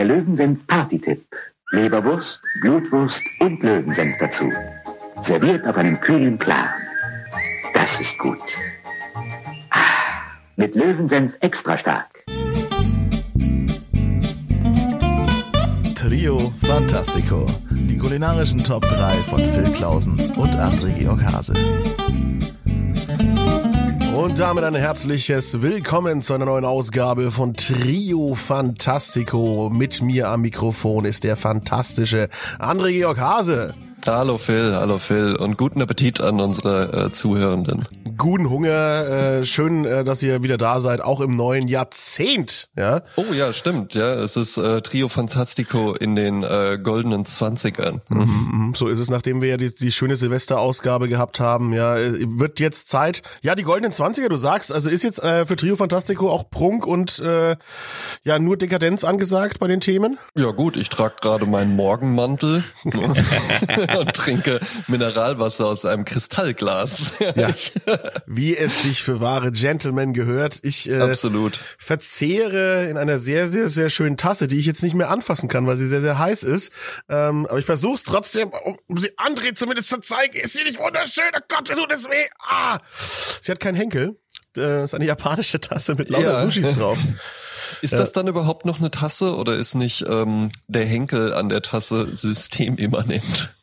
der 0.00 0.06
Löwensenf 0.06 0.66
Partytipp. 0.66 1.26
Leberwurst, 1.72 2.40
Blutwurst 2.62 3.22
und 3.40 3.62
Löwensenf 3.62 4.16
dazu. 4.18 4.50
Serviert 5.20 5.66
auf 5.66 5.76
einem 5.76 6.00
kühlen 6.00 6.38
Plan. 6.38 6.70
Das 7.74 8.00
ist 8.00 8.18
gut. 8.18 8.40
Ah, 9.68 10.22
mit 10.56 10.74
Löwensenf 10.74 11.36
extra 11.40 11.76
stark. 11.76 12.24
Trio 15.94 16.50
Fantastico. 16.62 17.46
Die 17.70 17.98
kulinarischen 17.98 18.64
Top 18.64 18.88
3 18.88 19.22
von 19.24 19.46
Phil 19.48 19.70
Klausen 19.70 20.30
und 20.30 20.58
André 20.58 20.94
Georg 20.98 21.22
Hase. 21.22 21.52
Und 24.30 24.38
damit 24.38 24.62
ein 24.62 24.76
herzliches 24.76 25.60
Willkommen 25.60 26.22
zu 26.22 26.34
einer 26.34 26.44
neuen 26.44 26.64
Ausgabe 26.64 27.32
von 27.32 27.52
Trio 27.52 28.36
Fantastico. 28.36 29.70
Mit 29.70 30.02
mir 30.02 30.28
am 30.28 30.42
Mikrofon 30.42 31.04
ist 31.04 31.24
der 31.24 31.36
fantastische 31.36 32.28
André 32.60 32.92
Georg 32.92 33.18
Hase. 33.18 33.74
Hallo 34.06 34.38
Phil, 34.38 34.76
hallo 34.76 34.98
Phil 34.98 35.34
und 35.34 35.58
guten 35.58 35.82
Appetit 35.82 36.20
an 36.20 36.38
unsere 36.38 37.06
äh, 37.06 37.10
Zuhörenden. 37.10 37.88
Guten 38.20 38.50
Hunger, 38.50 39.38
äh, 39.38 39.44
schön, 39.44 39.86
äh, 39.86 40.04
dass 40.04 40.22
ihr 40.22 40.42
wieder 40.42 40.58
da 40.58 40.80
seid, 40.80 41.00
auch 41.00 41.22
im 41.22 41.36
neuen 41.36 41.68
Jahrzehnt. 41.68 42.68
Ja. 42.76 43.00
Oh 43.16 43.32
ja, 43.32 43.54
stimmt, 43.54 43.94
ja, 43.94 44.12
es 44.12 44.36
ist 44.36 44.58
äh, 44.58 44.82
Trio 44.82 45.08
Fantastico 45.08 45.94
in 45.94 46.16
den 46.16 46.42
äh, 46.42 46.78
goldenen 46.82 47.24
Zwanzigern. 47.24 48.02
Mhm, 48.08 48.50
mhm, 48.52 48.74
so 48.74 48.88
ist 48.88 48.98
es, 48.98 49.08
nachdem 49.08 49.40
wir 49.40 49.48
ja 49.48 49.56
die, 49.56 49.74
die 49.74 49.90
schöne 49.90 50.16
Silvesterausgabe 50.16 51.08
gehabt 51.08 51.40
haben. 51.40 51.72
Ja, 51.72 51.96
äh, 51.96 52.12
wird 52.20 52.60
jetzt 52.60 52.90
Zeit. 52.90 53.22
Ja, 53.40 53.54
die 53.54 53.62
goldenen 53.62 53.92
Zwanziger, 53.92 54.28
du 54.28 54.36
sagst, 54.36 54.70
also 54.70 54.90
ist 54.90 55.02
jetzt 55.02 55.24
äh, 55.24 55.46
für 55.46 55.56
Trio 55.56 55.76
Fantastico 55.76 56.28
auch 56.28 56.50
Prunk 56.50 56.86
und 56.86 57.20
äh, 57.20 57.56
ja 58.24 58.38
nur 58.38 58.58
Dekadenz 58.58 59.02
angesagt 59.02 59.60
bei 59.60 59.66
den 59.66 59.80
Themen? 59.80 60.18
Ja 60.36 60.50
gut, 60.50 60.76
ich 60.76 60.90
trage 60.90 61.14
gerade 61.22 61.46
meinen 61.46 61.74
Morgenmantel. 61.74 62.64
und 62.84 64.12
trinke 64.12 64.60
Mineralwasser 64.88 65.68
aus 65.68 65.86
einem 65.86 66.04
Kristallglas. 66.04 67.14
Ja. 67.34 67.48
Wie 68.26 68.56
es 68.56 68.82
sich 68.82 69.02
für 69.02 69.20
wahre 69.20 69.52
Gentlemen 69.52 70.12
gehört. 70.12 70.58
Ich 70.62 70.90
äh, 70.90 70.98
Absolut. 70.98 71.60
verzehre 71.78 72.88
in 72.88 72.96
einer 72.96 73.18
sehr, 73.18 73.48
sehr, 73.48 73.68
sehr 73.68 73.90
schönen 73.90 74.16
Tasse, 74.16 74.48
die 74.48 74.58
ich 74.58 74.66
jetzt 74.66 74.82
nicht 74.82 74.94
mehr 74.94 75.10
anfassen 75.10 75.48
kann, 75.48 75.66
weil 75.66 75.76
sie 75.76 75.88
sehr, 75.88 76.00
sehr 76.00 76.18
heiß 76.18 76.42
ist. 76.42 76.72
Ähm, 77.08 77.46
aber 77.46 77.58
ich 77.58 77.66
versuche 77.66 77.94
es 77.94 78.02
trotzdem, 78.02 78.50
um 78.86 78.96
sie 78.96 79.10
André 79.16 79.54
zumindest 79.54 79.88
zu 79.88 79.98
zeigen. 80.00 80.38
Ist 80.38 80.54
sie 80.54 80.64
nicht 80.64 80.78
wunderschön? 80.78 81.24
Oh 81.36 81.40
Gott, 81.48 81.68
tut 81.68 81.92
es 81.92 82.08
weh. 82.08 82.26
Ah! 82.48 82.78
Sie 83.40 83.50
hat 83.50 83.60
keinen 83.60 83.76
Henkel. 83.76 84.16
Das 84.52 84.90
ist 84.90 84.94
eine 84.94 85.06
japanische 85.06 85.60
Tasse 85.60 85.94
mit 85.94 86.10
lauter 86.10 86.32
ja. 86.32 86.42
Sushis 86.42 86.72
drauf. 86.72 86.98
Ist 87.82 87.94
das 87.94 88.12
dann 88.12 88.26
überhaupt 88.26 88.66
noch 88.66 88.80
eine 88.80 88.90
Tasse 88.90 89.36
oder 89.36 89.54
ist 89.54 89.74
nicht 89.74 90.04
ähm, 90.06 90.50
der 90.66 90.84
Henkel 90.84 91.32
an 91.32 91.48
der 91.48 91.62
Tasse 91.62 92.14
systemimmanent? 92.14 93.54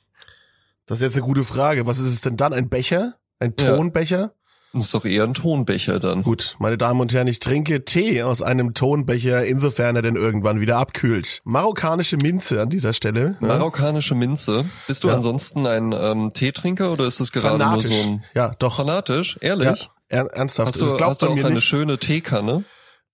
Das 0.86 1.00
ist 1.00 1.04
jetzt 1.04 1.16
eine 1.16 1.26
gute 1.26 1.44
Frage. 1.44 1.86
Was 1.86 2.00
ist 2.00 2.14
es 2.14 2.22
denn 2.22 2.38
dann? 2.38 2.54
Ein 2.54 2.70
Becher? 2.70 3.16
Ein 3.40 3.56
Tonbecher? 3.56 4.34
Das 4.74 4.86
ist 4.86 4.94
doch 4.94 5.06
eher 5.06 5.24
ein 5.24 5.34
Tonbecher 5.34 6.00
dann. 6.00 6.24
Gut, 6.24 6.56
meine 6.60 6.78
Damen 6.78 7.00
und 7.00 7.14
Herren, 7.14 7.28
ich 7.28 7.40
trinke 7.40 7.86
Tee 7.86 8.24
aus 8.24 8.42
einem 8.42 8.74
Tonbecher, 8.74 9.46
insofern 9.46 9.96
er 9.96 10.02
denn 10.02 10.16
irgendwann 10.16 10.60
wieder 10.60 10.78
abkühlt. 10.78 11.42
Marokkanische 11.46 12.18
Minze 12.18 12.62
an 12.62 12.70
dieser 12.70 12.94
Stelle. 12.94 13.38
Ja. 13.42 13.48
Marokkanische 13.48 14.14
Minze. 14.14 14.66
Bist 14.88 15.04
du 15.04 15.08
ja. 15.08 15.16
ansonsten 15.16 15.66
ein 15.66 15.94
ähm, 15.94 16.30
Teetrinker 16.32 16.92
oder 16.92 17.06
ist 17.06 17.20
das 17.20 17.32
gerade 17.32 17.58
Fanatisch. 17.58 17.90
nur 17.90 17.98
so 17.98 18.10
ein... 18.10 18.24
Ja, 18.36 18.52
doch. 18.60 18.76
Fanatisch? 18.78 19.38
Ehrlich? 19.42 19.90
Ja, 20.12 20.26
ernsthaft. 20.26 20.74
Hast 20.74 20.82
du, 20.82 21.06
hast 21.06 21.22
du 21.22 21.28
auch 21.28 21.38
eine 21.38 21.50
nicht. 21.50 21.64
schöne 21.64 21.98
Teekanne? 21.98 22.64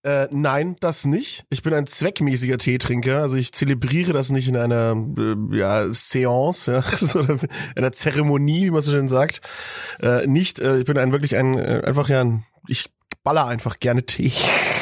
Äh, 0.03 0.27
nein, 0.31 0.75
das 0.81 1.05
nicht. 1.05 1.45
Ich 1.49 1.63
bin 1.63 1.73
ein 1.73 1.87
zweckmäßiger 1.87 2.57
Teetrinker. 2.57 3.21
Also 3.21 3.37
ich 3.37 3.53
zelebriere 3.53 4.11
das 4.11 4.31
nicht 4.31 4.49
in 4.49 4.57
einer 4.57 4.97
äh, 5.17 5.57
ja, 5.57 5.93
Seance 5.93 6.71
ja, 6.71 6.79
oder 7.19 7.37
einer 7.77 7.93
Zeremonie, 7.93 8.65
wie 8.65 8.71
man 8.71 8.81
so 8.81 8.91
schön 8.91 9.07
sagt. 9.07 9.41
Äh, 10.01 10.27
nicht. 10.27 10.59
Äh, 10.59 10.79
ich 10.79 10.85
bin 10.85 10.97
ein 10.97 11.13
wirklich 11.13 11.37
ein 11.37 11.57
äh, 11.57 11.83
einfach 11.85 12.09
ja 12.09 12.19
ein, 12.19 12.45
ich 12.67 12.89
baller 13.23 13.47
einfach 13.47 13.79
gerne 13.79 14.03
Tee. 14.03 14.31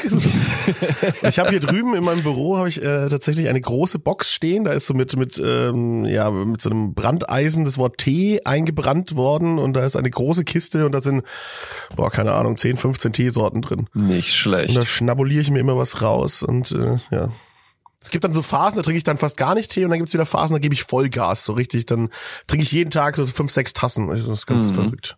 ich 1.22 1.40
habe 1.40 1.50
hier 1.50 1.60
drüben 1.60 1.96
in 1.96 2.04
meinem 2.04 2.24
Büro 2.24 2.58
habe 2.58 2.70
ich 2.70 2.82
äh, 2.82 3.08
tatsächlich 3.08 3.48
eine 3.50 3.62
große 3.62 4.00
Box 4.00 4.34
stehen. 4.34 4.64
Da 4.64 4.72
ist 4.72 4.88
so 4.88 4.94
mit 4.94 5.16
mit 5.16 5.38
ähm, 5.38 6.06
ja 6.06 6.32
mit 6.32 6.62
so 6.62 6.70
einem 6.70 6.94
Brandeisen 6.94 7.66
das 7.66 7.78
Wort 7.78 8.00
Tee 8.00 8.42
eingebrannt 8.44 9.16
worden 9.16 9.60
und 9.60 9.74
da 9.74 9.86
ist 9.86 9.96
eine 9.96 10.10
große 10.10 10.44
Kiste 10.44 10.86
und 10.86 10.92
da 10.92 11.02
sind 11.02 11.24
boah 11.96 12.10
keine 12.10 12.34
Ahnung 12.34 12.58
10, 12.58 12.78
15 12.78 13.14
Teesorten 13.14 13.62
drin. 13.62 13.88
Nicht 13.94 14.34
schlecht. 14.34 14.70
Und 14.70 14.78
da 14.78 14.86
schnabuliere 14.86 15.42
ich 15.42 15.52
mir 15.52 15.60
immer 15.60 15.78
was 15.78 16.02
raus 16.02 16.42
und 16.42 16.72
äh, 16.72 16.98
ja 17.12 17.32
es 18.04 18.10
gibt 18.10 18.24
dann 18.24 18.34
so 18.34 18.42
Phasen, 18.42 18.78
da 18.78 18.82
trinke 18.82 18.98
ich 18.98 19.04
dann 19.04 19.18
fast 19.18 19.38
gar 19.38 19.54
nicht 19.54 19.72
Tee 19.72 19.86
und 19.86 19.92
dann 19.92 20.00
gibt's 20.00 20.14
wieder 20.14 20.26
Phasen, 20.26 20.56
da 20.56 20.60
gebe 20.60 20.74
ich 20.74 20.84
Vollgas, 20.84 21.46
so 21.46 21.54
richtig. 21.54 21.86
Dann 21.86 22.10
trinke 22.48 22.64
ich 22.64 22.72
jeden 22.72 22.90
Tag 22.90 23.16
so 23.16 23.28
fünf, 23.28 23.52
sechs 23.52 23.74
Tassen. 23.74 24.08
Das 24.08 24.28
ist 24.28 24.48
ganz 24.48 24.72
mhm. 24.72 24.76
verrückt. 24.76 25.18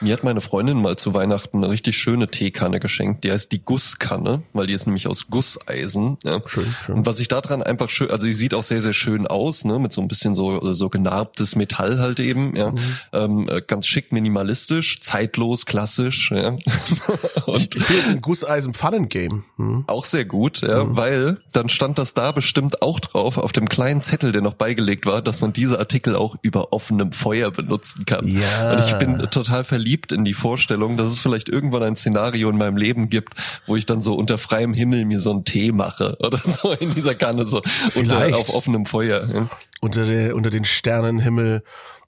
Mir 0.00 0.12
hat 0.12 0.24
meine 0.24 0.40
Freundin 0.40 0.80
mal 0.80 0.96
zu 0.96 1.14
Weihnachten 1.14 1.58
eine 1.58 1.70
richtig 1.70 1.96
schöne 1.96 2.28
Teekanne 2.28 2.80
geschenkt. 2.80 3.24
Die 3.24 3.32
heißt 3.32 3.50
die 3.50 3.64
Gusskanne, 3.64 4.42
weil 4.52 4.66
die 4.66 4.74
ist 4.74 4.86
nämlich 4.86 5.06
aus 5.08 5.28
Gusseisen. 5.28 6.18
Ja. 6.22 6.38
Schön, 6.44 6.74
schön. 6.84 6.96
Und 6.96 7.06
was 7.06 7.18
ich 7.18 7.28
da 7.28 7.40
dran 7.40 7.62
einfach 7.62 7.90
schön, 7.90 8.10
also 8.10 8.26
die 8.26 8.34
sieht 8.34 8.54
auch 8.54 8.62
sehr, 8.62 8.82
sehr 8.82 8.92
schön 8.92 9.26
aus, 9.26 9.64
ne, 9.64 9.78
mit 9.78 9.92
so 9.92 10.00
ein 10.00 10.08
bisschen 10.08 10.34
so, 10.34 10.74
so 10.74 10.88
genarbtes 10.88 11.56
Metall 11.56 11.98
halt 11.98 12.20
eben, 12.20 12.54
ja. 12.56 12.70
Mhm. 12.70 12.78
Ähm, 13.12 13.48
äh, 13.48 13.62
ganz 13.66 13.86
schick, 13.86 14.12
minimalistisch, 14.12 15.00
zeitlos, 15.00 15.66
klassisch, 15.66 16.30
ja. 16.30 16.50
Und 17.46 17.74
ich 17.74 17.86
bin 17.86 17.96
jetzt 17.96 18.10
im 18.10 18.20
Gusseisen 18.20 18.74
Pfannen-Game. 18.74 19.44
Mhm. 19.56 19.84
Auch 19.86 20.04
sehr 20.04 20.24
gut, 20.24 20.60
ja, 20.60 20.84
mhm. 20.84 20.96
weil 20.96 21.38
dann 21.52 21.68
stand 21.68 21.98
das 21.98 22.07
da 22.14 22.32
bestimmt 22.32 22.82
auch 22.82 23.00
drauf, 23.00 23.38
auf 23.38 23.52
dem 23.52 23.68
kleinen 23.68 24.00
Zettel, 24.00 24.32
der 24.32 24.42
noch 24.42 24.54
beigelegt 24.54 25.06
war, 25.06 25.22
dass 25.22 25.40
man 25.40 25.52
diese 25.52 25.78
Artikel 25.78 26.16
auch 26.16 26.36
über 26.42 26.72
offenem 26.72 27.12
Feuer 27.12 27.50
benutzen 27.50 28.04
kann. 28.06 28.26
Ja. 28.26 28.72
Und 28.72 28.84
ich 28.86 28.98
bin 28.98 29.18
total 29.30 29.64
verliebt 29.64 30.12
in 30.12 30.24
die 30.24 30.34
Vorstellung, 30.34 30.96
dass 30.96 31.10
es 31.10 31.18
vielleicht 31.18 31.48
irgendwann 31.48 31.82
ein 31.82 31.96
Szenario 31.96 32.50
in 32.50 32.56
meinem 32.56 32.76
Leben 32.76 33.10
gibt, 33.10 33.34
wo 33.66 33.76
ich 33.76 33.86
dann 33.86 34.02
so 34.02 34.14
unter 34.14 34.38
freiem 34.38 34.74
Himmel 34.74 35.04
mir 35.04 35.20
so 35.20 35.30
einen 35.30 35.44
Tee 35.44 35.72
mache 35.72 36.16
oder 36.20 36.40
so 36.44 36.72
in 36.72 36.92
dieser 36.92 37.14
Kanne 37.14 37.46
so 37.46 37.62
unter, 37.94 38.36
auf 38.36 38.54
offenem 38.54 38.86
Feuer. 38.86 39.28
Ja. 39.32 39.48
Unter, 39.80 40.06
der, 40.06 40.34
unter 40.34 40.50
den 40.50 40.64
Sternenhimmel. 40.64 41.62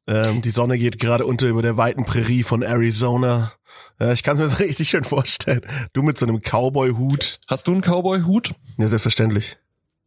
Ähm, 0.08 0.42
die 0.42 0.50
Sonne 0.50 0.78
geht 0.78 0.98
gerade 0.98 1.24
unter 1.24 1.46
über 1.46 1.62
der 1.62 1.76
weiten 1.76 2.04
Prärie 2.04 2.42
von 2.42 2.62
Arizona. 2.62 3.52
Ja, 4.00 4.12
ich 4.12 4.22
kann 4.22 4.34
es 4.34 4.40
mir 4.40 4.48
so 4.48 4.56
richtig 4.64 4.88
schön 4.88 5.04
vorstellen. 5.04 5.60
Du 5.92 6.02
mit 6.02 6.18
so 6.18 6.26
einem 6.26 6.40
Cowboy-Hut. 6.40 7.40
Hast 7.46 7.68
du 7.68 7.72
einen 7.72 7.82
Cowboy-Hut? 7.82 8.54
Ja, 8.78 8.88
selbstverständlich. 8.88 9.58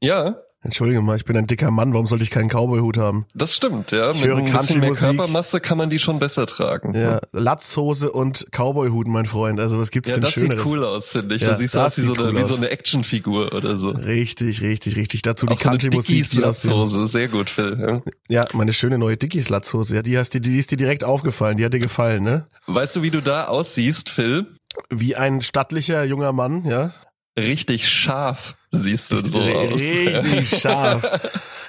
Ja. 0.03 0.36
Entschuldige 0.66 1.02
mal, 1.02 1.18
ich 1.18 1.25
bin 1.25 1.36
ein 1.36 1.47
dicker 1.47 1.72
Mann, 1.72 1.94
warum 1.94 2.08
sollte 2.08 2.24
ich 2.24 2.30
keinen 2.30 2.50
Cowboy-Hut 2.50 2.97
haben? 2.97 3.25
Das 3.34 3.53
stimmt, 3.53 3.91
ja. 3.91 4.12
Ich 4.12 4.22
Mit 4.22 4.28
höre 4.28 4.38
ein 4.38 4.46
bisschen 4.46 4.80
mehr 4.80 4.91
Körpermasse 4.91 5.59
kann 5.59 5.78
man 5.78 5.90
die 5.90 6.00
schon 6.00 6.19
besser 6.19 6.46
tragen. 6.46 6.94
Ja, 6.94 7.19
Latzhose 7.34 8.12
und 8.12 8.47
Cowboy-Hut, 8.52 9.08
mein 9.08 9.25
Freund. 9.25 9.59
Also 9.59 9.78
was 9.78 9.91
gibt's 9.91 10.09
ja, 10.09 10.16
denn 10.16 10.24
das 10.24 10.31
Schöneres? 10.31 10.64
sieht 10.64 10.72
cool 10.72 10.86
aus, 10.86 11.12
finde 11.12 11.36
ich. 11.36 11.41
Ja, 11.41 11.50
da 11.50 11.56
siehst 11.56 11.75
du 11.75 11.80
aus 11.80 11.97
wie 11.97 12.02
so, 12.02 12.14
eine, 12.14 12.24
cool 12.24 12.36
wie 12.36 12.47
so 12.47 12.56
eine 12.56 12.69
Actionfigur 12.69 13.53
oder 13.53 13.78
so. 13.78 13.90
Richtig, 13.90 14.62
richtig, 14.62 14.96
richtig. 14.96 15.22
Dazu 15.22 15.46
die 15.46 15.56
Country-Musik. 15.56 16.25
So 16.25 16.41
Latzhose, 16.41 17.08
sehr 17.08 17.28
gut, 17.28 17.50
Phil. 17.50 17.78
Ja. 17.80 18.02
ja, 18.30 18.47
meine 18.53 18.72
schöne 18.72 18.97
neue 18.97 19.18
Dickies 19.18 19.50
Latzhose. 19.50 19.96
Ja, 19.96 20.02
die 20.02 20.18
hast 20.18 20.34
die, 20.34 20.40
die 20.40 20.58
ist 20.58 20.72
dir 20.72 20.78
direkt 20.78 21.03
aufgefallen. 21.03 21.58
Die 21.58 21.66
hat 21.66 21.74
dir 21.74 21.80
gefallen, 21.80 22.24
ne? 22.24 22.47
Weißt 22.68 22.96
du, 22.96 23.02
wie 23.02 23.12
du 23.12 23.22
da 23.22 23.46
aussiehst, 23.46 24.09
Phil? 24.09 24.47
Wie 24.90 25.16
ein 25.16 25.41
stattlicher 25.41 26.06
junger 26.06 26.31
Mann, 26.31 26.66
ja? 26.66 26.91
Richtig 27.38 27.88
scharf 27.88 28.56
siehst 28.74 29.12
du 29.12 29.26
so 29.26 29.40
aus. 29.40 29.80
Richtig 29.80 30.60
scharf. 30.62 31.04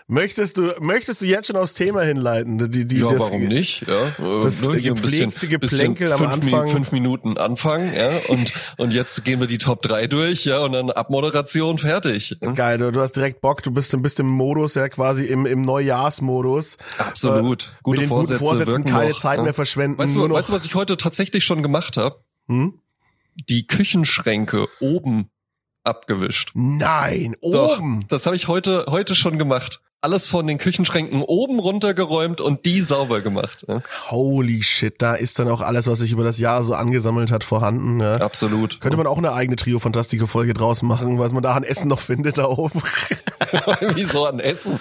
Möchtest 0.06 0.58
du, 0.58 0.70
möchtest 0.80 1.22
du 1.22 1.24
jetzt 1.24 1.46
schon 1.46 1.56
aufs 1.56 1.72
Thema 1.72 2.02
hinleiten? 2.02 2.70
Die, 2.70 2.86
die, 2.86 2.98
ja, 2.98 3.08
das, 3.08 3.20
warum 3.20 3.44
nicht? 3.44 3.86
Ja, 3.88 4.42
das 4.42 4.66
ne, 4.68 4.82
gepflegte 4.82 5.48
Geplänkel 5.48 6.12
am 6.12 6.26
Anfang. 6.26 6.68
fünf 6.68 6.92
Minuten 6.92 7.38
Anfang, 7.38 7.90
ja, 7.94 8.10
und, 8.28 8.52
und 8.76 8.90
jetzt 8.90 9.24
gehen 9.24 9.40
wir 9.40 9.46
die 9.46 9.56
Top 9.56 9.80
3 9.80 10.06
durch, 10.08 10.44
ja, 10.44 10.58
und 10.58 10.72
dann 10.72 10.90
Abmoderation 10.90 11.78
fertig. 11.78 12.36
Geil, 12.54 12.76
du, 12.76 12.92
du 12.92 13.00
hast 13.00 13.12
direkt 13.12 13.40
Bock, 13.40 13.62
du 13.62 13.70
bist, 13.70 13.96
bist 14.02 14.20
im 14.20 14.28
Modus, 14.28 14.74
ja, 14.74 14.90
quasi 14.90 15.24
im, 15.24 15.46
im 15.46 15.62
Neujahrsmodus. 15.62 16.76
Absolut. 16.98 17.64
Äh, 17.64 17.82
Gute 17.82 18.00
mit 18.00 18.04
den 18.04 18.08
Vorsätze 18.08 18.38
guten 18.40 18.56
Vorsätzen 18.56 18.84
keine 18.84 19.10
noch, 19.10 19.20
Zeit 19.20 19.38
ja. 19.38 19.44
mehr 19.44 19.54
verschwenden. 19.54 19.96
Weißt 19.96 20.14
du, 20.14 20.28
weißt 20.28 20.50
du, 20.50 20.52
was 20.52 20.66
ich 20.66 20.74
heute 20.74 20.98
tatsächlich 20.98 21.44
schon 21.44 21.62
gemacht 21.62 21.96
habe? 21.96 22.16
Hm? 22.48 22.78
Die 23.48 23.66
Küchenschränke 23.66 24.66
oben 24.80 25.30
abgewischt. 25.84 26.50
Nein, 26.54 27.36
Doch, 27.42 27.78
oben. 27.78 28.04
das 28.08 28.26
habe 28.26 28.36
ich 28.36 28.48
heute 28.48 28.86
heute 28.88 29.14
schon 29.14 29.38
gemacht. 29.38 29.80
Alles 30.00 30.26
von 30.26 30.46
den 30.46 30.58
Küchenschränken 30.58 31.22
oben 31.22 31.58
runtergeräumt 31.58 32.42
und 32.42 32.66
die 32.66 32.82
sauber 32.82 33.22
gemacht. 33.22 33.64
Ja. 33.66 33.80
Holy 34.10 34.62
shit, 34.62 35.00
da 35.00 35.14
ist 35.14 35.38
dann 35.38 35.48
auch 35.48 35.62
alles, 35.62 35.86
was 35.86 36.00
sich 36.00 36.12
über 36.12 36.24
das 36.24 36.38
Jahr 36.38 36.62
so 36.62 36.74
angesammelt 36.74 37.30
hat, 37.30 37.42
vorhanden. 37.42 38.00
Ja. 38.00 38.16
Absolut. 38.16 38.80
Könnte 38.82 38.98
man 38.98 39.06
auch 39.06 39.16
eine 39.16 39.32
eigene 39.32 39.56
Trio 39.56 39.78
Fantastische 39.78 40.26
Folge 40.26 40.52
draus 40.52 40.82
machen, 40.82 41.18
was 41.18 41.32
man 41.32 41.42
da 41.42 41.52
an 41.54 41.64
Essen 41.64 41.88
noch 41.88 42.00
findet 42.00 42.36
da 42.36 42.48
oben. 42.48 42.82
Wieso 43.94 44.26
an 44.26 44.40
Essen? 44.40 44.78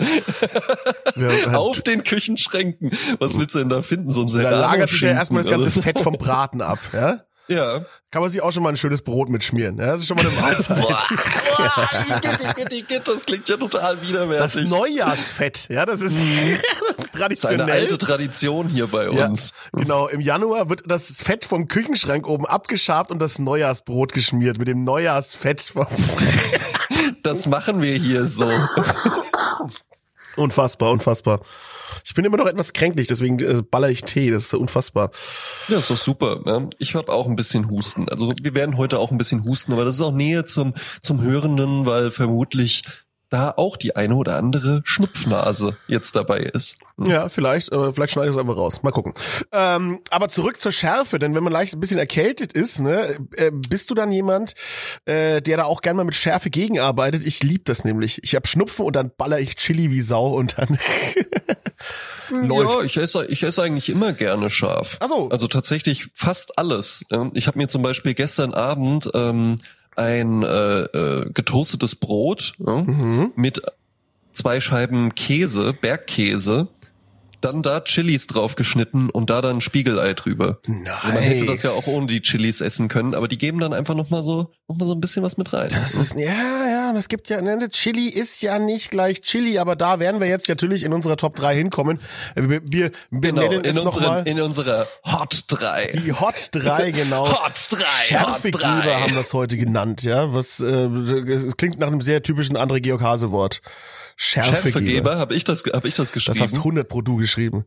Ja, 1.15 1.57
Auf 1.57 1.81
den 1.81 2.03
Küchenschränken. 2.03 2.91
Was 3.19 3.39
willst 3.39 3.55
du 3.55 3.59
denn 3.59 3.69
da 3.69 3.81
finden? 3.81 4.11
So 4.11 4.23
ein 4.23 4.27
Da 4.27 4.49
lagert 4.49 4.89
sich 4.89 4.99
ja 5.01 5.11
erstmal 5.11 5.43
das 5.43 5.51
ganze 5.51 5.71
Fett 5.71 6.01
vom 6.01 6.15
Braten 6.15 6.61
ab, 6.61 6.79
ja? 6.91 7.21
Ja. 7.47 7.85
Kann 8.11 8.21
man 8.21 8.31
sich 8.31 8.41
auch 8.41 8.51
schon 8.51 8.63
mal 8.63 8.69
ein 8.69 8.77
schönes 8.77 9.01
Brot 9.01 9.29
mitschmieren. 9.29 9.77
Ja, 9.77 9.87
das 9.87 10.01
ist 10.01 10.07
schon 10.07 10.17
mal 10.17 10.25
eine 10.25 10.35
Mahlzeit. 10.41 10.77
das 13.05 13.25
klingt 13.25 13.49
ja 13.49 13.57
total 13.57 14.01
widerwärtig. 14.01 14.61
Das 14.61 14.69
Neujahrsfett, 14.69 15.67
ja, 15.69 15.85
das 15.85 16.01
ist, 16.01 16.19
das 16.89 16.99
ist 16.99 17.13
traditionell. 17.13 17.57
Das 17.57 17.67
ist 17.67 17.71
eine 17.73 17.73
alte 17.73 17.97
Tradition 17.97 18.69
hier 18.69 18.87
bei 18.87 19.09
uns. 19.09 19.53
Ja, 19.73 19.81
genau, 19.81 20.07
im 20.07 20.21
Januar 20.21 20.69
wird 20.69 20.83
das 20.85 21.21
Fett 21.21 21.45
vom 21.45 21.67
Küchenschrank 21.67 22.27
oben 22.27 22.45
abgeschabt 22.45 23.11
und 23.11 23.19
das 23.19 23.39
Neujahrsbrot 23.39 24.13
geschmiert 24.13 24.57
mit 24.57 24.67
dem 24.67 24.83
Neujahrsfett. 24.83 25.73
das 27.23 27.47
machen 27.47 27.81
wir 27.81 27.97
hier 27.97 28.27
so. 28.27 28.51
Unfassbar, 30.35 30.91
unfassbar. 30.91 31.41
Ich 32.05 32.13
bin 32.13 32.25
immer 32.25 32.37
noch 32.37 32.47
etwas 32.47 32.73
kränklich, 32.73 33.07
deswegen 33.07 33.39
äh, 33.39 33.61
baller 33.61 33.89
ich 33.89 34.03
Tee. 34.03 34.31
Das 34.31 34.45
ist 34.45 34.53
unfassbar. 34.53 35.11
Ja, 35.67 35.79
ist 35.79 35.89
doch 35.89 35.97
super. 35.97 36.69
Ich 36.79 36.95
habe 36.95 37.11
auch 37.11 37.27
ein 37.27 37.35
bisschen 37.35 37.69
Husten. 37.69 38.09
Also 38.09 38.31
wir 38.41 38.55
werden 38.55 38.77
heute 38.77 38.99
auch 38.99 39.11
ein 39.11 39.17
bisschen 39.17 39.43
husten, 39.45 39.73
aber 39.73 39.85
das 39.85 39.95
ist 39.95 40.01
auch 40.01 40.11
Nähe 40.11 40.45
zum 40.45 40.73
zum 41.01 41.21
Hörenden, 41.21 41.85
weil 41.85 42.11
vermutlich 42.11 42.83
da 43.33 43.51
auch 43.57 43.77
die 43.77 43.95
eine 43.95 44.15
oder 44.15 44.37
andere 44.37 44.81
Schnupfnase 44.85 45.75
jetzt 45.87 46.15
dabei 46.15 46.37
ist. 46.37 46.75
Ja, 47.03 47.29
vielleicht, 47.29 47.71
äh, 47.71 47.91
vielleicht 47.91 48.13
schneide 48.13 48.29
ich 48.29 48.35
es 48.35 48.39
einfach 48.39 48.55
raus. 48.55 48.83
Mal 48.83 48.91
gucken. 48.91 49.15
Ähm, 49.51 50.01
aber 50.11 50.29
zurück 50.29 50.61
zur 50.61 50.71
Schärfe, 50.71 51.17
denn 51.17 51.33
wenn 51.33 51.43
man 51.43 51.51
leicht 51.51 51.73
ein 51.73 51.79
bisschen 51.79 51.97
erkältet 51.97 52.53
ist, 52.53 52.79
ne, 52.79 53.17
äh, 53.31 53.49
bist 53.51 53.89
du 53.89 53.95
dann 53.95 54.11
jemand, 54.11 54.53
äh, 55.05 55.41
der 55.41 55.57
da 55.57 55.63
auch 55.63 55.81
gerne 55.81 55.97
mal 55.97 56.03
mit 56.03 56.15
Schärfe 56.15 56.51
gegenarbeitet? 56.51 57.25
Ich 57.25 57.41
lieb 57.41 57.65
das 57.65 57.83
nämlich. 57.83 58.23
Ich 58.23 58.35
hab 58.35 58.47
Schnupfen 58.47 58.85
und 58.85 58.95
dann 58.95 59.11
baller 59.17 59.39
ich 59.39 59.55
Chili 59.55 59.89
wie 59.89 60.01
Sau 60.01 60.27
und 60.27 60.59
dann 60.59 60.77
läuft's. 62.29 62.75
Ja, 62.75 62.83
ich 62.83 62.97
esse, 62.97 63.25
ich 63.25 63.41
esse 63.41 63.63
eigentlich 63.63 63.89
immer 63.89 64.13
gerne 64.13 64.51
scharf. 64.51 64.97
Ach 64.99 65.07
so. 65.07 65.29
Also 65.29 65.47
tatsächlich 65.47 66.09
fast 66.13 66.59
alles. 66.59 67.03
Ich 67.33 67.47
habe 67.47 67.57
mir 67.57 67.67
zum 67.67 67.81
Beispiel 67.81 68.13
gestern 68.13 68.53
Abend 68.53 69.09
ähm, 69.15 69.55
ein 69.95 70.43
äh, 70.43 70.81
äh, 70.81 71.29
getoastetes 71.33 71.95
Brot 71.95 72.53
ja, 72.65 72.77
mhm. 72.77 73.31
mit 73.35 73.61
zwei 74.33 74.59
Scheiben 74.59 75.15
Käse, 75.15 75.73
Bergkäse, 75.73 76.67
dann 77.41 77.61
da 77.61 77.81
Chilis 77.81 78.27
drauf 78.27 78.55
geschnitten 78.55 79.09
und 79.09 79.29
da 79.29 79.41
dann 79.41 79.61
Spiegelei 79.61 80.13
drüber. 80.13 80.59
Nice. 80.65 81.03
Also 81.03 81.13
man 81.13 81.23
hätte 81.23 81.45
das 81.45 81.63
ja 81.63 81.71
auch 81.71 81.87
ohne 81.87 82.07
die 82.07 82.21
Chilis 82.21 82.61
essen 82.61 82.87
können, 82.87 83.13
aber 83.13 83.27
die 83.27 83.37
geben 83.37 83.59
dann 83.59 83.73
einfach 83.73 83.95
noch 83.95 84.09
mal 84.09 84.23
so 84.23 84.51
noch 84.67 84.77
mal 84.77 84.85
so 84.85 84.93
ein 84.93 85.01
bisschen 85.01 85.23
was 85.23 85.37
mit 85.37 85.51
rein. 85.51 85.69
Das 85.69 85.95
ist 85.95 86.17
ja 86.17 86.67
ja, 86.93 86.99
das 86.99 87.09
gibt 87.09 87.29
ja 87.29 87.41
ne, 87.41 87.69
Chili 87.69 88.07
ist 88.07 88.41
ja 88.41 88.59
nicht 88.59 88.91
gleich 88.91 89.21
Chili, 89.21 89.57
aber 89.57 89.75
da 89.75 89.99
werden 89.99 90.21
wir 90.21 90.27
jetzt 90.27 90.47
natürlich 90.47 90.83
in 90.83 90.93
unserer 90.93 91.17
Top 91.17 91.35
3 91.35 91.55
hinkommen. 91.55 91.99
Wir, 92.35 92.49
wir, 92.49 92.61
wir 92.71 92.91
genau, 93.11 93.41
nennen 93.41 93.65
es 93.65 93.83
noch 93.83 93.99
mal 93.99 94.27
in 94.27 94.39
unserer 94.39 94.87
Hot 95.05 95.45
3. 95.47 96.01
Die 96.05 96.13
Hot 96.13 96.49
3 96.51 96.91
genau. 96.91 97.27
Hot 97.45 97.67
3. 97.69 97.85
Schärfegeber 98.05 99.01
haben 99.01 99.15
das 99.15 99.33
heute 99.33 99.57
genannt, 99.57 100.03
ja, 100.03 100.33
was 100.33 100.59
äh, 100.59 100.67
es 100.67 101.57
klingt 101.57 101.79
nach 101.79 101.87
einem 101.87 102.01
sehr 102.01 102.23
typischen 102.23 102.57
André 102.57 102.79
Georg 102.79 103.01
Hase 103.01 103.31
Wort. 103.31 103.61
Schärfegeber. 104.15 104.61
Schärfegeber, 104.61 105.17
habe 105.17 105.35
ich 105.35 105.43
das, 105.43 105.63
habe 105.73 105.87
ich 105.87 105.95
das 105.95 106.11
geschrieben? 106.11 106.37
Das 106.37 106.49
hast 106.49 106.57
100 106.57 106.87
pro 106.87 107.01
du 107.01 107.17
geschrieben. 107.17 107.65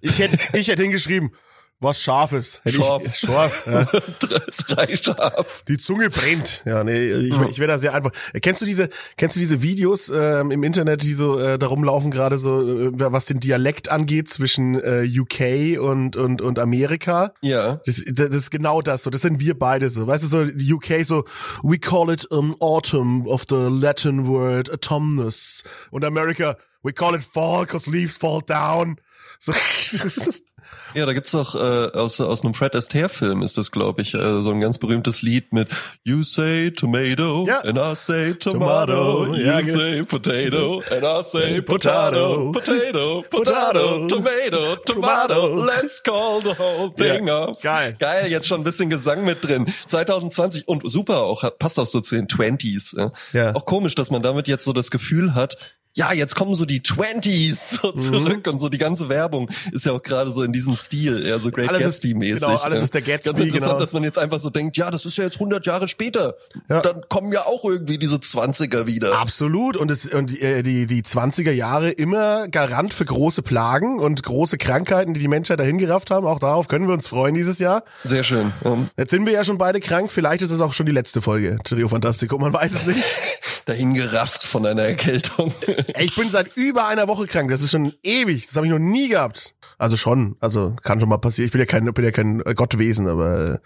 Ich 0.00 0.18
hätte, 0.18 0.38
ich 0.56 0.68
hätte 0.68 0.82
hingeschrieben, 0.82 1.32
was 1.80 2.00
Scharfes. 2.00 2.60
Scharf. 2.66 3.02
Ich, 3.06 3.16
scharf 3.16 3.66
ja. 3.66 3.84
drei, 4.74 4.96
scharf. 4.96 5.62
Die 5.68 5.76
Zunge 5.76 6.10
brennt. 6.10 6.62
Ja, 6.64 6.82
nee, 6.82 7.12
ich, 7.12 7.40
ich 7.50 7.58
wäre 7.58 7.68
da 7.68 7.78
sehr 7.78 7.94
einfach. 7.94 8.10
Kennst 8.42 8.60
du 8.60 8.66
diese, 8.66 8.88
kennst 9.16 9.36
du 9.36 9.40
diese 9.40 9.62
Videos 9.62 10.08
ähm, 10.14 10.50
im 10.50 10.64
Internet, 10.64 11.02
die 11.02 11.14
so 11.14 11.38
äh, 11.38 11.58
darum 11.58 11.84
laufen 11.84 12.10
gerade 12.10 12.38
so, 12.38 12.60
äh, 12.60 12.90
was 12.94 13.26
den 13.26 13.40
Dialekt 13.40 13.90
angeht 13.90 14.28
zwischen 14.28 14.74
äh, 14.80 15.06
UK 15.06 15.80
und 15.80 16.16
und 16.16 16.42
und 16.42 16.58
Amerika? 16.58 17.32
Ja. 17.42 17.80
Das, 17.86 18.02
das 18.06 18.34
ist 18.34 18.50
genau 18.50 18.82
das. 18.82 19.04
So, 19.04 19.10
das 19.10 19.22
sind 19.22 19.38
wir 19.38 19.56
beide 19.56 19.88
so. 19.88 20.06
Weißt 20.06 20.24
du 20.24 20.28
so, 20.28 20.44
die 20.44 20.72
UK 20.72 21.04
so, 21.04 21.24
we 21.62 21.78
call 21.78 22.10
it 22.10 22.28
um, 22.30 22.56
autumn 22.60 23.26
of 23.26 23.44
the 23.48 23.68
Latin 23.70 24.26
word 24.26 24.70
autumnus. 24.72 25.62
Und 25.90 26.04
America, 26.04 26.56
we 26.82 26.92
call 26.92 27.14
it 27.14 27.22
fall, 27.22 27.66
cause 27.66 27.88
leaves 27.88 28.16
fall 28.16 28.40
down. 28.42 28.96
So, 29.38 29.52
ja, 30.94 31.06
da 31.06 31.12
gibt's 31.12 31.32
doch 31.32 31.54
äh, 31.54 31.58
aus 31.58 32.20
aus 32.20 32.44
einem 32.44 32.54
Fred 32.54 32.74
Astaire 32.74 33.08
Film 33.08 33.42
ist 33.42 33.58
das, 33.58 33.70
glaube 33.70 34.02
ich, 34.02 34.14
äh, 34.14 34.40
so 34.40 34.50
ein 34.50 34.60
ganz 34.60 34.78
berühmtes 34.78 35.22
Lied 35.22 35.52
mit 35.52 35.68
You 36.04 36.22
say 36.22 36.70
tomato 36.70 37.46
ja. 37.46 37.60
and 37.60 37.78
I 37.78 37.94
say 37.94 38.34
tomato, 38.34 39.24
tomato. 39.26 39.34
you 39.34 39.44
ja, 39.44 39.62
say 39.62 40.02
potato 40.02 40.82
and 40.90 41.04
I 41.04 41.22
say 41.22 41.60
potato, 41.60 42.52
potato, 42.52 43.22
potato, 43.28 44.06
tomato, 44.06 44.76
tomato, 44.86 45.64
let's 45.64 46.02
call 46.02 46.40
the 46.42 46.54
whole 46.58 46.90
thing 46.94 47.26
ja. 47.28 47.48
off. 47.48 47.60
Geil. 47.62 47.96
Geil, 47.98 48.30
jetzt 48.30 48.46
schon 48.46 48.60
ein 48.60 48.64
bisschen 48.64 48.90
Gesang 48.90 49.24
mit 49.24 49.44
drin. 49.44 49.66
2020 49.86 50.68
und 50.68 50.90
super 50.90 51.22
auch, 51.22 51.44
passt 51.58 51.78
auch 51.78 51.86
so 51.86 52.00
zu 52.00 52.14
den 52.14 52.28
Twenties. 52.28 52.94
Äh. 52.94 53.08
Ja. 53.32 53.54
Auch 53.54 53.64
komisch, 53.66 53.94
dass 53.94 54.10
man 54.10 54.22
damit 54.22 54.48
jetzt 54.48 54.64
so 54.64 54.72
das 54.72 54.90
Gefühl 54.90 55.34
hat, 55.34 55.56
ja, 55.98 56.12
jetzt 56.12 56.36
kommen 56.36 56.54
so 56.54 56.64
die 56.64 56.80
Twenties 56.80 57.70
so 57.70 57.92
mhm. 57.92 57.98
zurück 57.98 58.46
mhm. 58.46 58.52
und 58.52 58.60
so 58.60 58.68
die 58.68 58.78
ganze 58.78 59.08
Werbung 59.08 59.50
ist 59.72 59.84
ja 59.84 59.92
auch 59.92 60.02
gerade 60.02 60.30
so 60.30 60.44
in 60.44 60.52
diesem 60.52 60.76
Stil, 60.76 61.26
eher 61.26 61.40
so 61.40 61.50
Great 61.50 61.70
Gatsby-mäßig. 61.70 62.40
Genau, 62.40 62.56
alles 62.56 62.78
ja. 62.78 62.84
ist 62.84 62.94
der 62.94 63.02
Gatsby. 63.02 63.30
Ganz 63.30 63.40
interessant, 63.40 63.70
genau. 63.70 63.80
dass 63.80 63.92
man 63.92 64.04
jetzt 64.04 64.16
einfach 64.16 64.38
so 64.38 64.48
denkt, 64.48 64.76
ja, 64.76 64.92
das 64.92 65.04
ist 65.06 65.18
ja 65.18 65.24
jetzt 65.24 65.34
100 65.34 65.66
Jahre 65.66 65.88
später. 65.88 66.36
Ja. 66.68 66.80
Dann 66.82 67.02
kommen 67.08 67.32
ja 67.32 67.46
auch 67.46 67.64
irgendwie 67.64 67.98
diese 67.98 68.16
20er 68.16 68.86
wieder. 68.86 69.18
Absolut. 69.18 69.76
Und, 69.76 69.90
es, 69.90 70.06
und 70.06 70.40
äh, 70.40 70.62
die, 70.62 70.86
die 70.86 71.02
20er 71.02 71.50
Jahre 71.50 71.90
immer 71.90 72.46
Garant 72.46 72.94
für 72.94 73.04
große 73.04 73.42
Plagen 73.42 73.98
und 73.98 74.22
große 74.22 74.56
Krankheiten, 74.56 75.14
die 75.14 75.20
die 75.20 75.28
Menschheit 75.28 75.58
dahin 75.58 75.78
gerafft 75.78 76.12
haben. 76.12 76.28
Auch 76.28 76.38
darauf 76.38 76.68
können 76.68 76.86
wir 76.86 76.94
uns 76.94 77.08
freuen 77.08 77.34
dieses 77.34 77.58
Jahr. 77.58 77.82
Sehr 78.04 78.22
schön. 78.22 78.52
Um. 78.62 78.88
Jetzt 78.96 79.10
sind 79.10 79.26
wir 79.26 79.32
ja 79.32 79.42
schon 79.42 79.58
beide 79.58 79.80
krank. 79.80 80.12
Vielleicht 80.12 80.42
ist 80.42 80.52
es 80.52 80.60
auch 80.60 80.74
schon 80.74 80.86
die 80.86 80.92
letzte 80.92 81.20
Folge 81.20 81.58
Trio 81.64 81.88
Fantastico. 81.88 82.38
Man 82.38 82.52
weiß 82.52 82.72
es 82.72 82.86
nicht. 82.86 83.02
dahin 83.68 83.94
gerafft 83.94 84.44
von 84.44 84.64
einer 84.64 84.82
Erkältung. 84.82 85.52
ich 85.98 86.14
bin 86.14 86.30
seit 86.30 86.56
über 86.56 86.86
einer 86.86 87.08
Woche 87.08 87.26
krank. 87.26 87.50
Das 87.50 87.62
ist 87.62 87.70
schon 87.70 87.92
ewig. 88.02 88.46
Das 88.46 88.56
habe 88.56 88.66
ich 88.66 88.72
noch 88.72 88.78
nie 88.78 89.08
gehabt. 89.08 89.54
Also 89.78 89.96
schon, 89.96 90.36
also 90.40 90.74
kann 90.82 90.98
schon 90.98 91.08
mal 91.08 91.18
passieren. 91.18 91.46
Ich 91.46 91.52
bin 91.52 91.60
ja 91.60 91.66
kein, 91.66 91.92
bin 91.92 92.04
ja 92.04 92.10
kein 92.10 92.40
Gottwesen, 92.40 93.06
aber 93.08 93.44
äh, 93.44 93.58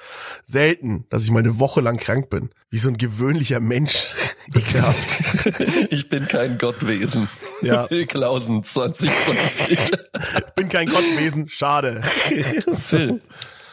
selten, 0.45 1.07
dass 1.09 1.25
ich 1.25 1.31
mal 1.31 1.39
eine 1.39 1.59
Woche 1.59 1.81
lang 1.81 1.97
krank 1.97 2.29
bin. 2.29 2.51
Wie 2.71 2.77
so 2.77 2.89
ein 2.89 2.99
gewöhnlicher 2.99 3.61
Mensch. 3.61 4.15
Ekelhaft. 4.55 5.23
ich 5.91 6.09
bin 6.09 6.29
kein 6.29 6.59
Gottwesen. 6.59 7.29
Ja. 7.63 7.89
Klausen 8.09 8.63
2020. 8.63 9.71
ich 9.71 10.55
bin 10.55 10.69
kein 10.69 10.89
Gottwesen. 10.89 11.49
Schade. 11.49 12.03
Phil, 12.03 13.23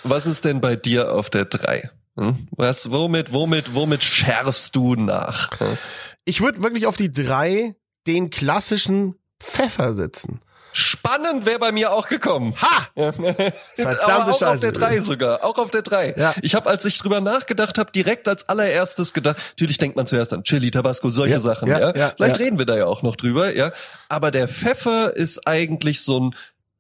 was 0.03 0.25
ist 0.25 0.45
denn 0.45 0.61
bei 0.61 0.75
dir 0.77 1.13
auf 1.13 1.29
der 1.29 1.45
3? 1.45 1.89
Hm? 2.19 2.47
Was, 2.51 2.91
womit, 2.91 3.33
womit, 3.33 3.73
womit 3.73 4.03
schärfst 4.03 4.75
du 4.75 4.95
nach? 4.95 5.59
Hm? 5.59 5.77
Ich 6.25 6.41
würde 6.41 6.61
wirklich 6.61 6.85
auf 6.85 6.97
die 6.97 7.11
drei 7.11 7.75
den 8.09 8.31
klassischen 8.31 9.15
Pfeffer 9.39 9.93
setzen. 9.93 10.41
Spannend 10.71 11.45
wäre 11.45 11.59
bei 11.59 11.71
mir 11.71 11.91
auch 11.91 12.07
gekommen. 12.07 12.55
Ha! 12.61 12.87
Verdammte 12.95 13.51
auch 14.05 14.39
Scheiße. 14.39 14.47
auf 14.47 14.59
der 14.59 14.71
3 14.71 14.99
sogar. 14.99 15.43
Auch 15.43 15.57
auf 15.57 15.71
der 15.71 15.81
3. 15.81 16.15
Ja. 16.17 16.33
Ich 16.41 16.53
habe, 16.55 16.69
als 16.69 16.85
ich 16.85 16.97
drüber 16.99 17.21
nachgedacht 17.21 17.77
habe, 17.77 17.91
direkt 17.91 18.27
als 18.27 18.49
allererstes 18.49 19.13
gedacht, 19.13 19.37
natürlich 19.49 19.77
denkt 19.77 19.95
man 19.95 20.05
zuerst 20.05 20.31
an 20.33 20.43
Chili, 20.43 20.69
Tabasco, 20.71 21.09
solche 21.09 21.35
ja, 21.35 21.39
Sachen. 21.39 21.67
Ja, 21.67 21.79
ja. 21.79 21.95
ja 21.95 22.11
Vielleicht 22.15 22.39
reden 22.39 22.59
wir 22.59 22.65
da 22.65 22.77
ja 22.77 22.85
auch 22.85 23.01
noch 23.01 23.15
drüber. 23.15 23.55
ja. 23.55 23.71
Aber 24.09 24.31
der 24.31 24.47
Pfeffer 24.47 25.15
ist 25.15 25.47
eigentlich 25.47 26.01
so 26.01 26.19
ein 26.19 26.35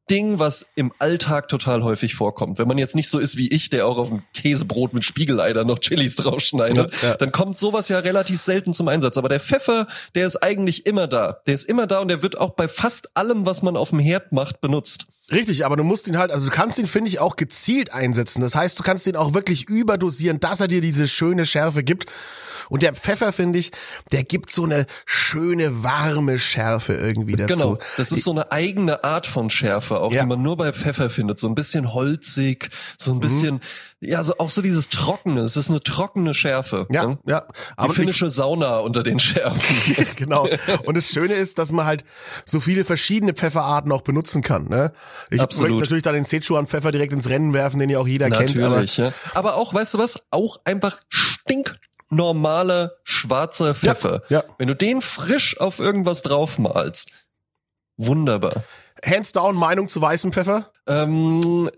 Ding, 0.09 0.39
was 0.39 0.71
im 0.75 0.91
Alltag 0.99 1.47
total 1.47 1.83
häufig 1.83 2.15
vorkommt. 2.15 2.57
Wenn 2.57 2.67
man 2.67 2.77
jetzt 2.77 2.95
nicht 2.95 3.09
so 3.09 3.19
ist 3.19 3.37
wie 3.37 3.49
ich, 3.49 3.69
der 3.69 3.87
auch 3.87 3.97
auf 3.97 4.11
ein 4.11 4.23
Käsebrot 4.33 4.93
mit 4.93 5.05
Spiegelei 5.05 5.53
dann 5.53 5.67
noch 5.67 5.79
Chilis 5.79 6.15
draufschneidet, 6.15 6.93
ja, 7.01 7.09
ja. 7.09 7.17
dann 7.17 7.31
kommt 7.31 7.57
sowas 7.57 7.89
ja 7.89 7.99
relativ 7.99 8.41
selten 8.41 8.73
zum 8.73 8.87
Einsatz. 8.87 9.17
Aber 9.17 9.29
der 9.29 9.39
Pfeffer, 9.39 9.87
der 10.15 10.27
ist 10.27 10.37
eigentlich 10.37 10.85
immer 10.85 11.07
da. 11.07 11.41
Der 11.47 11.53
ist 11.53 11.65
immer 11.65 11.87
da 11.87 11.99
und 11.99 12.07
der 12.07 12.23
wird 12.23 12.37
auch 12.37 12.51
bei 12.51 12.67
fast 12.67 13.15
allem, 13.15 13.45
was 13.45 13.61
man 13.61 13.77
auf 13.77 13.89
dem 13.89 13.99
Herd 13.99 14.31
macht, 14.31 14.61
benutzt. 14.61 15.05
Richtig, 15.31 15.65
aber 15.65 15.75
du 15.75 15.83
musst 15.83 16.07
ihn 16.07 16.17
halt, 16.17 16.31
also 16.31 16.45
du 16.45 16.51
kannst 16.51 16.79
ihn, 16.79 16.87
finde 16.87 17.09
ich, 17.09 17.19
auch 17.19 17.35
gezielt 17.35 17.93
einsetzen. 17.93 18.41
Das 18.41 18.55
heißt, 18.55 18.79
du 18.79 18.83
kannst 18.83 19.05
ihn 19.07 19.15
auch 19.15 19.33
wirklich 19.33 19.69
überdosieren, 19.69 20.39
dass 20.39 20.59
er 20.61 20.67
dir 20.67 20.81
diese 20.81 21.07
schöne 21.07 21.45
Schärfe 21.45 21.83
gibt. 21.83 22.05
Und 22.69 22.83
der 22.83 22.93
Pfeffer, 22.93 23.31
finde 23.31 23.57
ich, 23.57 23.71
der 24.11 24.23
gibt 24.23 24.51
so 24.51 24.63
eine 24.63 24.85
schöne, 25.05 25.83
warme 25.83 26.37
Schärfe 26.37 26.93
irgendwie 26.93 27.35
dazu. 27.35 27.53
Genau, 27.53 27.79
das 27.97 28.11
ist 28.11 28.23
so 28.23 28.31
eine 28.31 28.51
eigene 28.51 29.03
Art 29.03 29.25
von 29.25 29.49
Schärfe, 29.49 29.99
auch 29.99 30.11
Ja. 30.11 30.21
die 30.21 30.27
man 30.29 30.41
nur 30.43 30.55
bei 30.55 30.71
Pfeffer 30.71 31.09
findet. 31.09 31.39
So 31.39 31.47
ein 31.47 31.55
bisschen 31.55 31.93
holzig, 31.93 32.69
so 32.97 33.11
ein 33.11 33.19
bisschen, 33.19 33.59
ja, 34.01 34.23
so 34.23 34.37
auch 34.37 34.49
so 34.49 34.61
dieses 34.61 34.87
Trockene. 34.87 35.41
Es 35.41 35.57
ist 35.57 35.69
eine 35.69 35.81
trockene 35.81 36.33
Schärfe. 36.33 36.87
Ja, 36.89 37.05
ne? 37.05 37.19
ja. 37.27 37.41
Die 37.41 37.53
Aber 37.75 37.93
finnische 37.93 38.31
Sauna 38.31 38.77
unter 38.77 39.03
den 39.03 39.19
Schärfen. 39.19 40.05
genau. 40.15 40.47
Und 40.85 40.95
das 40.95 41.09
Schöne 41.09 41.33
ist, 41.33 41.57
dass 41.57 41.73
man 41.73 41.85
halt 41.85 42.05
so 42.45 42.61
viele 42.61 42.85
verschiedene 42.85 43.33
Pfefferarten 43.33 43.91
auch 43.91 44.01
benutzen 44.01 44.41
kann. 44.41 44.69
Ne? 44.69 44.93
Ich 45.31 45.41
Absolut. 45.41 45.71
möchte 45.71 45.83
natürlich 45.83 46.03
da 46.03 46.13
den 46.13 46.23
Sichuan-Pfeffer 46.23 46.93
direkt 46.93 47.11
ins 47.11 47.27
Rennen 47.27 47.53
werfen, 47.53 47.79
den 47.79 47.89
ja 47.89 47.99
auch 47.99 48.07
jeder 48.07 48.29
kennt. 48.29 48.55
Aber 48.57 48.69
Natürlich, 48.69 48.97
ja. 48.97 49.11
Aber 49.33 49.55
auch, 49.55 49.73
weißt 49.73 49.95
du 49.95 49.97
was? 49.97 50.17
Auch 50.31 50.61
einfach 50.63 51.01
stinknormaler 51.09 52.93
schwarzer 53.03 53.75
Pfeffer. 53.75 54.23
ja. 54.29 54.45
Wenn 54.57 54.69
du 54.69 54.75
den 54.75 55.01
frisch 55.01 55.59
auf 55.59 55.79
irgendwas 55.79 56.21
draufmalst, 56.21 57.09
wunderbar. 57.97 58.63
hands 59.03 59.33
down 59.33 59.57
Meinung 59.59 59.89
zu 59.89 60.01
weißem 60.01 60.31
Pfeffer? 60.31 60.71
Ähm, 60.87 61.69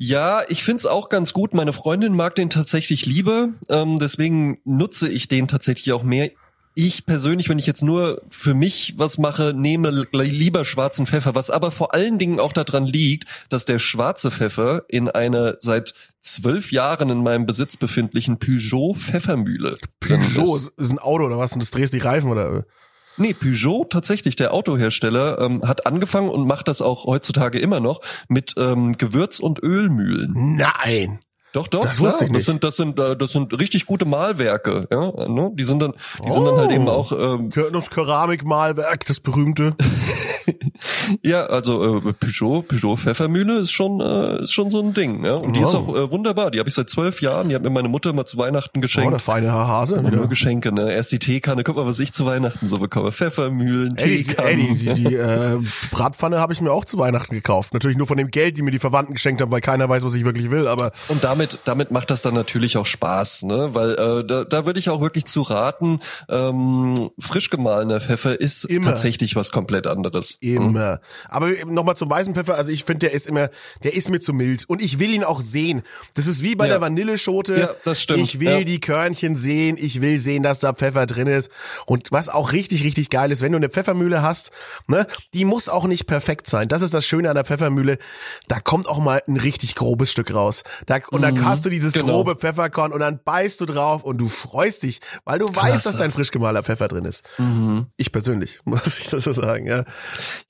Ja, 0.00 0.42
ich 0.48 0.62
find's 0.62 0.86
auch 0.86 1.08
ganz 1.08 1.32
gut. 1.32 1.54
Meine 1.54 1.72
Freundin 1.72 2.14
mag 2.14 2.36
den 2.36 2.50
tatsächlich 2.50 3.04
lieber. 3.04 3.48
Ähm, 3.68 3.98
deswegen 3.98 4.60
nutze 4.64 5.08
ich 5.08 5.26
den 5.26 5.48
tatsächlich 5.48 5.92
auch 5.92 6.04
mehr. 6.04 6.30
Ich 6.76 7.04
persönlich, 7.04 7.48
wenn 7.48 7.58
ich 7.58 7.66
jetzt 7.66 7.82
nur 7.82 8.22
für 8.30 8.54
mich 8.54 8.94
was 8.96 9.18
mache, 9.18 9.52
nehme 9.52 10.06
lieber 10.12 10.64
schwarzen 10.64 11.04
Pfeffer, 11.04 11.34
was 11.34 11.50
aber 11.50 11.72
vor 11.72 11.94
allen 11.94 12.16
Dingen 12.16 12.38
auch 12.38 12.52
daran 12.52 12.86
liegt, 12.86 13.24
dass 13.48 13.64
der 13.64 13.80
schwarze 13.80 14.30
Pfeffer 14.30 14.84
in 14.86 15.10
einer 15.10 15.56
seit 15.58 15.94
zwölf 16.20 16.70
Jahren 16.70 17.10
in 17.10 17.24
meinem 17.24 17.44
Besitz 17.44 17.76
befindlichen 17.76 18.38
Peugeot 18.38 18.94
Pfeffermühle. 18.94 19.78
Peugeot 19.98 20.56
ist. 20.56 20.72
ist 20.76 20.90
ein 20.92 21.00
Auto 21.00 21.24
oder 21.24 21.38
was? 21.38 21.54
Und 21.54 21.60
das 21.60 21.72
drehst 21.72 21.92
die 21.92 21.98
Reifen 21.98 22.30
oder? 22.30 22.64
Nee, 23.18 23.34
Peugeot, 23.34 23.86
tatsächlich, 23.90 24.36
der 24.36 24.54
Autohersteller, 24.54 25.40
ähm, 25.40 25.62
hat 25.66 25.86
angefangen 25.86 26.28
und 26.28 26.46
macht 26.46 26.68
das 26.68 26.82
auch 26.82 27.04
heutzutage 27.04 27.58
immer 27.58 27.80
noch 27.80 28.00
mit 28.28 28.54
ähm, 28.56 28.96
Gewürz- 28.96 29.40
und 29.40 29.62
Ölmühlen. 29.62 30.56
Nein. 30.56 31.20
Doch, 31.58 31.68
doch, 31.68 31.82
Das 31.82 31.96
klar. 31.96 32.08
wusste 32.10 32.24
ich 32.26 32.30
nicht. 32.30 32.38
Das 32.40 32.46
sind, 32.46 32.64
das 32.64 32.76
sind, 32.76 32.98
äh, 32.98 33.16
das 33.16 33.32
sind 33.32 33.58
richtig 33.58 33.86
gute 33.86 34.04
Malwerke, 34.04 34.86
ja. 34.90 35.26
Ne? 35.28 35.50
Die 35.54 35.64
sind 35.64 35.80
dann, 35.80 35.92
die 36.24 36.30
sind 36.30 36.44
dann 36.44 36.56
halt 36.56 36.70
Oh. 36.70 36.74
eben 36.74 36.88
auch, 36.88 37.12
ähm, 37.12 37.50
Das 37.72 37.90
Keramikmalwerk, 37.90 39.04
das 39.06 39.20
berühmte. 39.20 39.74
ja, 41.22 41.46
also 41.46 41.98
äh, 41.98 42.12
Peugeot, 42.12 42.62
Peugeot 42.62 42.96
Pfeffermühle 42.96 43.58
ist 43.58 43.72
schon, 43.72 44.00
äh, 44.00 44.44
ist 44.44 44.52
schon 44.52 44.70
so 44.70 44.80
ein 44.80 44.94
Ding, 44.94 45.24
ja. 45.24 45.34
Und 45.34 45.54
die 45.56 45.60
ist 45.60 45.74
Wow. 45.74 45.88
auch 45.88 45.96
äh, 45.96 46.10
wunderbar. 46.10 46.50
Die 46.50 46.58
habe 46.58 46.68
ich 46.68 46.74
seit 46.74 46.88
zwölf 46.90 47.20
Jahren. 47.22 47.48
Die 47.48 47.54
hat 47.54 47.62
mir 47.62 47.70
meine 47.70 47.88
Mutter 47.88 48.12
mal 48.12 48.24
zu 48.24 48.38
Weihnachten 48.38 48.78
Oh, 48.78 48.80
geschenkt. 48.80 49.12
der 49.12 49.18
feine 49.18 49.52
Hase. 49.52 49.98
Wieder. 50.04 50.16
nur 50.16 50.28
Geschenke, 50.28 50.72
ne? 50.72 50.92
Erst 50.92 51.12
die 51.12 51.18
Teekanne, 51.18 51.64
guck 51.64 51.76
mal, 51.76 51.86
was 51.86 51.98
ich 52.00 52.12
zu 52.12 52.26
Weihnachten 52.26 52.68
so 52.68 52.78
bekomme. 52.78 53.12
Pfeffermühlen, 53.12 53.96
Ey, 53.96 54.18
die, 54.18 54.24
Teekannen. 54.24 54.50
ey, 54.60 54.74
die, 54.74 54.92
die, 54.94 55.04
die 55.04 55.14
äh, 55.16 55.58
Bratpfanne 55.90 56.38
habe 56.40 56.52
ich 56.52 56.60
mir 56.60 56.72
auch 56.72 56.84
zu 56.84 56.98
Weihnachten 56.98 57.34
gekauft. 57.34 57.74
Natürlich 57.74 57.96
nur 57.98 58.06
von 58.06 58.16
dem 58.16 58.30
Geld, 58.30 58.56
die 58.56 58.62
mir 58.62 58.70
die 58.70 58.78
Verwandten 58.78 59.14
geschenkt 59.14 59.40
haben, 59.42 59.50
weil 59.50 59.60
keiner 59.60 59.88
weiß, 59.88 60.02
was 60.04 60.14
ich 60.14 60.24
wirklich 60.24 60.50
will. 60.50 60.68
Aber 60.68 60.92
Und 61.08 61.22
damit, 61.24 61.47
damit 61.64 61.90
macht 61.90 62.10
das 62.10 62.22
dann 62.22 62.34
natürlich 62.34 62.76
auch 62.76 62.86
Spaß, 62.86 63.42
ne? 63.42 63.74
Weil 63.74 63.92
äh, 63.94 64.24
da, 64.24 64.44
da 64.44 64.66
würde 64.66 64.78
ich 64.78 64.90
auch 64.90 65.00
wirklich 65.00 65.24
zu 65.26 65.42
raten, 65.42 66.00
ähm, 66.28 67.10
frisch 67.18 67.50
gemahlener 67.50 68.00
Pfeffer 68.00 68.40
ist 68.40 68.64
Immer. 68.64 68.90
tatsächlich 68.90 69.36
was 69.36 69.50
komplett 69.52 69.86
anderes. 69.86 70.38
immer. 70.40 71.00
Aber 71.28 71.50
nochmal 71.66 71.96
zum 71.96 72.10
weißen 72.10 72.34
Pfeffer. 72.34 72.54
Also 72.56 72.70
ich 72.72 72.84
finde, 72.84 73.00
der 73.06 73.12
ist 73.12 73.26
immer, 73.26 73.50
der 73.82 73.94
ist 73.94 74.10
mir 74.10 74.20
zu 74.20 74.32
mild. 74.32 74.64
Und 74.68 74.82
ich 74.82 74.98
will 74.98 75.12
ihn 75.12 75.24
auch 75.24 75.40
sehen. 75.40 75.82
Das 76.14 76.26
ist 76.26 76.42
wie 76.42 76.54
bei 76.56 76.66
Ja. 76.66 76.74
der 76.74 76.80
Vanilleschote. 76.80 77.58
Ja, 77.58 77.70
das 77.84 78.02
stimmt. 78.02 78.20
Ich 78.24 78.40
will 78.40 78.48
Ja. 78.58 78.64
die 78.64 78.80
Körnchen 78.80 79.36
sehen. 79.36 79.76
Ich 79.78 80.00
will 80.00 80.18
sehen, 80.18 80.42
dass 80.42 80.58
da 80.58 80.72
Pfeffer 80.72 81.06
drin 81.06 81.26
ist. 81.28 81.50
Und 81.86 82.12
was 82.12 82.28
auch 82.28 82.52
richtig, 82.52 82.84
richtig 82.84 83.10
geil 83.10 83.30
ist, 83.32 83.42
wenn 83.42 83.52
du 83.52 83.56
eine 83.56 83.68
Pfeffermühle 83.70 84.22
hast, 84.22 84.50
ne, 84.86 85.06
die 85.34 85.44
muss 85.44 85.68
auch 85.68 85.86
nicht 85.86 86.06
perfekt 86.06 86.48
sein. 86.48 86.68
Das 86.68 86.82
ist 86.82 86.94
das 86.94 87.06
Schöne 87.06 87.28
an 87.30 87.34
der 87.34 87.44
Pfeffermühle. 87.44 87.98
Da 88.48 88.60
kommt 88.60 88.88
auch 88.88 88.98
mal 88.98 89.22
ein 89.26 89.36
richtig 89.36 89.74
grobes 89.74 90.10
Stück 90.12 90.32
raus. 90.34 90.62
Da, 90.86 90.98
und 91.10 91.22
dann 91.36 91.44
hast 91.44 91.64
du 91.66 91.70
dieses 91.70 91.92
genau. 91.92 92.06
grobe 92.14 92.36
Pfefferkorn 92.36 92.92
und 92.92 93.00
dann 93.00 93.20
beißt 93.24 93.60
du 93.60 93.66
drauf 93.66 94.04
und 94.04 94.18
du 94.18 94.28
freust 94.28 94.82
dich, 94.82 95.00
weil 95.24 95.38
du 95.38 95.46
weißt, 95.46 95.86
dass 95.86 95.96
dein 95.96 96.10
frisch 96.10 96.30
gemahlener 96.30 96.62
Pfeffer 96.62 96.88
drin 96.88 97.04
ist. 97.04 97.24
Ich 97.96 98.12
persönlich, 98.12 98.60
muss 98.64 99.00
ich 99.00 99.08
das 99.08 99.24
so 99.24 99.32
sagen, 99.32 99.66
ja. 99.66 99.84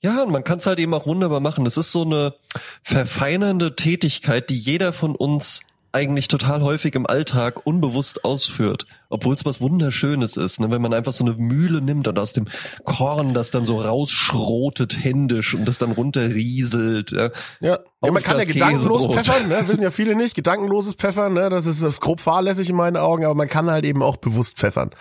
Ja, 0.01 0.23
und 0.23 0.31
man 0.31 0.43
kann 0.43 0.59
es 0.59 0.65
halt 0.65 0.79
eben 0.79 0.93
auch 0.93 1.05
wunderbar 1.05 1.39
machen. 1.39 1.63
Das 1.63 1.77
ist 1.77 1.91
so 1.91 2.03
eine 2.03 2.33
verfeinernde 2.81 3.75
Tätigkeit, 3.75 4.49
die 4.49 4.57
jeder 4.57 4.93
von 4.93 5.15
uns 5.15 5.61
eigentlich 5.91 6.27
total 6.27 6.61
häufig 6.61 6.93
im 6.95 7.07
Alltag 7.07 7.65
unbewusst 7.65 8.23
ausführt, 8.23 8.85
obwohl 9.09 9.33
es 9.33 9.45
was 9.45 9.59
Wunderschönes 9.59 10.37
ist, 10.37 10.59
ne? 10.59 10.69
wenn 10.69 10.81
man 10.81 10.93
einfach 10.93 11.13
so 11.13 11.23
eine 11.23 11.33
Mühle 11.33 11.81
nimmt 11.81 12.07
und 12.07 12.19
aus 12.19 12.33
dem 12.33 12.45
Korn 12.83 13.33
das 13.33 13.51
dann 13.51 13.65
so 13.65 13.79
rausschrotet 13.79 15.03
händisch 15.03 15.55
und 15.55 15.65
das 15.65 15.77
dann 15.77 15.91
runterrieselt. 15.91 17.11
Ja, 17.11 17.29
Ja, 17.59 17.79
ja 18.03 18.11
man 18.11 18.21
kann 18.21 18.37
ja 18.37 18.45
gedankenlos 18.45 19.01
Käsebrot. 19.01 19.25
pfeffern, 19.25 19.47
ne? 19.47 19.67
wissen 19.67 19.83
ja 19.83 19.91
viele 19.91 20.15
nicht. 20.15 20.35
Gedankenloses 20.35 20.93
Pfeffern, 20.93 21.33
ne? 21.33 21.49
das 21.49 21.65
ist 21.65 21.81
äh, 21.81 21.91
grob 21.99 22.19
fahrlässig 22.19 22.69
in 22.69 22.75
meinen 22.75 22.97
Augen, 22.97 23.25
aber 23.25 23.35
man 23.35 23.47
kann 23.47 23.71
halt 23.71 23.85
eben 23.85 24.03
auch 24.03 24.17
bewusst 24.17 24.57
pfeffern. 24.57 24.91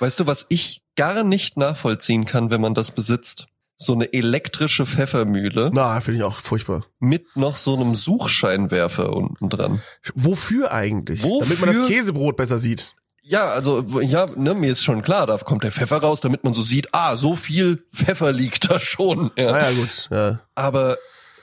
Weißt 0.00 0.18
du, 0.18 0.26
was 0.26 0.46
ich 0.48 0.82
gar 0.96 1.22
nicht 1.24 1.56
nachvollziehen 1.56 2.24
kann, 2.24 2.50
wenn 2.50 2.60
man 2.60 2.74
das 2.74 2.90
besitzt? 2.90 3.46
So 3.82 3.94
eine 3.94 4.12
elektrische 4.12 4.86
Pfeffermühle 4.86 5.70
Na, 5.72 6.00
finde 6.00 6.18
ich 6.18 6.24
auch 6.24 6.38
furchtbar. 6.38 6.86
mit 7.00 7.36
noch 7.36 7.56
so 7.56 7.74
einem 7.74 7.94
Suchscheinwerfer 7.96 9.12
unten 9.12 9.48
dran. 9.48 9.82
Wofür 10.14 10.72
eigentlich? 10.72 11.24
Wofür? 11.24 11.56
Damit 11.56 11.60
man 11.60 11.76
das 11.76 11.88
Käsebrot 11.88 12.36
besser 12.36 12.58
sieht. 12.58 12.94
Ja, 13.24 13.46
also 13.50 13.84
ja, 14.00 14.26
ne, 14.36 14.54
mir 14.54 14.70
ist 14.72 14.82
schon 14.82 15.02
klar, 15.02 15.26
da 15.26 15.36
kommt 15.38 15.64
der 15.64 15.72
Pfeffer 15.72 15.98
raus, 15.98 16.20
damit 16.20 16.44
man 16.44 16.54
so 16.54 16.62
sieht, 16.62 16.88
ah, 16.92 17.16
so 17.16 17.34
viel 17.36 17.84
Pfeffer 17.92 18.32
liegt 18.32 18.70
da 18.70 18.78
schon. 18.80 19.30
Ja. 19.36 19.52
Naja, 19.52 19.70
gut. 19.72 20.08
Ja. 20.10 20.40
Aber 20.54 20.98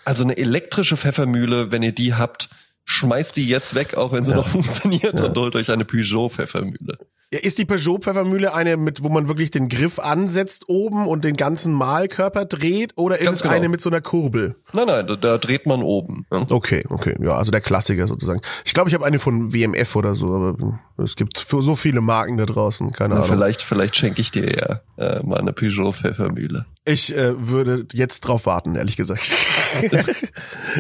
also 0.06 0.24
eine 0.24 0.38
elektrische 0.38 0.98
Pfeffermühle, 0.98 1.72
wenn 1.72 1.84
ihr 1.84 1.94
die 1.94 2.16
habt, 2.16 2.50
schmeißt 2.86 3.36
die 3.36 3.48
jetzt 3.48 3.76
weg, 3.76 3.96
auch 3.96 4.12
wenn 4.12 4.26
sie 4.26 4.34
noch 4.34 4.48
funktioniert 4.58 5.20
und 5.22 5.38
holt 5.38 5.56
euch 5.56 5.72
eine 5.72 5.86
Peugeot 5.86 6.30
Pfeffermühle. 6.30 6.98
Ja, 6.98 7.06
Ist 7.32 7.60
die 7.60 7.66
Peugeot-Pfeffermühle 7.66 8.56
eine, 8.56 8.76
mit, 8.76 9.04
wo 9.04 9.10
man 9.10 9.28
wirklich 9.28 9.52
den 9.52 9.70
Griff 9.70 10.00
ansetzt 10.00 10.68
oben 10.68 11.06
und 11.06 11.24
den 11.24 11.36
ganzen 11.36 11.74
Mahlkörper 11.74 12.46
dreht? 12.46 12.94
Oder 12.98 13.20
ist 13.20 13.26
Ganz 13.26 13.38
es 13.38 13.42
genau. 13.44 13.54
eine 13.54 13.70
mit 13.70 13.82
so 13.82 13.92
einer 13.92 14.02
Kurbel? 14.02 14.56
Nein, 14.74 14.88
nein, 14.88 15.06
da, 15.06 15.16
da 15.16 15.38
dreht 15.38 15.68
man 15.68 15.84
oben. 15.84 16.26
Ja. 16.34 16.44
Okay, 16.50 16.84
okay. 16.90 17.16
Ja, 17.22 17.38
also 17.38 17.52
der 17.52 17.62
Klassiker 17.62 18.08
sozusagen. 18.08 18.42
Ich 18.66 18.74
glaube, 18.74 18.90
ich 18.90 18.96
habe 18.96 19.06
eine 19.06 19.20
von 19.20 19.54
WMF 19.54 19.96
oder 19.96 20.16
so, 20.16 20.34
aber 20.34 20.80
es 21.04 21.16
gibt 21.16 21.38
so 21.38 21.76
viele 21.76 22.02
Marken 22.02 22.38
da 22.38 22.48
draußen, 22.48 22.92
keine 22.94 23.14
Na, 23.14 23.22
Ahnung. 23.22 23.30
vielleicht, 23.30 23.62
vielleicht 23.62 23.96
schenke 23.96 24.22
ich 24.22 24.32
dir 24.32 24.48
ja 24.48 24.82
äh, 24.98 25.24
mal 25.24 25.38
eine 25.40 25.54
Peugeot 25.54 25.94
Pfeffermühle. 25.94 26.66
Ich 26.84 27.16
äh, 27.16 27.34
würde 27.48 27.86
jetzt 27.94 28.22
drauf 28.22 28.48
warten, 28.48 28.76
ehrlich 28.76 28.98
gesagt. 28.98 29.36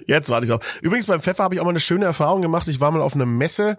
jetzt 0.07 0.29
warte 0.29 0.45
ich 0.45 0.49
drauf. 0.49 0.79
Übrigens, 0.81 1.05
beim 1.05 1.21
Pfeffer 1.21 1.43
habe 1.43 1.53
ich 1.53 1.61
auch 1.61 1.65
mal 1.65 1.69
eine 1.69 1.79
schöne 1.79 2.05
Erfahrung 2.05 2.41
gemacht. 2.41 2.67
Ich 2.67 2.79
war 2.79 2.89
mal 2.89 3.03
auf 3.03 3.13
einer 3.13 3.27
Messe. 3.27 3.77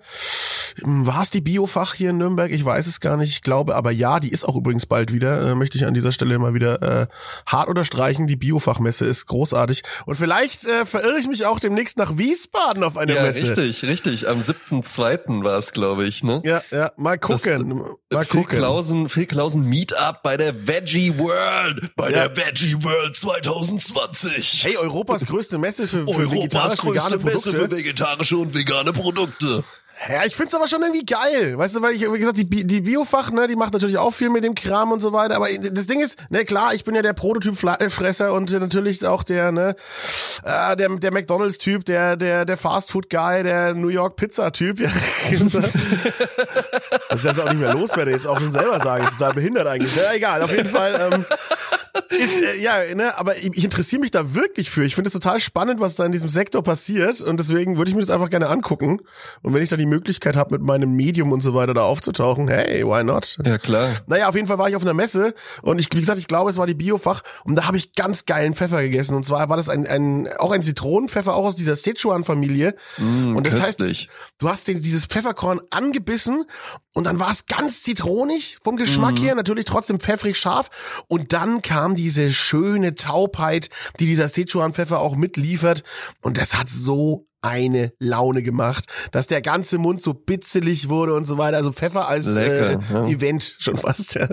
War 0.84 1.22
es 1.22 1.30
die 1.30 1.40
Biofach 1.40 1.94
hier 1.94 2.10
in 2.10 2.18
Nürnberg? 2.18 2.50
Ich 2.50 2.64
weiß 2.64 2.86
es 2.86 3.00
gar 3.00 3.16
nicht. 3.16 3.30
Ich 3.30 3.42
glaube, 3.42 3.74
aber 3.76 3.90
ja, 3.90 4.20
die 4.20 4.30
ist 4.30 4.44
auch 4.44 4.56
übrigens 4.56 4.86
bald 4.86 5.12
wieder. 5.12 5.50
Äh, 5.50 5.54
möchte 5.54 5.78
ich 5.78 5.86
an 5.86 5.94
dieser 5.94 6.12
Stelle 6.12 6.38
mal 6.38 6.54
wieder 6.54 6.82
äh, 7.02 7.06
hart 7.46 7.68
unterstreichen. 7.68 8.26
Die 8.26 8.36
Biofachmesse 8.36 9.04
ist 9.06 9.26
großartig. 9.26 9.82
Und 10.06 10.16
vielleicht 10.16 10.64
äh, 10.66 10.84
verirre 10.86 11.18
ich 11.18 11.28
mich 11.28 11.46
auch 11.46 11.60
demnächst 11.60 11.98
nach 11.98 12.16
Wiesbaden 12.16 12.82
auf 12.84 12.96
eine 12.96 13.14
Ja, 13.14 13.22
Messe. 13.22 13.42
richtig, 13.56 13.82
richtig. 13.84 14.28
Am 14.28 14.38
7.2. 14.38 15.44
war 15.44 15.58
es, 15.58 15.72
glaube 15.72 16.04
ich, 16.04 16.22
ne? 16.22 16.40
Ja, 16.44 16.62
ja, 16.70 16.92
mal 16.96 17.18
gucken. 17.18 17.84
mal 18.10 18.24
Phil 18.24 18.40
gucken. 18.42 18.58
Klausen, 18.58 19.08
Phil 19.08 19.26
Klausen 19.26 19.64
Meetup 19.68 20.22
bei 20.22 20.36
der 20.36 20.66
Veggie 20.66 21.18
World, 21.18 21.94
bei 21.96 22.10
Ja. 22.10 22.28
der 22.28 22.36
Veggie 22.36 22.74
World 22.82 23.16
2020. 23.16 24.64
Hey, 24.64 24.76
Europas 24.76 25.26
größte 25.26 25.58
Messe 25.58 25.86
für, 25.88 26.04
für 26.06 26.10
Europas 26.28 26.76
größte 26.78 27.18
Messe 27.18 27.18
Produkte. 27.18 27.52
für 27.52 27.70
vegetarische 27.70 28.36
und 28.36 28.54
vegane 28.54 28.92
Produkte. 28.92 29.64
Ja, 30.08 30.24
ich 30.24 30.34
find's 30.34 30.54
aber 30.54 30.66
schon 30.66 30.80
irgendwie 30.80 31.04
geil. 31.04 31.58
Weißt 31.58 31.76
du, 31.76 31.82
weil 31.82 31.92
ich, 31.92 32.10
wie 32.10 32.18
gesagt, 32.18 32.38
die, 32.38 32.44
die 32.46 32.80
Biofach, 32.80 33.30
ne, 33.32 33.46
die 33.46 33.56
macht 33.56 33.74
natürlich 33.74 33.98
auch 33.98 34.12
viel 34.12 34.30
mit 34.30 34.44
dem 34.44 34.54
Kram 34.54 34.92
und 34.92 35.00
so 35.00 35.12
weiter. 35.12 35.36
Aber 35.36 35.46
das 35.48 35.86
Ding 35.86 36.00
ist, 36.00 36.16
ne, 36.30 36.46
klar, 36.46 36.72
ich 36.72 36.84
bin 36.84 36.94
ja 36.94 37.02
der 37.02 37.12
Prototyp-Fresser 37.12 38.32
und 38.32 38.50
natürlich 38.50 39.06
auch 39.06 39.22
der, 39.22 39.52
ne, 39.52 39.76
äh, 40.42 40.76
der, 40.76 40.88
der 40.88 41.12
McDonalds-Typ, 41.12 41.84
der, 41.84 42.16
der, 42.16 42.46
der 42.46 42.56
Fastfood-Guy, 42.56 43.42
der 43.42 43.74
New 43.74 43.88
York-Pizza-Typ. 43.88 44.80
Ja. 45.30 45.40
das 47.08 47.18
ist 47.20 47.24
jetzt 47.24 47.40
auch 47.40 47.50
nicht 47.50 47.60
mehr 47.60 47.72
loswerde, 47.72 48.10
jetzt 48.10 48.26
auch 48.26 48.38
schon 48.40 48.52
selber 48.52 48.80
sagen. 48.80 49.02
Das 49.04 49.12
ist 49.12 49.18
total 49.18 49.34
behindert 49.34 49.66
eigentlich. 49.66 49.94
Ja, 49.94 50.12
egal, 50.12 50.42
auf 50.42 50.50
jeden 50.50 50.68
Fall. 50.68 51.10
Ähm, 51.12 51.24
ist, 52.10 52.42
äh, 52.42 52.60
ja, 52.60 52.94
ne, 52.94 53.16
aber 53.18 53.36
ich, 53.36 53.50
ich 53.54 53.64
interessiere 53.64 54.00
mich 54.00 54.10
da 54.10 54.34
wirklich 54.34 54.70
für. 54.70 54.84
Ich 54.84 54.94
finde 54.94 55.08
es 55.08 55.12
total 55.12 55.40
spannend, 55.40 55.80
was 55.80 55.94
da 55.94 56.04
in 56.04 56.12
diesem 56.12 56.28
Sektor 56.28 56.62
passiert 56.62 57.20
und 57.20 57.38
deswegen 57.38 57.78
würde 57.78 57.90
ich 57.90 57.94
mir 57.94 58.00
das 58.00 58.10
einfach 58.10 58.30
gerne 58.30 58.48
angucken. 58.48 59.00
Und 59.42 59.54
wenn 59.54 59.62
ich 59.62 59.68
da 59.68 59.76
die 59.76 59.86
Möglichkeit 59.86 60.36
habe, 60.36 60.54
mit 60.54 60.62
meinem 60.62 60.92
Medium 60.92 61.30
und 61.32 61.40
so 61.40 61.54
weiter 61.54 61.72
da 61.72 61.82
aufzutauchen, 61.82 62.48
hey, 62.48 62.84
why 62.84 63.04
not? 63.04 63.38
Ja, 63.44 63.58
klar. 63.58 64.00
Naja, 64.06 64.28
auf 64.28 64.34
jeden 64.34 64.48
Fall 64.48 64.58
war 64.58 64.68
ich 64.68 64.76
auf 64.76 64.82
einer 64.82 64.94
Messe 64.94 65.34
und 65.62 65.78
ich, 65.78 65.88
wie 65.92 66.00
gesagt, 66.00 66.18
ich 66.18 66.26
glaube, 66.26 66.50
es 66.50 66.56
war 66.56 66.66
die 66.66 66.74
Biofach 66.74 67.22
und 67.44 67.54
da 67.54 67.66
habe 67.66 67.76
ich 67.76 67.92
ganz 67.94 68.26
geilen 68.26 68.54
Pfeffer 68.54 68.82
gegessen. 68.82 69.14
Und 69.14 69.24
zwar 69.24 69.48
war 69.48 69.56
das 69.56 69.68
ein, 69.68 69.86
ein 69.86 70.28
auch 70.38 70.50
ein 70.50 70.62
Zitronenpfeffer, 70.62 71.34
auch 71.34 71.44
aus 71.44 71.56
dieser 71.56 71.76
Sichuan-Familie. 71.76 72.74
Mm, 72.98 73.36
und 73.36 73.46
das 73.46 73.54
heißt, 73.54 73.78
köstlich. 73.78 74.08
du 74.38 74.48
hast 74.48 74.66
den, 74.66 74.82
dieses 74.82 75.06
Pfefferkorn 75.06 75.60
angebissen 75.70 76.44
und 76.92 77.04
dann 77.04 77.20
war 77.20 77.30
es 77.30 77.46
ganz 77.46 77.82
zitronig 77.82 78.58
vom 78.62 78.76
Geschmack 78.76 79.18
her, 79.20 79.34
natürlich 79.34 79.64
trotzdem 79.64 80.00
pfeffrig 80.00 80.36
scharf. 80.36 80.70
Und 81.06 81.32
dann 81.32 81.62
kam 81.62 81.94
diese 82.00 82.30
schöne 82.32 82.94
Taubheit, 82.94 83.68
die 83.98 84.06
dieser 84.06 84.28
Sichuan-Pfeffer 84.28 85.00
auch 85.00 85.16
mitliefert. 85.16 85.84
Und 86.22 86.38
das 86.38 86.54
hat 86.58 86.68
so 86.70 87.26
eine 87.42 87.92
Laune 87.98 88.42
gemacht, 88.42 88.84
dass 89.12 89.26
der 89.26 89.40
ganze 89.42 89.78
Mund 89.78 90.02
so 90.02 90.12
bitzelig 90.14 90.88
wurde 90.88 91.14
und 91.14 91.24
so 91.26 91.36
weiter. 91.38 91.56
Also 91.58 91.72
Pfeffer 91.72 92.08
als 92.08 92.26
Lecker, 92.34 92.70
äh, 92.72 92.78
ja. 92.92 93.06
Event 93.06 93.56
schon 93.58 93.76
fast. 93.76 94.14
Ja. 94.14 94.28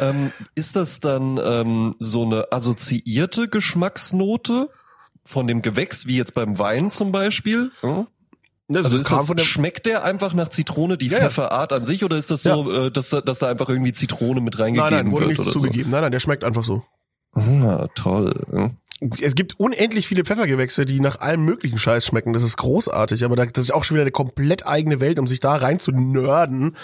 Ähm, 0.00 0.32
ist 0.54 0.76
das 0.76 1.00
dann 1.00 1.38
ähm, 1.42 1.94
so 1.98 2.24
eine 2.24 2.52
assoziierte 2.52 3.48
Geschmacksnote 3.48 4.70
von 5.24 5.46
dem 5.46 5.60
Gewächs, 5.62 6.06
wie 6.06 6.16
jetzt 6.16 6.34
beim 6.34 6.58
Wein 6.58 6.90
zum 6.90 7.12
Beispiel? 7.12 7.72
Hm? 7.80 8.06
Das 8.68 8.86
Also 8.86 8.98
ist 8.98 9.06
kam 9.06 9.26
das, 9.36 9.44
schmeckt 9.46 9.86
der 9.86 10.02
einfach 10.02 10.32
nach 10.32 10.48
Zitrone, 10.48 10.96
die 10.98 11.06
Ja, 11.06 11.18
ja. 11.18 11.24
Pfefferart 11.24 11.72
an 11.72 11.84
sich, 11.84 12.02
oder 12.04 12.16
ist 12.16 12.30
das 12.32 12.42
so, 12.42 12.72
äh, 12.86 12.90
dass, 12.90 13.10
da- 13.10 13.20
dass 13.20 13.38
da 13.38 13.48
einfach 13.48 13.68
irgendwie 13.68 13.92
Zitrone 13.92 14.40
mit 14.40 14.54
Nein, 14.54 14.62
reingegeben 14.62 14.90
nein, 14.96 15.12
wurde 15.12 15.28
wird 15.28 15.38
nichts 15.38 15.52
zugegeben. 15.52 15.90
Nein, 15.90 16.00
nein, 16.02 16.10
der 16.12 16.18
schmeckt 16.20 16.42
einfach 16.42 16.64
so. 16.64 16.82
Ah, 17.36 17.86
toll. 17.94 18.34
Ja. 18.52 18.70
es 19.20 19.34
gibt 19.34 19.60
unendlich 19.60 20.06
viele 20.08 20.24
Pfeffergewächse, 20.24 20.86
die 20.86 21.00
nach 21.00 21.20
allem 21.20 21.44
möglichen 21.44 21.78
Scheiß 21.78 22.06
schmecken. 22.06 22.32
Das 22.32 22.42
ist 22.42 22.56
großartig, 22.56 23.24
aber 23.26 23.36
das 23.36 23.50
ist 23.56 23.74
auch 23.74 23.84
schon 23.84 23.96
wieder 23.96 24.04
eine 24.04 24.10
komplett 24.10 24.66
eigene 24.66 25.00
Welt, 25.00 25.18
um 25.18 25.26
sich 25.26 25.40
da 25.40 25.54
rein 25.56 25.78
zu 25.78 25.92
nörden. 25.92 26.76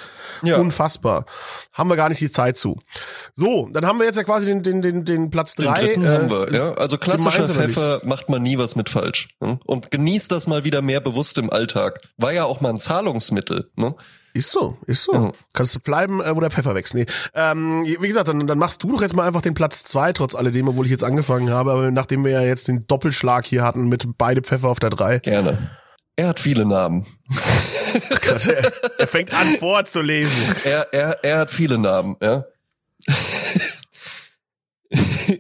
Ja. 0.43 0.59
Unfassbar. 0.59 1.25
Haben 1.73 1.89
wir 1.89 1.97
gar 1.97 2.11
nicht 2.11 2.21
die 2.21 2.31
Zeit 2.31 2.59
zu. 2.59 2.79
So, 3.35 3.71
dann 3.73 3.87
haben 3.87 3.99
wir 3.99 4.05
jetzt 4.05 4.17
ja 4.17 4.25
quasi 4.25 4.45
den, 4.45 4.63
den, 4.63 4.83
den, 4.83 5.07
den 5.07 5.31
Platz 5.31 5.55
Den 5.55 5.67
drei. 5.67 5.87
dritten 5.87 6.05
äh, 6.05 6.09
haben 6.09 6.31
wir, 6.31 6.53
ja. 6.53 6.73
Also 6.73 6.99
klassischer 6.99 7.49
Pfeffer 7.49 8.03
macht 8.05 8.29
man 8.29 8.43
nie 8.43 8.59
was 8.59 8.77
mit 8.77 8.91
falsch. 8.91 9.31
Ne? 9.41 9.59
Und 9.65 9.91
genießt 9.91 10.31
das 10.31 10.47
mal 10.47 10.65
wieder 10.65 10.83
mehr 10.83 11.01
bewusst 11.01 11.39
im 11.39 11.49
Alltag. 11.49 12.01
War 12.19 12.35
ja 12.35 12.45
auch 12.45 12.61
mal 12.61 12.69
ein 12.71 12.79
Zahlungsmittel. 12.81 13.71
Ne? 13.77 13.95
Ist 14.35 14.51
so, 14.51 14.79
ist 14.87 15.05
so. 15.05 15.13
Mhm. 15.13 15.33
Kannst 15.53 15.75
du 15.75 15.81
bleiben, 15.81 16.23
äh, 16.23 16.35
wo 16.35 16.41
der 16.41 16.51
Pfeffer 16.51 16.75
wächst. 16.75 16.95
Nee. 16.95 17.05
Ähm, 17.35 17.85
wie 17.85 18.09
gesagt, 18.09 18.29
dann, 18.29 18.47
dann 18.47 18.59
machst 18.59 18.83
du 18.83 18.93
doch 18.93 19.03
jetzt 19.03 19.15
mal 19.15 19.27
einfach 19.27 19.43
den 19.43 19.55
Platz 19.55 19.85
zwei, 19.85 20.13
trotz 20.13 20.35
alledem, 20.35 20.69
obwohl 20.69 20.87
ich 20.87 20.91
jetzt 20.91 21.05
angefangen 21.05 21.51
habe. 21.51 21.73
Aber 21.73 21.91
nachdem 21.91 22.25
wir 22.25 22.33
ja 22.33 22.43
jetzt 22.43 22.69
den 22.69 22.87
Doppelschlag 22.87 23.45
hier 23.45 23.63
hatten 23.63 23.89
mit 23.89 24.07
beide 24.17 24.41
Pfeffer 24.41 24.69
auf 24.69 24.81
der 24.81 24.91
drei. 24.91 25.19
Gerne. 25.19 25.59
Er 26.17 26.29
hat 26.29 26.41
viele 26.41 26.65
Namen. 26.65 27.07
er, 28.27 28.73
er 28.99 29.07
fängt 29.07 29.35
an 29.35 29.57
vorzulesen. 29.59 30.43
Er, 30.65 30.93
er, 30.93 31.25
er 31.25 31.39
hat 31.39 31.51
viele 31.51 31.79
Namen, 31.79 32.17
ja. 32.23 32.43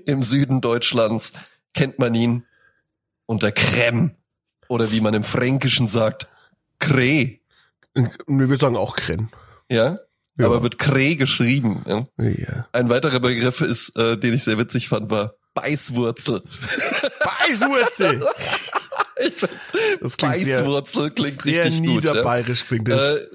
Im 0.06 0.22
Süden 0.22 0.60
Deutschlands 0.60 1.34
kennt 1.74 1.98
man 1.98 2.14
ihn 2.14 2.44
unter 3.26 3.52
Creme. 3.52 4.16
Oder 4.68 4.90
wie 4.90 5.00
man 5.00 5.14
im 5.14 5.24
Fränkischen 5.24 5.88
sagt, 5.88 6.28
Kreh. 6.78 7.41
Wir 7.94 8.10
würden 8.26 8.58
sagen 8.58 8.76
auch 8.76 8.96
Krenn. 8.96 9.28
Ja? 9.70 9.96
Ja. 10.38 10.46
Aber 10.46 10.62
wird 10.62 10.78
Kreh 10.78 11.16
geschrieben. 11.16 11.84
Ja? 11.86 12.06
Ja. 12.18 12.66
Ein 12.72 12.88
weiterer 12.88 13.20
Begriff 13.20 13.60
ist, 13.60 13.96
äh, 13.96 14.16
den 14.16 14.34
ich 14.34 14.44
sehr 14.44 14.58
witzig 14.58 14.88
fand, 14.88 15.10
war 15.10 15.34
Beißwurzel. 15.54 16.42
Beißwurzel. 17.24 18.24
Das 20.00 20.16
klingt 20.16 20.40
sehr, 20.40 20.62
Beißwurzel 20.62 21.10
klingt 21.10 21.42
sehr 21.42 21.64
richtig 21.66 21.86
gut. 21.86 22.04
Ja? 22.04 22.42
klingt 22.42 22.88
das. 22.88 23.14
Äh, 23.14 23.26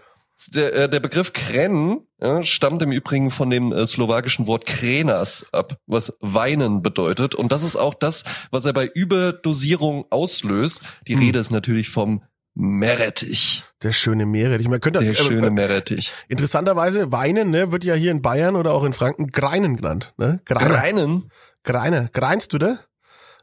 der, 0.54 0.74
äh, 0.74 0.90
der 0.90 1.00
Begriff 1.00 1.34
Kren 1.34 2.02
ja, 2.20 2.44
stammt 2.44 2.82
im 2.82 2.92
Übrigen 2.92 3.32
von 3.32 3.50
dem 3.50 3.72
äh, 3.72 3.88
slowakischen 3.88 4.48
Wort 4.48 4.66
Krenas 4.66 5.48
ab, 5.52 5.78
was 5.88 6.18
weinen 6.20 6.82
bedeutet. 6.82 7.36
Und 7.36 7.52
das 7.52 7.64
ist 7.64 7.76
auch 7.76 7.94
das, 7.94 8.24
was 8.52 8.66
er 8.66 8.74
bei 8.74 8.86
Überdosierung 8.86 10.06
auslöst. 10.10 10.82
Die 11.08 11.14
Hm. 11.14 11.20
Rede 11.22 11.40
ist 11.40 11.52
natürlich 11.52 11.90
vom 11.90 12.24
Meerrettich. 12.60 13.64
der 13.84 13.92
schöne 13.94 14.26
Meerrettich. 14.26 14.68
Man 14.68 14.80
könnte 14.80 15.00
Der 15.00 15.12
äh, 15.12 15.16
schöne 15.16 15.48
äh, 15.48 15.52
Meerrettich. 15.52 16.12
interessanterweise 16.28 17.12
Weinen, 17.12 17.52
ne, 17.52 17.72
wird 17.72 17.84
ja 17.86 17.94
hier 17.94 18.12
in 18.12 18.22
Bayern 18.24 18.56
oder 18.56 18.74
auch 18.74 18.84
in 18.84 18.94
Franken 18.94 19.28
Greinen 19.28 19.78
genannt, 19.78 20.14
ne? 20.18 20.40
Greiner. 20.46 20.70
Greinen? 20.76 21.32
Greiner. 21.64 22.10
Greinst 22.12 22.54
du 22.54 22.58
da? 22.58 22.80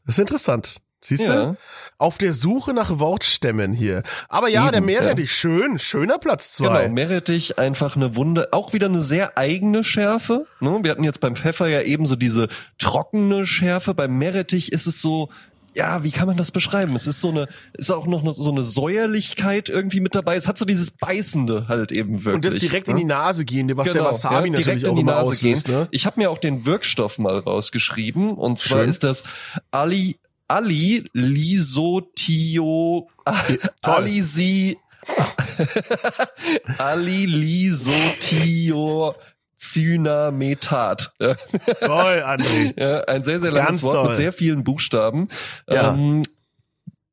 Das 0.04 0.16
ist 0.16 0.18
interessant. 0.18 0.78
Siehst 1.00 1.28
Ja. 1.28 1.46
du? 1.52 1.56
Auf 1.98 2.18
der 2.18 2.32
Suche 2.32 2.72
nach 2.74 2.98
Wortstämmen 2.98 3.72
hier. 3.72 4.02
Aber 4.28 4.48
ja, 4.48 4.62
Eben, 4.62 4.72
der 4.72 4.80
ja. 4.80 4.86
Meerrettich, 4.86 5.32
schön, 5.32 5.78
schöner 5.78 6.18
Platz 6.18 6.52
zwei. 6.52 6.82
Genau, 6.84 6.94
Meerrettich 6.94 7.58
einfach 7.58 7.94
eine 7.94 8.16
Wunde, 8.16 8.48
auch 8.52 8.72
wieder 8.72 8.86
eine 8.86 9.00
sehr 9.00 9.38
eigene 9.38 9.84
Schärfe. 9.84 10.46
Ne? 10.60 10.80
Wir 10.82 10.90
hatten 10.90 11.04
jetzt 11.04 11.20
beim 11.20 11.36
Pfeffer 11.36 11.68
ja 11.68 11.82
ebenso 11.82 12.16
diese 12.16 12.48
trockene 12.78 13.46
Schärfe. 13.46 13.94
Beim 13.94 14.16
Meerrettich 14.18 14.72
ist 14.72 14.86
es 14.86 15.00
so, 15.00 15.28
ja, 15.74 16.04
wie 16.04 16.10
kann 16.10 16.26
man 16.26 16.36
das 16.36 16.52
beschreiben? 16.52 16.94
Es 16.94 17.06
ist 17.06 17.20
so 17.20 17.30
eine, 17.30 17.48
ist 17.72 17.90
auch 17.90 18.06
noch 18.06 18.22
so 18.32 18.50
eine 18.50 18.62
Säuerlichkeit 18.64 19.68
irgendwie 19.68 20.00
mit 20.00 20.14
dabei. 20.14 20.36
Es 20.36 20.46
hat 20.46 20.56
so 20.56 20.64
dieses 20.64 20.92
Beißende 20.92 21.66
halt 21.68 21.90
eben 21.92 22.24
wirklich. 22.24 22.34
Und 22.34 22.44
das 22.44 22.58
direkt 22.58 22.88
in 22.88 22.94
ne? 22.94 23.00
die 23.00 23.06
Nase 23.06 23.44
gehende, 23.44 23.76
was 23.76 23.90
der 23.90 24.02
Genau, 24.02 24.14
Wasabi 24.14 24.34
ja, 24.34 24.40
natürlich 24.52 24.66
direkt 24.66 24.86
auch 24.86 24.90
in 24.92 24.96
die 24.96 25.02
Nase 25.02 25.36
gehen. 25.36 25.54
auslöst, 25.54 25.68
ne? 25.68 25.88
Ich 25.90 26.06
habe 26.06 26.20
mir 26.20 26.30
auch 26.30 26.38
den 26.38 26.64
Wirkstoff 26.64 27.18
mal 27.18 27.38
rausgeschrieben 27.38 28.34
und 28.34 28.58
zwar 28.58 28.80
Schön. 28.80 28.88
ist 28.90 29.04
das 29.04 29.24
Ali 29.70 30.18
Ali 30.46 31.08
Lisotio 31.14 33.08
toll. 33.24 33.58
Alisi 33.82 34.78
Ali 36.78 37.26
Lisotio 37.26 39.14
Cynametat. 39.58 41.12
Ja, 41.20 41.34
Toll, 41.80 42.22
André. 42.24 42.74
ja, 42.80 43.00
ein 43.04 43.24
sehr, 43.24 43.40
sehr 43.40 43.52
langes 43.52 43.68
Ganz 43.70 43.82
Wort 43.84 43.94
toll. 43.94 44.06
mit 44.08 44.16
sehr 44.16 44.32
vielen 44.32 44.64
Buchstaben. 44.64 45.28
Ja. 45.68 45.92
Ähm, 45.94 46.22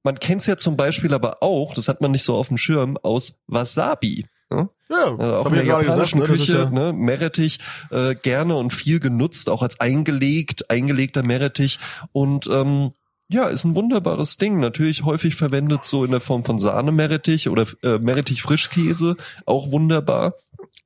man 0.03 0.19
kennt 0.19 0.41
es 0.41 0.47
ja 0.47 0.57
zum 0.57 0.77
Beispiel 0.77 1.13
aber 1.13 1.43
auch, 1.43 1.73
das 1.73 1.87
hat 1.87 2.01
man 2.01 2.11
nicht 2.11 2.23
so 2.23 2.35
auf 2.35 2.47
dem 2.47 2.57
Schirm, 2.57 2.97
aus 3.03 3.39
Wasabi. 3.47 4.25
Ja? 4.49 4.67
Ja, 4.89 5.05
Also 5.17 5.35
auch 5.37 5.45
in 5.47 5.53
der 5.53 5.63
japanischen 5.65 6.19
gesagt, 6.21 6.29
ne, 6.31 6.37
Küche, 6.45 6.57
ja- 6.57 6.69
ne, 6.69 6.93
Meerrettich, 6.93 7.59
äh, 7.91 8.15
gerne 8.15 8.55
und 8.55 8.73
viel 8.73 8.99
genutzt, 8.99 9.49
auch 9.49 9.61
als 9.61 9.79
eingelegt, 9.79 10.69
eingelegter 10.69 11.23
Meerrettich 11.23 11.79
und 12.11 12.47
ähm, 12.51 12.91
ja, 13.29 13.45
ist 13.47 13.63
ein 13.63 13.75
wunderbares 13.75 14.35
Ding. 14.35 14.59
Natürlich 14.59 15.05
häufig 15.05 15.35
verwendet 15.35 15.85
so 15.85 16.03
in 16.03 16.11
der 16.11 16.19
Form 16.19 16.43
von 16.43 16.59
Sahne-Meerrettich 16.59 17.47
oder 17.47 17.65
äh, 17.81 17.97
Meerrettich-Frischkäse, 17.97 19.15
auch 19.45 19.71
wunderbar. 19.71 20.33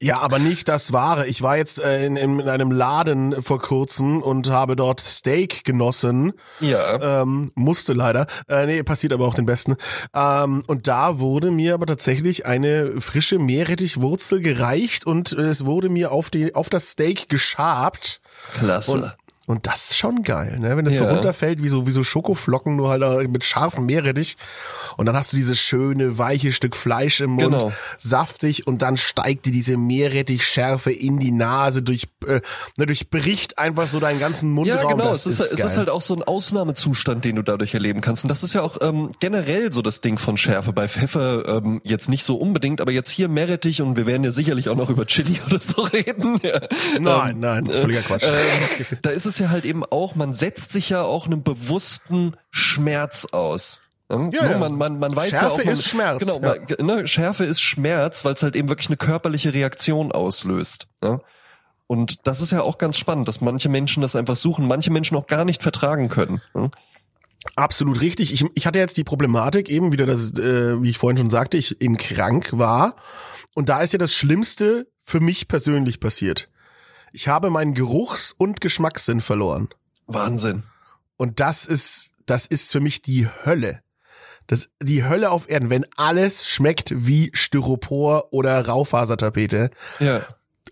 Ja, 0.02 0.20
aber 0.20 0.40
nicht 0.40 0.68
das 0.68 0.92
Wahre. 0.92 1.26
Ich 1.28 1.42
war 1.42 1.58
jetzt 1.58 1.82
äh, 1.82 2.06
in, 2.06 2.18
in 2.18 2.50
einem 2.50 2.72
Laden 2.72 3.42
vor 3.42 3.60
kurzem 3.60 4.22
und 4.22 4.50
habe 4.50 4.76
dort 4.76 5.00
Steak 5.00 5.64
genossen. 5.64 6.34
Ja, 6.60 7.22
Ähm, 7.22 7.52
musste 7.56 7.94
leider. 7.94 8.28
Äh, 8.50 8.66
nee, 8.66 8.84
passiert 8.84 9.14
aber 9.14 9.26
auch 9.26 9.34
den 9.34 9.46
Besten. 9.46 9.76
Ähm, 10.14 10.64
und 10.68 10.88
da 10.88 11.20
wurde 11.20 11.50
mir 11.52 11.74
aber 11.74 11.86
tatsächlich 11.86 12.46
eine 12.46 13.00
frische 13.00 13.40
Meerrettichwurzel 13.40 14.42
gereicht 14.42 15.06
und 15.08 15.32
es 15.32 15.66
wurde 15.66 15.90
mir 15.90 16.12
auf, 16.12 16.30
die, 16.30 16.54
auf 16.56 16.70
das 16.70 16.90
Steak 16.92 17.30
geschabt. 17.30 18.20
klasse. 18.60 18.92
Und, 18.92 19.16
und 19.48 19.68
das 19.68 19.92
ist 19.92 19.98
schon 19.98 20.24
geil, 20.24 20.58
ne? 20.60 20.76
Wenn 20.78 20.86
das 20.86 20.98
so 20.98 21.04
Ja. 21.04 21.12
runterfällt 21.14 21.62
wie 21.62 21.70
so, 21.70 21.86
wie 21.88 21.92
so 21.92 22.04
Schokoflocken, 22.04 22.76
nur 22.76 22.90
halt 22.90 23.04
äh, 23.04 23.28
mit 23.28 23.44
scharfem 23.46 23.86
Meerrettich. 23.86 24.38
Und 24.98 25.06
dann 25.06 25.16
hast 25.16 25.34
du 25.34 25.38
dieses 25.38 25.60
schöne, 25.60 26.18
weiche 26.18 26.52
Stück 26.52 26.76
Fleisch 26.76 27.22
im 27.22 27.32
Mund, 27.32 27.46
Genau. 27.54 27.72
saftig 27.98 28.66
und 28.68 28.82
dann 28.82 28.98
steigt 28.98 29.46
dir 29.46 29.52
diese 29.52 29.78
Meerrettichschärfe 29.78 30.92
in 30.92 31.20
die 31.20 31.32
Nase, 31.32 31.84
durch, 31.84 32.08
äh, 32.28 32.42
ne, 32.78 32.86
durchbricht 32.86 33.58
einfach 33.60 33.88
so 33.88 34.00
deinen 34.00 34.20
ganzen 34.20 34.52
Mundraum. 34.52 34.82
Ja, 34.84 34.88
genau. 34.90 35.10
Das 35.10 35.26
Es 35.26 35.40
ist, 35.40 35.52
es 35.54 35.60
geil. 35.60 35.66
ist 35.70 35.78
halt 35.78 35.90
auch 35.90 36.02
so 36.02 36.16
ein 36.16 36.24
Ausnahmezustand, 36.24 37.26
den 37.26 37.36
du 37.36 37.42
dadurch 37.42 37.74
erleben 37.74 38.02
kannst. 38.02 38.24
Und 38.24 38.30
das 38.30 38.44
ist 38.44 38.54
ja 38.54 38.62
auch 38.62 38.78
ähm, 38.82 39.12
generell 39.20 39.72
so 39.74 39.82
das 39.82 40.02
Ding 40.02 40.18
von 40.18 40.38
Schärfe. 40.38 40.74
Bei 40.74 40.88
Pfeffer 40.88 41.48
ähm, 41.64 41.82
jetzt 41.84 42.10
nicht 42.10 42.24
so 42.24 42.36
unbedingt, 42.38 42.82
aber 42.82 42.92
jetzt 42.92 43.10
hier 43.10 43.28
Meerrettich 43.28 43.82
und 43.82 43.98
wir 43.98 44.06
werden 44.06 44.24
ja 44.24 44.32
sicherlich 44.32 44.70
auch 44.70 44.76
noch 44.76 44.90
über 44.90 45.06
Chili 45.06 45.40
oder 45.46 45.60
so 45.62 45.82
reden. 45.84 46.40
Ja. 46.44 46.62
Nein, 47.00 47.36
Ähm, 47.36 47.40
nein, 47.42 47.66
völliger 47.66 48.02
Quatsch. 48.02 48.24
ähm, 48.24 48.98
da 49.02 49.10
ist 49.10 49.26
es 49.26 49.35
ja 49.40 49.50
halt 49.50 49.66
eben 49.66 49.84
auch, 49.84 50.16
man 50.16 50.34
setzt 50.34 50.72
sich 50.72 50.90
ja 50.90 51.02
auch 51.04 51.26
einem 51.26 51.44
bewussten 51.44 52.36
Schmerz 52.52 53.26
aus. 53.32 53.82
Ja, 54.10 54.18
Ja, 54.18 54.44
ne, 54.44 54.52
ja. 54.52 54.58
Man, 54.58 54.76
man, 54.76 55.00
man 55.00 55.16
weiß 55.16 55.32
ja 55.32 55.40
Schärfe 55.40 55.62
auch, 55.62 55.66
man, 55.66 55.74
ist 55.74 55.88
Schmerz, 55.88 56.20
Genau, 56.20 56.40
ja. 56.42 56.56
man, 56.78 56.86
ne, 56.86 57.08
Schärfe 57.08 57.46
ist 57.46 57.62
Schmerz, 57.62 58.24
weil 58.24 58.34
es 58.34 58.44
halt 58.44 58.56
eben 58.56 58.70
wirklich 58.70 58.90
eine 58.90 58.98
körperliche 58.98 59.54
Reaktion 59.54 60.12
auslöst. 60.12 60.88
Ja? 61.04 61.22
Und 61.88 62.28
das 62.28 62.42
ist 62.42 62.52
ja 62.52 62.62
auch 62.62 62.78
ganz 62.78 62.98
spannend, 62.98 63.28
dass 63.28 63.42
manche 63.42 63.70
Menschen 63.70 64.02
das 64.02 64.16
einfach 64.16 64.36
suchen, 64.36 64.68
manche 64.68 64.92
Menschen 64.92 65.18
auch 65.18 65.28
gar 65.28 65.46
nicht 65.46 65.62
vertragen 65.64 66.10
können. 66.10 66.42
Ja? 66.54 66.70
Absolut 67.56 68.02
richtig. 68.02 68.34
Ich, 68.34 68.46
ich 68.56 68.66
hatte 68.66 68.80
jetzt 68.80 68.98
die 68.98 69.04
Problematik 69.04 69.70
eben 69.70 69.92
wieder, 69.92 70.06
dass, 70.06 70.32
äh, 70.34 70.82
wie 70.82 70.90
ich 70.90 70.98
vorhin 70.98 71.18
schon 71.18 71.30
sagte, 71.30 71.58
ich 71.58 71.80
eben 71.82 71.98
krank 71.98 72.50
war. 72.54 72.96
Und 73.54 73.70
da 73.70 73.82
ist 73.82 73.94
ja 73.94 74.00
das 74.00 74.14
Schlimmste 74.14 74.88
für 75.04 75.20
mich 75.20 75.48
persönlich 75.48 76.00
passiert. 76.00 76.50
Ich 77.16 77.30
habe 77.30 77.50
meinen 77.50 77.74
Geruchs- 77.74 78.34
und 78.38 78.60
Geschmackssinn 78.60 79.22
verloren. 79.22 79.70
Wahnsinn. 80.06 80.64
Und 81.16 81.40
das 81.40 81.66
ist, 81.66 82.12
das 82.26 82.46
ist 82.46 82.74
für 82.74 82.82
mich 82.82 83.02
die 83.02 83.30
Hölle. 83.46 83.80
Das, 84.48 84.68
die 84.84 85.06
Hölle 85.06 85.32
auf 85.32 85.50
Erden, 85.50 85.70
wenn 85.70 85.86
alles 85.96 86.46
schmeckt 86.46 86.90
wie 86.94 87.32
Styropor 87.34 88.34
oder 88.34 88.68
Raufasertapete 88.68 89.70
Ja. 90.02 90.24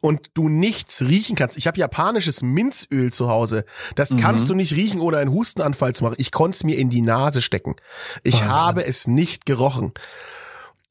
und 0.01 0.31
du 0.33 0.49
nichts 0.49 1.01
riechen 1.03 1.37
kannst. 1.37 1.57
Ich 1.57 1.65
habe 1.65 1.79
japanisches 1.79 2.41
Minzöl 2.41 3.13
zu 3.13 3.29
Hause. 3.29 3.63
Das 3.95 4.09
kannst 4.17 4.49
du 4.49 4.53
nicht 4.53 4.73
riechen, 4.73 4.99
ohne 4.99 5.19
einen 5.19 5.31
Hustenanfall 5.31 5.93
zu 5.95 6.03
machen. 6.03 6.17
Ich 6.17 6.33
konnte 6.33 6.57
es 6.57 6.65
mir 6.65 6.77
in 6.77 6.89
die 6.89 7.01
Nase 7.01 7.41
stecken. 7.41 7.77
Ich 8.21 8.41
Wahnsinn. 8.41 8.49
habe 8.51 8.85
es 8.85 9.07
nicht 9.07 9.45
gerochen. 9.45 9.93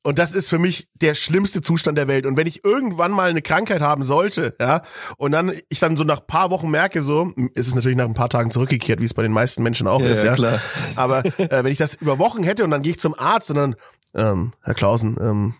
Und 0.03 0.19
das 0.19 0.35
ist 0.35 0.49
für 0.49 0.59
mich 0.59 0.88
der 0.95 1.15
schlimmste 1.15 1.61
Zustand 1.61 1.97
der 1.97 2.09
Welt. 2.09 2.27
Und 2.27 2.37
wenn 2.37 2.47
ich 2.47 2.65
irgendwann 2.65 3.12
mal 3.12 3.31
eine 3.31 3.43
Krankheit 3.43 3.81
haben 3.83 4.03
sollte, 4.03 4.57
ja, 4.61 4.83
und 5.17 5.33
dann 5.33 5.53
ich 5.69 5.79
dann 5.79 5.97
so 5.97 6.05
nach 6.05 6.27
paar 6.27 6.51
Wochen 6.51 6.71
merke, 6.71 7.03
so, 7.03 7.33
ist 7.55 7.69
es 7.69 7.75
natürlich 7.75 7.97
nach 7.97 8.07
ein 8.07 8.15
paar 8.15 8.29
Tagen 8.29 8.51
zurückgekehrt, 8.51 9.01
wie 9.01 9.05
es 9.05 9.15
bei 9.15 9.23
den 9.23 9.33
meisten 9.33 9.62
Menschen 9.62 9.87
auch 9.87 10.01
Ja, 10.01 10.09
ist, 10.09 10.25
ja, 10.25 10.31
ja. 10.31 10.35
klar. 10.35 10.61
Aber 10.97 11.25
äh, 11.25 11.62
wenn 11.62 11.73
ich 11.73 11.79
das 11.79 11.95
über 11.95 12.19
Wochen 12.19 12.43
hätte 12.43 12.65
und 12.65 12.71
dann 12.71 12.83
gehe 12.83 12.93
ich 12.93 13.01
zum 13.01 13.15
Arzt 13.17 13.51
und 13.51 13.57
dann, 13.57 13.77
ähm, 14.15 14.53
Herr 14.62 14.75
Klausen, 14.75 15.17
ähm, 15.21 15.55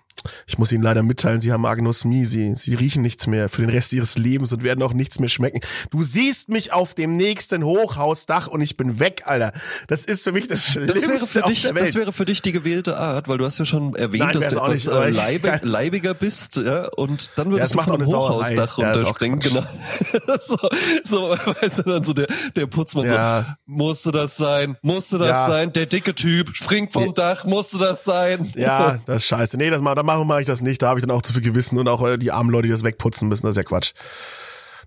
Ich 0.47 0.57
muss 0.59 0.71
Ihnen 0.73 0.83
leider 0.85 1.03
mitteilen, 1.03 1.41
Sie 1.41 1.53
haben 1.53 1.67
Agnosmie. 1.67 2.25
Sie, 2.27 2.55
Sie 2.55 2.75
riechen 2.75 3.03
nichts 3.03 3.27
mehr 3.27 3.49
für 3.49 3.63
den 3.63 3.71
Rest 3.71 3.93
Ihres 3.93 4.17
Lebens 4.19 4.53
und 4.53 4.63
werden 4.63 4.83
auch 4.83 4.93
nichts 4.93 5.19
mehr 5.19 5.29
schmecken. 5.29 5.61
Du 5.91 6.03
siehst 6.03 6.49
mich 6.49 6.73
auf 6.73 6.95
dem 6.95 7.17
nächsten 7.17 7.65
Hochhausdach 7.65 8.47
und 8.49 8.61
ich 8.61 8.77
bin 8.77 9.01
weg, 9.01 9.23
Alter. 9.27 9.53
Das 9.89 10.05
ist 10.05 10.23
für 10.25 10.33
mich 10.33 10.47
das 10.49 10.65
Schlimmste 10.67 10.95
Das 10.95 11.09
wäre, 11.09 11.27
für 11.27 11.43
dich, 11.43 11.63
das 11.63 11.95
wäre 11.95 12.13
für 12.13 12.25
dich 12.25 12.41
die 12.43 12.53
gewählte 12.53 12.97
Art, 12.99 13.29
weil 13.29 13.39
du 13.39 13.45
hast 13.45 13.59
ja 13.59 13.65
schon 13.65 13.95
erwähnt, 13.97 14.25
Nein, 14.25 14.35
dass 14.35 14.49
du 14.51 14.57
etwas 14.57 14.69
nicht, 14.75 14.87
äh, 14.89 15.39
kein- 15.41 15.61
leibiger 15.63 16.15
bist, 16.15 16.57
ja, 16.57 16.89
und 16.97 17.31
dann 17.37 17.49
Ja, 17.49 17.53
würdest 17.55 17.75
das 17.75 17.85
du 17.87 17.93
macht 17.99 18.07
Sauerei. 18.11 18.55
Hochhausdach 18.57 18.79
Ja, 18.79 18.93
runterspringen, 18.93 19.41
genau. 19.41 19.63
so, 20.41 20.57
so, 21.05 21.31
weißt 21.61 21.79
du, 21.79 21.83
dann 21.83 22.05
so 22.05 22.13
der, 22.13 22.27
der 22.57 22.67
Putzmann 22.67 23.07
Ja. 23.07 23.45
so, 23.49 23.53
musste 23.67 24.13
das 24.13 24.37
sein, 24.37 24.77
musste 24.83 25.19
das 25.19 25.29
Ja. 25.29 25.47
sein, 25.47 25.73
der 25.73 25.87
dicke 25.87 26.15
Typ 26.15 26.55
springt 26.55 26.93
vom 26.93 27.13
Dach, 27.15 27.45
musste 27.45 27.79
das 27.79 28.05
sein. 28.05 28.51
Ja, 28.57 28.99
das 29.07 29.17
ist 29.23 29.27
scheiße. 29.27 29.57
Nee, 29.57 29.71
das 29.71 29.81
mach, 30.03 30.15
da 30.15 30.19
mache 30.19 30.25
mach 30.27 30.41
ich 30.41 30.47
das 30.47 30.61
nicht. 30.61 30.83
Da 30.83 30.89
habe 30.89 31.01
ich 31.01 31.07
dann 31.07 31.15
auch 31.15 31.23
zu 31.23 31.33
viel 31.33 31.43
Gewissen 31.43 31.79
und 31.79 31.89
auch 31.89 32.07
äh, 32.07 32.19
die 32.19 32.31
armen 32.31 32.51
Leute, 32.51 32.69
die 32.69 32.73
das 32.73 32.85
wegputzen 32.85 33.29
müssen. 33.29 33.47
Das 33.47 33.53
ist 33.53 33.57
ja 33.57 33.65
Quatsch. 33.65 33.93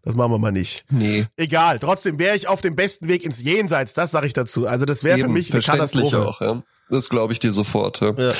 Das 0.03 0.15
machen 0.15 0.31
wir 0.31 0.37
mal 0.37 0.51
nicht. 0.51 0.85
Nee. 0.89 1.25
Egal, 1.35 1.79
trotzdem 1.79 2.19
wäre 2.19 2.35
ich 2.35 2.47
auf 2.47 2.61
dem 2.61 2.75
besten 2.75 3.07
Weg 3.07 3.23
ins 3.23 3.41
Jenseits, 3.41 3.95
das 3.95 4.11
sage 4.11 4.27
ich 4.27 4.33
dazu. 4.33 4.67
Also 4.67 4.85
das 4.85 5.03
wäre 5.03 5.17
für 5.19 5.27
mich 5.27 5.51
eine 5.51 5.63
Katastrophe. 5.63 6.27
auch, 6.27 6.41
ja. 6.41 6.61
Das 6.89 7.09
glaube 7.09 7.33
ich 7.33 7.39
dir 7.39 7.51
sofort. 7.51 8.01
Ja. 8.01 8.13
Ja. 8.15 8.33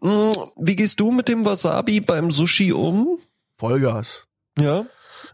Mm, 0.00 0.32
Wie 0.56 0.74
gehst 0.74 0.98
du 0.98 1.12
mit 1.12 1.28
dem 1.28 1.44
Wasabi 1.44 2.00
beim 2.00 2.32
Sushi 2.32 2.72
um? 2.72 3.18
Vollgas. 3.56 4.26
Ja. 4.58 4.86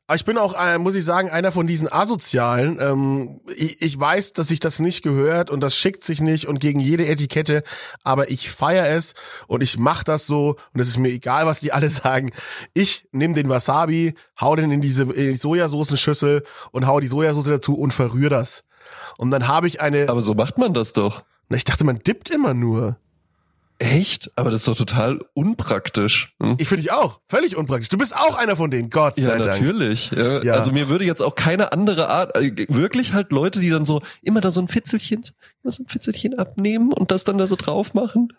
Aber 0.07 0.17
ich 0.17 0.25
bin 0.25 0.37
auch, 0.37 0.55
äh, 0.59 0.79
muss 0.79 0.95
ich 0.95 1.05
sagen, 1.05 1.31
einer 1.31 1.53
von 1.53 1.67
diesen 1.67 1.91
Asozialen. 1.91 2.79
Ähm, 2.81 3.41
ich, 3.57 3.81
ich 3.81 3.99
weiß, 3.99 4.33
dass 4.33 4.49
sich 4.49 4.61
das 4.61 4.81
nicht 4.81 5.03
gehört 5.03 5.49
und 5.51 5.61
das 5.61 5.77
schickt 5.77 6.03
sich 6.03 6.21
nicht 6.21 6.47
und 6.47 6.59
gegen 6.59 6.81
jede 6.81 7.07
Etikette, 7.07 7.63
aber 8.03 8.31
ich 8.31 8.51
feier 8.51 8.89
es 8.89 9.15
und 9.47 9.63
ich 9.63 9.79
mach 9.79 10.03
das 10.03 10.27
so 10.27 10.57
und 10.75 10.81
es 10.81 10.89
ist 10.89 10.99
mir 10.99 11.11
egal, 11.11 11.47
was 11.47 11.61
die 11.61 11.73
alle 11.73 11.89
sagen. 11.91 12.31
Ich 12.75 13.09
nehme 13.13 13.35
den 13.35 13.49
Wasabi, 13.49 14.15
hau 14.41 14.57
den 14.57 14.71
in 14.73 14.81
diese 14.81 15.05
in 15.05 15.33
die 15.33 15.37
Sojasoßenschüssel 15.37 16.43
und 16.73 16.87
hau 16.87 17.01
die 17.01 17.09
Sojasauce 17.09 17.47
dazu 17.47 17.75
und 17.75 17.93
verrühre 17.93 18.31
das. 18.31 18.65
Und 19.19 19.31
dann 19.31 19.47
habe 19.47 19.69
ich 19.69 19.81
eine. 19.81 20.09
Aber 20.09 20.23
so 20.23 20.35
macht 20.35 20.59
man 20.59 20.75
das 20.75 20.93
doch. 20.93 21.23
Na, 21.49 21.57
ich 21.57 21.65
dachte, 21.65 21.85
man 21.85 21.99
dippt 21.99 22.31
immer 22.31 22.55
nur. 22.55 22.97
Echt? 23.83 24.31
Aber 24.37 24.53
das 24.53 24.61
ist 24.61 24.69
doch 24.69 24.77
total 24.77 25.21
unpraktisch. 25.35 26.35
Hm? 26.41 26.55
Ich 26.59 26.69
finde 26.69 26.85
ich 26.85 26.93
auch. 26.93 27.21
Völlig 27.29 27.57
unpraktisch. 27.57 27.89
Du 27.89 27.99
bist 27.99 28.15
auch 28.17 28.37
einer 28.37 28.55
von 28.55 28.71
denen. 28.71 28.91
Gott 28.91 29.19
Ja, 29.19 29.25
sei 29.25 29.39
Dank. 29.39 29.61
natürlich. 29.61 30.13
Ja. 30.13 30.41
Ja. 30.45 30.55
Also 30.55 30.71
mir 30.71 30.89
würde 30.89 31.05
jetzt 31.05 31.21
auch 31.21 31.35
keine 31.35 31.73
andere 31.73 32.09
Art, 32.09 32.37
äh, 32.37 32.67
wirklich 32.69 33.13
halt 33.13 33.33
Leute, 33.33 33.59
die 33.59 33.71
dann 33.71 33.85
so 33.85 34.01
immer 34.23 34.41
da 34.41 34.53
so 34.53 34.61
ein 34.61 34.69
Fitzelchen, 34.69 35.23
immer 35.65 35.73
so 35.73 35.83
ein 35.83 35.87
Fitzelchen 35.89 36.39
abnehmen 36.39 36.93
und 36.93 37.11
das 37.11 37.25
dann 37.25 37.39
da 37.39 37.47
so 37.49 37.57
drauf 37.57 37.93
machen. 37.93 38.33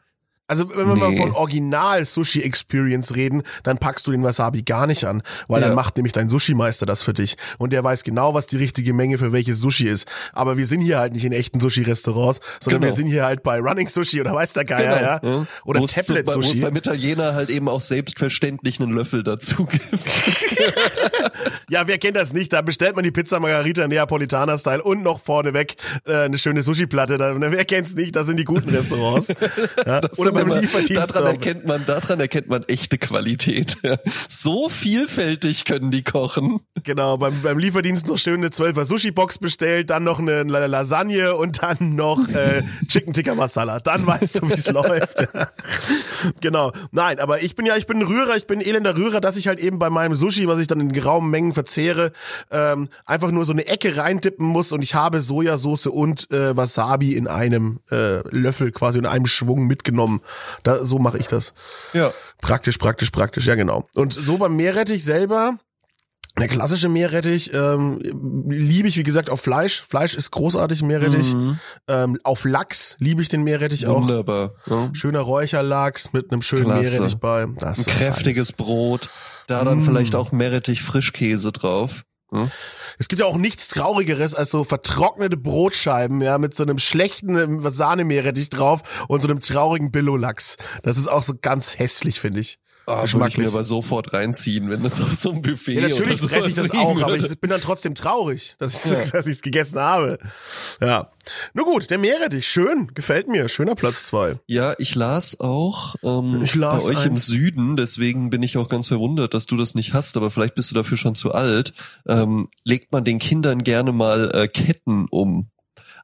Also 0.48 0.70
wenn 0.76 0.88
wir 0.88 0.96
mal 0.96 1.10
Nee. 1.12 1.18
von 1.18 1.32
Original 1.32 2.06
Sushi 2.06 2.42
Experience 2.42 3.16
reden, 3.16 3.44
dann 3.64 3.78
packst 3.78 4.06
du 4.06 4.12
den 4.12 4.24
Wasabi 4.24 4.62
gar 4.64 4.88
nicht 4.88 5.06
an, 5.06 5.24
weil 5.48 5.62
Ja. 5.62 5.68
dann 5.68 5.76
macht 5.76 5.96
nämlich 5.96 6.12
dein 6.12 6.28
Sushi 6.28 6.54
Meister 6.54 6.86
das 6.86 7.02
für 7.02 7.14
dich 7.14 7.38
und 7.60 7.72
der 7.72 7.82
weiß 7.84 8.04
genau, 8.04 8.34
was 8.34 8.48
die 8.48 8.58
richtige 8.58 8.94
Menge 8.94 9.18
für 9.18 9.32
welches 9.32 9.62
Sushi 9.62 9.86
ist. 9.88 10.06
Aber 10.34 10.58
wir 10.58 10.68
sind 10.68 10.82
hier 10.82 11.00
halt 11.00 11.14
nicht 11.14 11.24
in 11.24 11.32
echten 11.32 11.62
Sushi 11.62 11.84
Restaurants, 11.84 12.42
sondern 12.60 12.82
Genau. 12.82 12.92
wir 12.92 12.96
sind 12.96 13.08
hier 13.08 13.24
halt 13.24 13.42
bei 13.42 13.58
Running 13.60 13.88
Sushi 13.88 14.20
oder 14.20 14.34
weiß 14.34 14.52
der 14.54 14.66
Geier, 14.66 15.02
ja? 15.02 15.20
ja. 15.24 15.46
Oder 15.64 15.80
Wo 15.80 15.86
es 15.86 15.94
Tablet 15.94 16.30
zu- 16.30 16.36
Wo 16.36 16.40
es 16.42 16.48
Sushi. 16.50 16.60
beim 16.62 16.76
Italiener 16.76 17.36
halt 17.36 17.50
eben 17.50 17.70
auch 17.70 17.82
selbstverständlich 17.82 18.82
einen 18.82 18.92
Löffel 18.92 19.24
dazu 19.24 19.66
gibt. 19.66 19.84
Ja, 21.70 21.88
wer 21.88 21.98
kennt 21.98 22.16
das 22.18 22.34
nicht? 22.34 22.54
Da 22.54 22.62
bestellt 22.62 22.96
man 22.96 23.04
die 23.04 23.12
Pizza 23.12 23.40
Margarita 23.40 23.88
Neapolitaner 23.88 24.58
Style 24.60 24.84
und 24.84 25.02
noch 25.02 25.20
vorneweg 25.20 25.76
äh, 26.06 26.14
eine 26.26 26.38
schöne 26.38 26.62
Sushi 26.62 26.86
Platte. 26.86 27.18
Da, 27.18 27.34
wer 27.40 27.66
kennt's 27.66 27.96
nicht? 27.96 28.16
Das 28.16 28.28
sind 28.28 28.38
die 28.38 28.44
guten 28.44 28.70
Restaurants. 28.70 29.34
Ja? 29.86 30.02
Oder 30.18 30.33
beim 30.34 30.48
immer- 30.48 30.62
Lieferdienst. 30.62 31.16
Daran 31.16 31.28
erkennt 31.28 31.66
man, 31.66 31.86
daran 31.86 32.20
erkennt 32.20 32.48
man 32.50 32.64
echte 32.64 32.98
Qualität. 32.98 33.78
So 34.28 34.68
vielfältig 34.70 35.66
können 35.66 35.92
die 35.92 36.04
kochen. 36.04 36.60
Genau, 36.84 37.18
beim, 37.18 37.42
beim 37.42 37.58
Lieferdienst 37.60 38.08
noch 38.08 38.18
schön 38.18 38.36
eine 38.36 38.48
12er 38.50 38.86
Sushi-Box 38.86 39.38
bestellt, 39.38 39.90
dann 39.90 40.04
noch 40.04 40.20
eine 40.20 40.44
La- 40.44 40.66
Lasagne 40.66 41.36
und 41.36 41.62
dann 41.64 41.96
noch 41.96 42.28
äh, 42.30 42.64
Chicken 42.88 43.14
Tikka 43.14 43.36
Masala. 43.36 43.80
Dann 43.80 44.06
weißt 44.06 44.42
du, 44.42 44.50
wie 44.50 44.54
es 44.54 44.70
läuft. 44.72 45.28
genau. 46.42 46.72
Nein, 46.92 47.20
aber 47.20 47.42
ich 47.42 47.56
bin 47.56 47.66
ja, 47.66 47.76
ich 47.76 47.88
bin 47.88 47.98
ein 47.98 48.08
Rührer, 48.08 48.36
ich 48.36 48.48
bin 48.48 48.60
ein 48.60 48.66
elender 48.66 48.96
Rührer, 48.96 49.22
dass 49.22 49.38
ich 49.38 49.48
halt 49.48 49.60
eben 49.60 49.80
bei 49.80 49.90
meinem 49.90 50.16
Sushi, 50.16 50.48
was 50.48 50.60
ich 50.60 50.68
dann 50.68 50.80
in 50.80 50.92
geraumen 50.92 51.30
Mengen 51.30 51.54
verzehre, 51.54 52.12
ähm, 52.52 52.90
einfach 53.06 53.32
nur 53.32 53.46
so 53.46 53.54
eine 53.54 53.68
Ecke 53.68 53.98
reindippen 53.98 54.46
muss 54.46 54.72
und 54.72 54.82
ich 54.82 54.96
habe 54.96 55.22
Sojasauce 55.22 55.88
und 55.88 56.30
äh, 56.32 56.56
Wasabi 56.56 57.14
in 57.14 57.28
einem 57.28 57.80
äh, 57.92 58.28
Löffel 58.30 58.72
quasi 58.72 59.00
in 59.00 59.06
einem 59.06 59.26
Schwung 59.26 59.68
mitgenommen. 59.68 60.22
Da, 60.64 60.84
so 60.84 61.00
mache 61.00 61.18
ich 61.18 61.28
das. 61.28 61.54
Ja. 61.94 62.14
Praktisch, 62.42 62.78
praktisch, 62.78 63.10
praktisch, 63.12 63.48
ja 63.48 63.56
genau. 63.56 63.88
Und 63.96 64.14
so 64.14 64.38
beim 64.38 64.56
Meerrettich 64.56 65.04
selber, 65.04 65.58
der 66.40 66.48
klassische 66.48 66.90
Meerrettich 66.90 67.54
ähm, 67.54 68.00
liebe 68.50 68.88
ich, 68.88 68.98
wie 68.98 69.04
gesagt, 69.04 69.30
auf 69.30 69.42
Fleisch. 69.42 69.84
Fleisch 69.88 70.16
ist 70.16 70.32
großartig 70.32 70.82
Meerrettich. 70.82 71.36
Ähm, 71.88 72.18
auf 72.24 72.44
Lachs 72.46 72.96
liebe 73.00 73.22
ich 73.22 73.30
den 73.30 73.44
Meerrettich 73.44 73.86
auch. 73.88 74.02
Wunderbar. 74.02 74.56
Ja. 74.66 74.90
Schöner 74.94 75.20
Räucherlachs 75.22 76.12
mit 76.14 76.32
einem 76.32 76.42
schönen 76.42 76.66
Klasse. 76.66 76.98
Meerrettich 77.00 77.20
bei. 77.20 77.46
Das 77.60 77.80
Ein 77.80 77.82
ist 77.82 77.88
kräftiges 77.88 78.52
Brot. 78.52 79.10
Da 79.48 79.64
dann 79.64 79.80
Mm. 79.80 79.84
vielleicht 79.84 80.16
auch 80.16 80.32
Meerrettich 80.32 80.82
Frischkäse 80.82 81.52
drauf. 81.52 82.04
Ja. 82.32 82.50
Es 82.98 83.08
gibt 83.10 83.20
ja 83.20 83.26
auch 83.28 83.38
nichts 83.38 83.68
Traurigeres 83.68 84.34
als 84.34 84.50
so 84.50 84.64
vertrocknete 84.64 85.38
Brotscheiben, 85.38 86.22
ja, 86.22 86.38
mit 86.40 86.56
so 86.56 86.64
einem 86.64 86.80
schlechten 86.80 87.36
ähm, 87.38 87.70
Sahnemeerrettich 87.70 88.50
drauf 88.50 88.82
und 89.08 89.22
so 89.22 89.28
einem 89.28 89.40
traurigen 89.42 89.92
Billo-Lachs. 89.92 90.58
Das 90.82 90.98
ist 90.98 91.08
auch 91.08 91.24
so 91.24 91.34
ganz 91.40 91.78
hässlich, 91.78 92.20
finde 92.20 92.40
ich. 92.40 92.58
Würde 92.86 92.98
ich 92.98 93.02
Geschmacklich. 93.04 93.38
mir 93.38 93.48
aber 93.48 93.64
sofort 93.64 94.12
reinziehen, 94.12 94.70
wenn 94.70 94.84
das 94.84 95.00
auf 95.00 95.16
so 95.16 95.32
einem 95.32 95.42
Buffet 95.42 95.76
Ja, 95.76 95.88
natürlich 95.88 96.22
oder 96.22 96.30
fresse 96.30 96.50
ich 96.50 96.56
das 96.56 96.72
auch, 96.72 96.90
liegen 96.90 97.04
aber 97.04 97.14
würde. 97.14 97.28
ich 97.28 97.40
bin 97.40 97.50
dann 97.50 97.62
trotzdem 97.62 97.96
traurig, 97.96 98.56
dass, 98.60 98.86
ich 98.86 99.14
es 99.14 99.42
gegessen 99.42 99.80
habe. 99.80 100.20
Ja. 100.82 101.12
Nur 101.54 101.66
gut, 101.66 101.90
der 101.90 101.98
Meerrettich, 101.98 102.46
schön, 102.46 102.92
gefällt 102.94 103.30
mir, 103.30 103.48
schöner 103.48 103.76
Platz 103.76 104.04
zwei. 104.04 104.36
Ja, 104.48 104.74
ich 104.80 104.96
las 104.96 105.40
auch 105.40 105.96
ähm, 106.04 106.42
Ich 106.44 106.56
las 106.56 106.84
bei 106.86 106.90
euch 106.92 107.06
im 107.06 107.14
eins. 107.14 107.26
Süden, 107.26 107.78
deswegen 107.78 108.30
bin 108.30 108.44
ich 108.44 108.58
auch 108.58 108.68
ganz 108.68 108.90
verwundert, 108.90 109.34
dass 109.34 109.46
du 109.46 109.56
das 109.56 109.76
nicht 109.76 109.94
hast, 109.94 110.18
aber 110.18 110.30
vielleicht 110.30 110.56
bist 110.56 110.72
du 110.72 110.76
dafür 110.76 110.98
schon 110.98 111.16
zu 111.16 111.32
alt. 111.32 111.74
Ähm, 112.06 112.50
legt 112.66 112.92
man 112.92 113.06
den 113.06 113.20
Kindern 113.20 113.64
gerne 113.64 113.94
mal 113.94 114.30
äh, 114.36 114.48
Ketten 114.50 115.08
um 115.10 115.48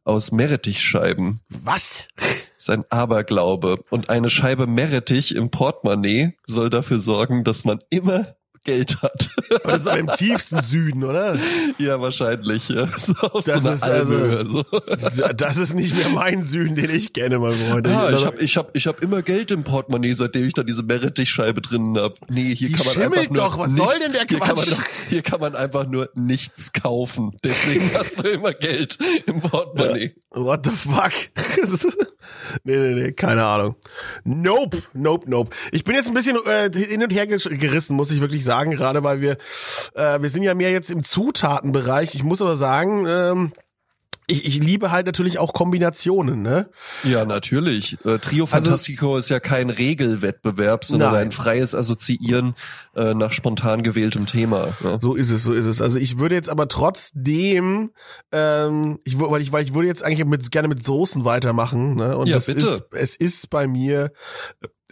aus 0.06 0.32
Meerrettichscheiben. 0.32 1.42
Was? 1.50 2.08
Das 2.60 2.68
ist 2.68 2.70
ein 2.72 2.84
Aberglaube. 2.90 3.80
Und 3.90 4.10
eine 4.10 4.30
Scheibe 4.30 4.68
Meerrettich 4.68 5.34
im 5.34 5.50
Portemonnaie 5.50 6.34
soll 6.46 6.70
dafür 6.70 7.00
sorgen, 7.00 7.46
dass 7.46 7.64
man 7.64 7.80
immer 7.90 8.24
Geld 8.66 9.02
hat. 9.02 9.30
Aber 9.64 9.72
das 9.72 9.86
ist 9.86 9.96
im 9.96 10.08
tiefsten 10.08 10.62
Süden, 10.62 11.06
oder? 11.06 11.38
ja, 11.78 12.02
wahrscheinlich. 12.02 12.68
Ja. 12.68 12.90
So 12.98 13.14
auf 13.14 13.46
Das 13.46 13.64
so 13.64 13.70
einer 13.70 13.76
ist 13.76 13.84
also-. 13.84 14.66
So. 15.08 15.28
Das 15.36 15.58
ist 15.58 15.74
nicht 15.76 15.96
mehr 15.96 16.10
mein 16.10 16.44
Süden, 16.44 16.76
den 16.76 16.90
ich 16.94 17.14
kenne, 17.14 17.40
mein 17.40 17.54
Freund. 17.54 17.88
Ah, 17.88 18.08
Also, 18.08 18.18
ich 18.18 18.26
habe 18.26 18.42
ich 18.42 18.58
hab, 18.58 18.76
ich 18.76 18.88
hab 18.88 19.02
immer 19.02 19.22
Geld 19.22 19.52
im 19.52 19.64
Portemonnaie, 19.64 20.14
seitdem 20.14 20.46
ich 20.46 20.54
da 20.54 20.64
diese 20.64 20.84
Meerrettichscheibe 20.84 21.62
drinnen 21.62 21.98
hab. 21.98 22.30
Nee, 22.30 22.54
hier 22.54 22.68
Die 22.68 22.74
kann 22.74 22.86
man 22.86 22.94
schimmelt 22.94 23.20
einfach 23.20 23.32
nur 23.34 23.44
doch, 23.46 23.58
was 23.60 23.72
nichts, 23.72 23.86
soll 23.90 24.00
denn 24.00 24.12
der 24.12 24.26
hier 24.28 24.40
kann, 24.40 24.56
man, 24.56 24.66
hier 25.08 25.22
kann 25.22 25.40
man 25.40 25.56
einfach 25.56 25.88
nur 25.88 26.10
nichts 26.18 26.74
kaufen. 26.74 27.32
Deswegen 27.44 27.90
hast 27.98 28.24
du 28.24 28.28
immer 28.30 28.52
Geld 28.54 28.98
im 29.26 29.40
Portemonnaie. 29.42 30.14
What 30.32 30.66
the 30.66 30.72
fuck? 30.72 31.12
nee, 32.64 32.78
nee, 32.78 32.94
nee, 32.94 33.12
keine 33.14 33.44
Ahnung. 33.44 33.76
Nope, 34.24 34.84
nope, 34.94 35.28
nope. 35.28 35.56
Ich 35.72 35.84
bin 35.84 35.96
jetzt 35.96 36.08
ein 36.08 36.14
bisschen 36.14 36.38
äh, 36.46 36.70
hin 36.72 37.02
und 37.02 37.12
her 37.12 37.26
gerissen, 37.26 37.96
muss 37.96 38.12
ich 38.12 38.22
wirklich 38.22 38.44
sagen, 38.44 38.70
gerade 38.70 39.04
weil 39.04 39.22
wir, 39.22 39.38
äh, 39.96 40.22
wir 40.22 40.30
sind 40.30 40.44
ja 40.44 40.54
mehr 40.54 40.70
jetzt 40.70 40.92
im 40.92 41.04
Zutatenbereich. 41.04 42.14
Ich 42.14 42.24
muss 42.24 42.44
aber 42.44 42.58
sagen, 42.58 43.06
ähm, 43.08 43.54
ich, 44.30 44.46
ich 44.46 44.64
liebe 44.64 44.92
halt 44.92 45.06
natürlich 45.08 45.40
auch 45.40 45.54
Kombinationen, 45.54 46.42
ne? 46.42 46.70
Ja, 47.04 47.26
natürlich. 47.26 47.98
Äh, 48.06 48.20
Trio 48.20 48.46
Fantastico 48.46 49.18
ist 49.18 49.30
ja 49.30 49.40
kein 49.40 49.70
Regelwettbewerb, 49.70 50.86
sondern 50.86 51.14
Nein. 51.14 51.28
ein 51.28 51.32
freies 51.32 51.74
Assoziieren 51.74 52.54
äh, 52.96 53.14
nach 53.16 53.32
spontan 53.32 53.82
gewähltem 53.82 54.28
Thema. 54.28 54.78
Ja. 54.84 55.00
So 55.02 55.16
ist 55.16 55.32
es, 55.32 55.44
so 55.44 55.54
ist 55.54 55.66
es. 55.66 55.82
Also 55.82 55.98
ich 55.98 56.20
würde 56.20 56.36
jetzt 56.36 56.50
aber 56.50 56.68
trotzdem, 56.68 57.92
ähm, 58.32 59.00
ich, 59.04 59.20
weil 59.20 59.42
ich, 59.42 59.52
weil 59.52 59.64
ich 59.64 59.74
würde 59.74 59.88
jetzt 59.88 60.04
eigentlich 60.04 60.24
mit, 60.26 60.52
gerne 60.52 60.68
mit 60.68 60.84
Soßen 60.84 61.26
weitermachen, 61.26 61.96
ne? 61.96 62.16
Und 62.16 62.28
Ja, 62.28 62.36
das 62.36 62.46
bitte. 62.46 62.60
ist, 62.60 62.84
es 62.92 63.16
ist 63.16 63.50
bei 63.50 63.68
mir 63.68 64.12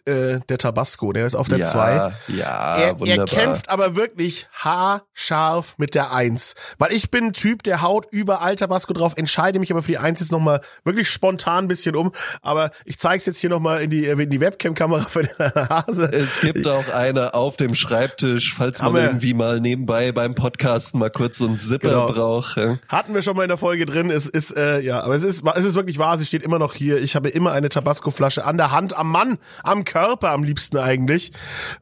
äh, 0.07 0.39
der 0.49 0.57
Tabasco, 0.57 1.11
der 1.11 1.25
ist 1.25 1.35
auf 1.35 1.47
der 1.47 1.59
ja, 1.59 1.65
2. 1.67 2.13
Ja, 2.29 2.75
er, 2.77 2.87
er 2.87 2.99
wunderbar. 2.99 3.25
kämpft 3.25 3.69
aber 3.69 3.95
wirklich 3.95 4.47
haarscharf 4.53 5.75
mit 5.77 5.95
der 5.95 6.11
Eins. 6.13 6.55
Weil 6.77 6.93
ich 6.93 7.11
bin 7.11 7.25
ein 7.25 7.33
Typ, 7.33 7.63
der 7.63 7.81
haut 7.81 8.07
überall 8.11 8.55
Tabasco 8.55 8.93
drauf, 8.93 9.13
entscheide 9.17 9.59
mich 9.59 9.71
aber 9.71 9.81
für 9.83 9.91
die 9.91 9.97
Eins 9.97 10.19
jetzt 10.19 10.31
nochmal 10.31 10.61
wirklich 10.83 11.09
spontan 11.09 11.65
ein 11.65 11.67
bisschen 11.67 11.95
um. 11.95 12.11
Aber 12.41 12.71
ich 12.85 12.97
zeige 12.99 13.17
es 13.17 13.25
jetzt 13.25 13.39
hier 13.39 13.49
nochmal 13.49 13.81
in 13.81 13.89
die, 13.89 14.05
in 14.05 14.29
die 14.29 14.39
Webcam-Kamera 14.41 15.01
für 15.09 15.23
den 15.23 15.37
Hase. 15.69 16.05
Es 16.11 16.39
gibt 16.41 16.65
auch 16.67 16.87
eine 16.93 17.33
auf 17.33 17.57
dem 17.57 17.75
Schreibtisch, 17.75 18.55
falls 18.55 18.81
man 18.81 18.95
irgendwie 18.95 19.33
mal 19.33 19.59
nebenbei 19.59 20.11
beim 20.11 20.35
Podcasten 20.35 20.99
mal 20.99 21.09
kurz 21.11 21.37
so 21.37 21.45
einen 21.47 21.57
Zipper 21.57 21.89
Genau. 21.89 22.07
braucht. 22.07 22.57
Ja. 22.57 22.77
Hatten 22.87 23.13
wir 23.13 23.21
schon 23.21 23.35
mal 23.35 23.43
in 23.43 23.49
der 23.49 23.57
Folge 23.57 23.85
drin. 23.85 24.09
Es 24.09 24.27
ist, 24.27 24.55
äh, 24.57 24.79
ja, 24.79 25.01
aber 25.01 25.15
es 25.15 25.23
ist, 25.23 25.43
es 25.55 25.65
ist 25.65 25.75
wirklich 25.75 25.99
wahr. 25.99 26.17
Sie 26.17 26.25
steht 26.25 26.43
immer 26.43 26.59
noch 26.59 26.73
hier. 26.73 26.97
Ich 27.01 27.15
habe 27.15 27.29
immer 27.29 27.51
eine 27.51 27.69
Tabasco-Flasche 27.69 28.45
an 28.45 28.57
der 28.57 28.71
Hand, 28.71 28.97
am 28.97 29.11
Mann, 29.11 29.37
am 29.63 29.83
Körper. 29.83 29.96
Körper 29.97 30.31
am 30.31 30.43
liebsten 30.43 30.77
eigentlich, 30.77 31.31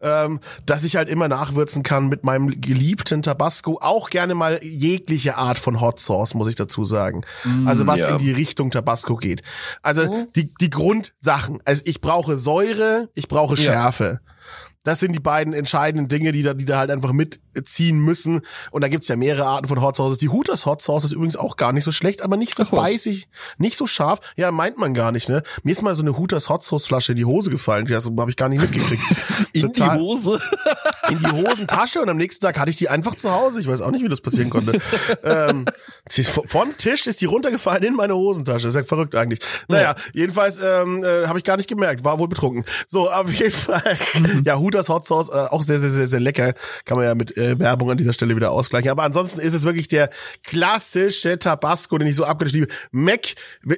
ähm, 0.01 0.39
dass 0.65 0.85
ich 0.85 0.95
halt 0.95 1.09
immer 1.09 1.27
nachwürzen 1.27 1.83
kann 1.83 2.07
mit 2.07 2.23
meinem 2.23 2.61
geliebten 2.61 3.21
Tabasco. 3.21 3.79
Auch 3.81 4.09
gerne 4.09 4.35
mal 4.35 4.59
jegliche 4.63 5.35
Art 5.35 5.59
von 5.59 5.81
Hot 5.81 5.99
Sauce, 5.99 6.33
muss 6.33 6.47
ich 6.47 6.55
dazu 6.55 6.85
sagen. 6.85 7.23
also 7.65 7.85
was 7.87 7.99
ja. 7.99 8.09
in 8.09 8.19
die 8.19 8.31
Richtung 8.31 8.71
Tabasco 8.71 9.17
geht. 9.17 9.41
Also 9.81 10.27
die, 10.35 10.53
die 10.61 10.69
Grundsachen. 10.69 11.59
Also 11.65 11.83
ich 11.85 11.99
brauche 11.99 12.37
Säure, 12.37 13.09
ich 13.15 13.27
brauche 13.27 13.57
Schärfe. 13.57 14.21
Das 14.85 15.01
sind 15.01 15.11
die 15.11 15.19
beiden 15.19 15.53
entscheidenden 15.53 16.07
Dinge, 16.07 16.31
die 16.31 16.43
da, 16.43 16.53
die 16.53 16.63
da 16.63 16.77
halt 16.77 16.91
einfach 16.91 17.11
mitziehen 17.11 17.99
müssen. 17.99 18.41
Und 18.71 18.81
da 18.81 18.87
gibt's 18.87 19.09
ja 19.09 19.17
mehrere 19.17 19.45
Arten 19.45 19.67
von 19.67 19.81
Hot 19.81 19.97
Sauces. 19.97 20.19
Die 20.19 20.29
Hooters 20.29 20.65
Hot 20.65 20.81
Sauce 20.81 21.03
ist 21.03 21.11
übrigens 21.11 21.35
auch 21.35 21.57
gar 21.57 21.73
nicht 21.73 21.83
so 21.83 21.91
schlecht, 21.91 22.21
aber 22.21 22.37
nicht 22.37 22.55
so 22.55 22.63
Ach 22.63 22.71
beißig, 22.71 23.27
nicht 23.57 23.75
so 23.75 23.87
scharf. 23.87 24.19
Ja, 24.37 24.51
meint 24.51 24.77
man 24.77 24.93
gar 24.93 25.11
nicht, 25.11 25.27
ne? 25.27 25.43
Mir 25.63 25.71
ist 25.71 25.81
mal 25.81 25.95
so 25.95 26.03
eine 26.03 26.17
Hooters 26.17 26.47
Hot 26.49 26.63
Sauce 26.63 26.85
Flasche 26.85 27.11
in 27.11 27.17
die 27.17 27.25
Hose 27.25 27.49
gefallen. 27.49 27.85
Das 27.87 28.05
habe 28.05 28.29
ich 28.29 28.37
gar 28.37 28.47
nicht 28.47 28.61
mitgekriegt. 28.61 29.03
In 29.53 29.71
die 29.71 29.81
Hose. 29.81 30.39
In 31.09 31.19
die 31.19 31.31
Hosentasche 31.31 32.01
und 32.01 32.09
am 32.09 32.17
nächsten 32.17 32.45
Tag 32.45 32.57
hatte 32.59 32.69
ich 32.69 32.77
die 32.77 32.89
einfach 32.89 33.15
zu 33.15 33.31
Hause. 33.31 33.59
Ich 33.59 33.67
weiß 33.67 33.81
auch 33.81 33.91
nicht, 33.91 34.03
wie 34.03 34.09
das 34.09 34.21
passieren 34.21 34.49
konnte. 34.49 34.79
ähm, 35.23 35.65
vom 36.47 36.77
Tisch 36.77 37.07
ist 37.07 37.21
die 37.21 37.25
runtergefallen 37.25 37.83
in 37.83 37.95
meine 37.95 38.15
Hosentasche. 38.15 38.67
ist 38.67 38.75
ja 38.75 38.83
verrückt 38.83 39.15
eigentlich. 39.15 39.39
Naja, 39.67 39.95
jedenfalls 40.13 40.59
ähm, 40.63 41.03
äh, 41.03 41.27
habe 41.27 41.37
ich 41.39 41.43
gar 41.43 41.57
nicht 41.57 41.69
gemerkt, 41.69 42.03
war 42.03 42.19
wohl 42.19 42.27
betrunken. 42.27 42.65
So, 42.87 43.09
auf 43.09 43.31
jeden 43.33 43.51
Fall. 43.51 43.97
ja, 44.45 44.57
Hooters 44.57 44.89
Hot 44.89 45.05
Sauce, 45.05 45.29
äh, 45.29 45.33
auch 45.33 45.63
sehr, 45.63 45.79
sehr, 45.79 45.89
sehr, 45.89 46.07
sehr 46.07 46.19
lecker. 46.19 46.53
Kann 46.85 46.97
man 46.97 47.05
ja 47.05 47.15
mit 47.15 47.35
äh, 47.37 47.57
Werbung 47.59 47.91
an 47.91 47.97
dieser 47.97 48.13
Stelle 48.13 48.35
wieder 48.35 48.51
ausgleichen. 48.51 48.89
Aber 48.89 49.03
ansonsten 49.03 49.39
ist 49.41 49.53
es 49.53 49.63
wirklich 49.63 49.87
der 49.87 50.09
klassische 50.43 51.37
Tabasco, 51.39 51.97
den 51.97 52.07
ich 52.07 52.15
so 52.15 52.25
abgöttisch 52.25 52.53
liebe. 52.53 52.67
Mac, 52.91 53.21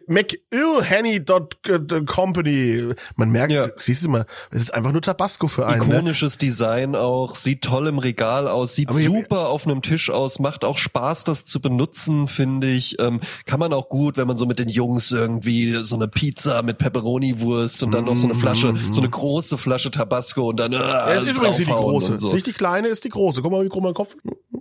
McIlhenny.company. 0.07 2.93
Man 3.15 3.29
merkt, 3.31 3.51
Ja. 3.51 3.67
siehst 3.75 4.05
du 4.05 4.09
mal, 4.09 4.25
es 4.51 4.61
ist 4.61 4.73
einfach 4.73 4.91
nur 4.91 5.01
Tabasco 5.01 5.47
für 5.47 5.65
einen. 5.65 5.87
Ne? 5.87 5.95
Ikonisches 5.95 6.37
Design 6.37 6.95
auch, 6.95 7.16
sieht 7.27 7.63
toll 7.63 7.87
im 7.87 7.97
Regal 7.99 8.47
aus, 8.47 8.75
sieht 8.75 8.89
Aber 8.89 8.99
super 8.99 9.49
auf 9.49 9.65
einem 9.65 9.81
Tisch 9.81 10.09
aus, 10.09 10.39
macht 10.39 10.63
auch 10.63 10.77
Spaß, 10.77 11.23
das 11.23 11.45
zu 11.45 11.59
benutzen, 11.59 12.27
finde 12.27 12.67
ich. 12.69 12.99
Ähm, 12.99 13.19
kann 13.45 13.59
man 13.59 13.73
auch 13.73 13.89
gut, 13.89 14.17
wenn 14.17 14.27
man 14.27 14.37
so 14.37 14.45
mit 14.45 14.59
den 14.59 14.69
Jungs 14.69 15.11
irgendwie 15.11 15.75
so 15.75 15.95
eine 15.95 16.07
Pizza 16.07 16.61
mit 16.63 16.77
Pepperoni-Wurst 16.77 17.83
und 17.83 17.91
dann 17.93 18.05
noch 18.05 18.15
so 18.15 18.27
eine 18.27 18.35
Flasche, 18.35 18.73
so 18.91 19.01
eine 19.01 19.09
große 19.09 19.57
Flasche 19.57 19.91
Tabasco 19.91 20.49
und 20.49 20.59
dann 20.59 20.73
äh, 20.73 20.75
Ja, 20.77 21.05
ist 21.11 21.27
übrigens 21.27 21.57
die 21.57 21.65
große. 21.65 22.19
so. 22.19 22.27
ist 22.27 22.33
nicht 22.33 22.47
die 22.47 22.53
kleine, 22.53 22.87
ist 22.87 23.03
die 23.03 23.09
große. 23.09 23.41
Guck 23.41 23.51
mal, 23.51 23.63
wie 23.63 23.69
groß 23.69 23.83
mein 23.83 23.93
Kopf. 23.93 24.15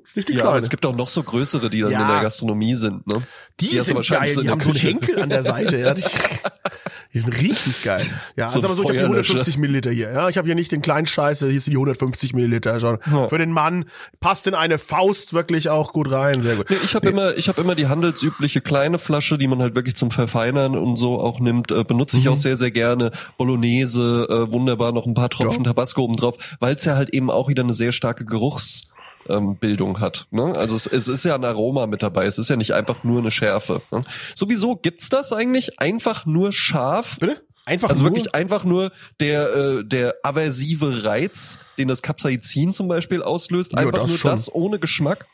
Ist 0.07 0.16
nicht 0.16 0.29
die 0.29 0.35
Ja, 0.35 0.42
kleine. 0.42 0.59
es 0.59 0.71
gibt 0.71 0.87
auch 0.87 0.95
noch 0.95 1.09
so 1.09 1.23
größere, 1.23 1.69
die 1.69 1.81
dann 1.81 1.90
Ja. 1.90 2.03
in 2.03 2.09
der 2.09 2.21
Gastronomie 2.23 2.75
sind. 2.77 3.07
Ne? 3.07 3.27
die, 3.61 3.71
du 3.77 3.83
sind 3.83 4.07
geil, 4.09 4.29
so 4.29 4.42
die 4.42 4.51
haben 4.51 4.61
so 4.61 4.69
einen. 4.71 4.79
Henkel 4.79 5.21
an 5.21 5.31
der 5.31 5.42
Seite. 5.42 5.79
Ja. 5.79 5.95
Die, 5.95 6.03
die 7.14 7.19
sind 7.19 7.33
richtig 7.40 7.83
geil. 7.83 8.05
Ja, 8.37 8.49
So 8.49 8.57
also 8.57 8.66
aber 8.69 8.77
so, 8.77 8.83
ich 8.83 8.88
habe 8.88 8.99
die 8.99 9.05
Feuerlöscher. 9.07 9.31
150 9.33 9.57
Milliliter 9.59 9.90
hier. 9.90 10.12
Ja, 10.12 10.29
ich 10.29 10.37
habe 10.37 10.47
hier 10.47 10.55
nicht 10.55 10.71
den 10.73 10.83
kleinen 10.83 11.07
Scheiße, 11.07 11.49
hier 11.49 11.61
sind 11.61 11.71
die 11.73 11.77
150 11.79 12.35
Milliliter 12.35 12.79
schon. 12.81 12.99
Für 13.29 13.38
den 13.38 13.51
Mann 13.53 13.87
passt 14.21 14.47
in 14.47 14.55
eine 14.55 14.79
Faust 14.79 15.33
wirklich 15.33 15.71
auch 15.71 15.92
gut 15.95 16.12
rein. 16.12 16.42
Sehr 16.42 16.57
gut. 16.57 16.69
Nee, 16.71 16.77
ich 16.85 16.95
habe 16.95 17.09
immer, 17.09 17.37
ich 17.37 17.49
habe 17.49 17.61
immer 17.62 17.75
die 17.75 17.87
handelsübliche 17.88 18.61
kleine 18.61 18.99
Flasche, 18.99 19.38
die 19.38 19.47
man 19.49 19.61
halt 19.62 19.75
wirklich 19.75 19.97
zum 19.97 20.11
Verfeinern 20.11 20.77
und 20.77 20.97
so 20.97 21.19
auch 21.19 21.40
nimmt, 21.40 21.71
äh, 21.73 21.83
benutze 21.83 22.16
Mhm. 22.19 22.23
ich 22.23 22.29
auch 22.29 22.37
sehr, 22.37 22.57
sehr 22.59 22.71
gerne. 22.71 23.11
Bolognese, 23.38 24.27
äh, 24.29 24.53
wunderbar, 24.53 24.92
noch 24.92 25.07
ein 25.07 25.14
paar 25.14 25.31
Tropfen 25.31 25.64
Ja. 25.64 25.71
Tabasco 25.71 26.03
oben 26.03 26.16
drauf, 26.16 26.37
weil 26.61 26.77
es 26.77 26.85
ja 26.85 26.97
halt 26.97 27.11
eben 27.11 27.31
auch 27.31 27.49
wieder 27.49 27.62
eine 27.62 27.73
sehr 27.75 27.92
starke 27.92 28.25
Geruchs 28.27 28.88
ähm, 29.29 29.57
Bildung 29.57 30.01
hat. 30.01 30.27
Ne? 30.31 30.55
Also 30.57 30.77
es, 30.77 30.87
es 30.87 31.09
ist 31.09 31.25
ja 31.25 31.35
ein 31.35 31.45
Aroma 31.45 31.87
mit 31.87 32.03
dabei. 32.03 32.25
Es 32.27 32.39
ist 32.39 32.49
ja 32.51 32.57
nicht 32.57 32.73
einfach 32.73 33.05
nur 33.05 33.21
eine 33.21 33.31
Schärfe. 33.31 33.83
Ne? 33.91 34.03
Sowieso 34.35 34.77
gibt's 34.77 35.09
das 35.09 35.33
eigentlich 35.33 35.81
einfach 35.81 36.27
nur 36.27 36.53
scharf. 36.53 37.19
Bitte? 37.19 37.43
Einfach 37.65 37.91
Also 37.91 38.05
nur, 38.05 38.12
wirklich 38.12 38.33
einfach 38.35 38.62
nur 38.65 38.93
der 39.19 39.55
äh, 39.57 39.85
der 39.85 40.15
aversive 40.23 41.03
Reiz, 41.05 41.59
den 41.79 41.89
das 41.89 42.01
Capsaicin 42.01 42.73
zum 42.73 42.87
Beispiel 42.87 43.23
auslöst, 43.23 43.73
Ja, 43.73 43.79
einfach 43.87 43.99
das 44.03 44.09
nur 44.09 44.19
schon. 44.19 44.31
das 44.31 44.55
ohne 44.55 44.79
Geschmack. 44.79 45.27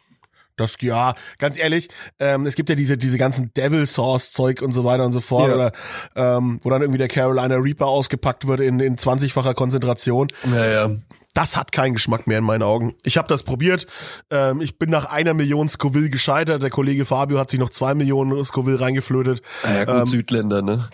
Das, 0.57 0.77
ja, 0.83 1.15
ganz 1.39 1.59
ehrlich, 1.59 1.89
ähm, 2.21 2.45
es 2.45 2.55
gibt 2.57 2.69
ja 2.69 2.75
diese, 2.75 2.99
diese 2.99 3.17
ganzen 3.17 3.53
Devil 3.55 3.87
Sauce 3.87 4.33
Zeug 4.33 4.61
und 4.61 4.73
so 4.73 4.85
weiter 4.85 5.05
und 5.07 5.13
so 5.13 5.21
fort, 5.21 5.49
Ja. 5.49 5.55
oder, 5.55 5.73
ähm, 6.15 6.61
wo 6.63 6.69
dann 6.69 6.83
irgendwie 6.83 6.99
der 6.99 7.09
Carolina 7.09 7.57
Reaper 7.57 7.87
ausgepackt 7.87 8.47
wird 8.47 8.61
in, 8.61 8.79
in 8.79 8.97
20-facher 8.97 9.55
Konzentration. 9.55 10.29
Ja, 10.51 10.67
ja. 10.67 10.91
Das 11.35 11.57
hat 11.57 11.73
keinen 11.73 11.95
Geschmack 11.95 12.27
mehr 12.27 12.39
in 12.39 12.45
meinen 12.45 12.63
Augen. 12.63 12.95
Ich 13.05 13.17
habe 13.17 13.29
das 13.29 13.43
probiert. 13.43 13.87
Ähm, 14.31 14.61
ich 14.61 14.79
bin 14.79 14.91
nach 14.91 15.07
einer 15.07 15.35
Million 15.35 15.69
Scoville 15.69 16.11
gescheitert. 16.11 16.63
Der 16.63 16.71
Kollege 16.71 17.05
Fabio 17.05 17.39
hat 17.39 17.51
sich 17.51 17.59
noch 17.59 17.71
zwei 17.71 17.95
Millionen 17.95 18.45
Scoville 18.45 18.81
reingeflötet. 18.81 19.43
Ah 19.63 19.73
ja, 19.73 19.85
gut, 19.85 20.09
Südländer, 20.09 20.61
ne? 20.63 20.89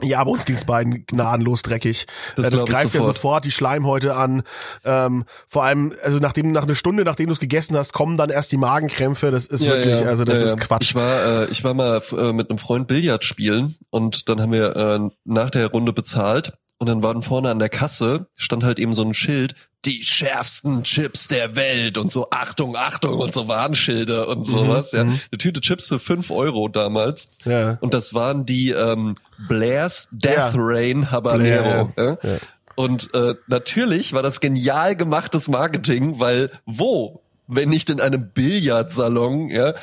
Ja, 0.00 0.22
bei 0.22 0.30
uns 0.30 0.44
ging's 0.44 0.64
beiden 0.64 1.04
gnadenlos 1.06 1.62
dreckig. 1.62 2.06
Das 2.36 2.46
Äh, 2.46 2.50
das 2.50 2.60
ich 2.60 2.66
greift 2.66 2.94
ja 2.94 3.00
sofort. 3.00 3.16
sofort 3.16 3.44
die 3.46 3.50
Schleimhäute 3.50 4.14
an. 4.14 4.44
Ähm, 4.84 5.24
vor 5.48 5.64
allem, 5.64 5.92
also 6.04 6.18
nachdem 6.18 6.52
nach 6.52 6.62
einer 6.62 6.76
Stunde, 6.76 7.02
nachdem 7.02 7.26
du 7.26 7.32
es 7.32 7.40
gegessen 7.40 7.76
hast, 7.76 7.92
kommen 7.92 8.16
dann 8.16 8.30
erst 8.30 8.52
die 8.52 8.58
Magenkrämpfe. 8.58 9.32
Das 9.32 9.46
ist 9.46 9.66
wirklich, 9.66 10.06
also 10.06 10.24
das 10.24 10.38
ja, 10.38 10.44
ist 10.46 10.52
ja. 10.52 10.66
Quatsch. 10.66 10.82
Ich 10.90 10.94
war, 10.94 11.42
äh, 11.42 11.50
ich 11.50 11.64
war 11.64 11.74
mal 11.74 12.00
äh, 12.12 12.32
mit 12.32 12.48
einem 12.48 12.58
Freund 12.58 12.86
Billard 12.86 13.24
spielen 13.24 13.74
und 13.90 14.28
dann 14.28 14.40
haben 14.40 14.52
wir 14.52 14.76
äh, 14.76 15.00
nach 15.24 15.50
der 15.50 15.66
Runde 15.66 15.92
bezahlt 15.92 16.52
und 16.78 16.88
dann 16.88 17.02
waren 17.02 17.22
vorne 17.22 17.50
an 17.50 17.58
der 17.58 17.68
Kasse 17.68 18.26
stand 18.36 18.64
halt 18.64 18.78
eben 18.78 18.94
so 18.94 19.02
ein 19.02 19.14
Schild, 19.14 19.54
die 19.84 20.02
schärfsten 20.02 20.82
Chips 20.82 21.28
der 21.28 21.54
Welt 21.56 21.98
und 21.98 22.10
so 22.10 22.28
Achtung, 22.30 22.76
Achtung 22.76 23.18
und 23.18 23.32
so 23.32 23.46
Warnschilder 23.48 24.28
und 24.28 24.44
sowas. 24.46 24.92
ja, 24.92 25.02
eine 25.02 25.18
Tüte 25.38 25.60
Chips 25.60 25.88
für 25.88 25.98
fünf 25.98 26.30
Euro 26.30 26.68
damals. 26.68 27.30
Mhm, 27.44 27.52
Ja. 27.52 27.78
Und 27.80 27.94
das 27.94 28.12
waren 28.14 28.44
die 28.44 28.70
ähm, 28.70 29.16
Blair's 29.48 30.08
Death 30.10 30.34
Ja. 30.36 30.52
Rain 30.54 31.10
Habanero. 31.10 31.86
Blair, 31.94 32.18
ja. 32.22 32.38
Und 32.74 33.12
äh, 33.14 33.34
natürlich 33.48 34.12
war 34.12 34.22
das 34.22 34.40
genial 34.40 34.94
gemachtes 34.96 35.48
Marketing, 35.48 36.20
weil 36.20 36.50
wo, 36.66 37.22
wenn 37.48 37.68
nicht 37.70 37.90
in 37.90 38.00
einem 38.00 38.30
Billardsalon, 38.30 39.48
ja, 39.50 39.74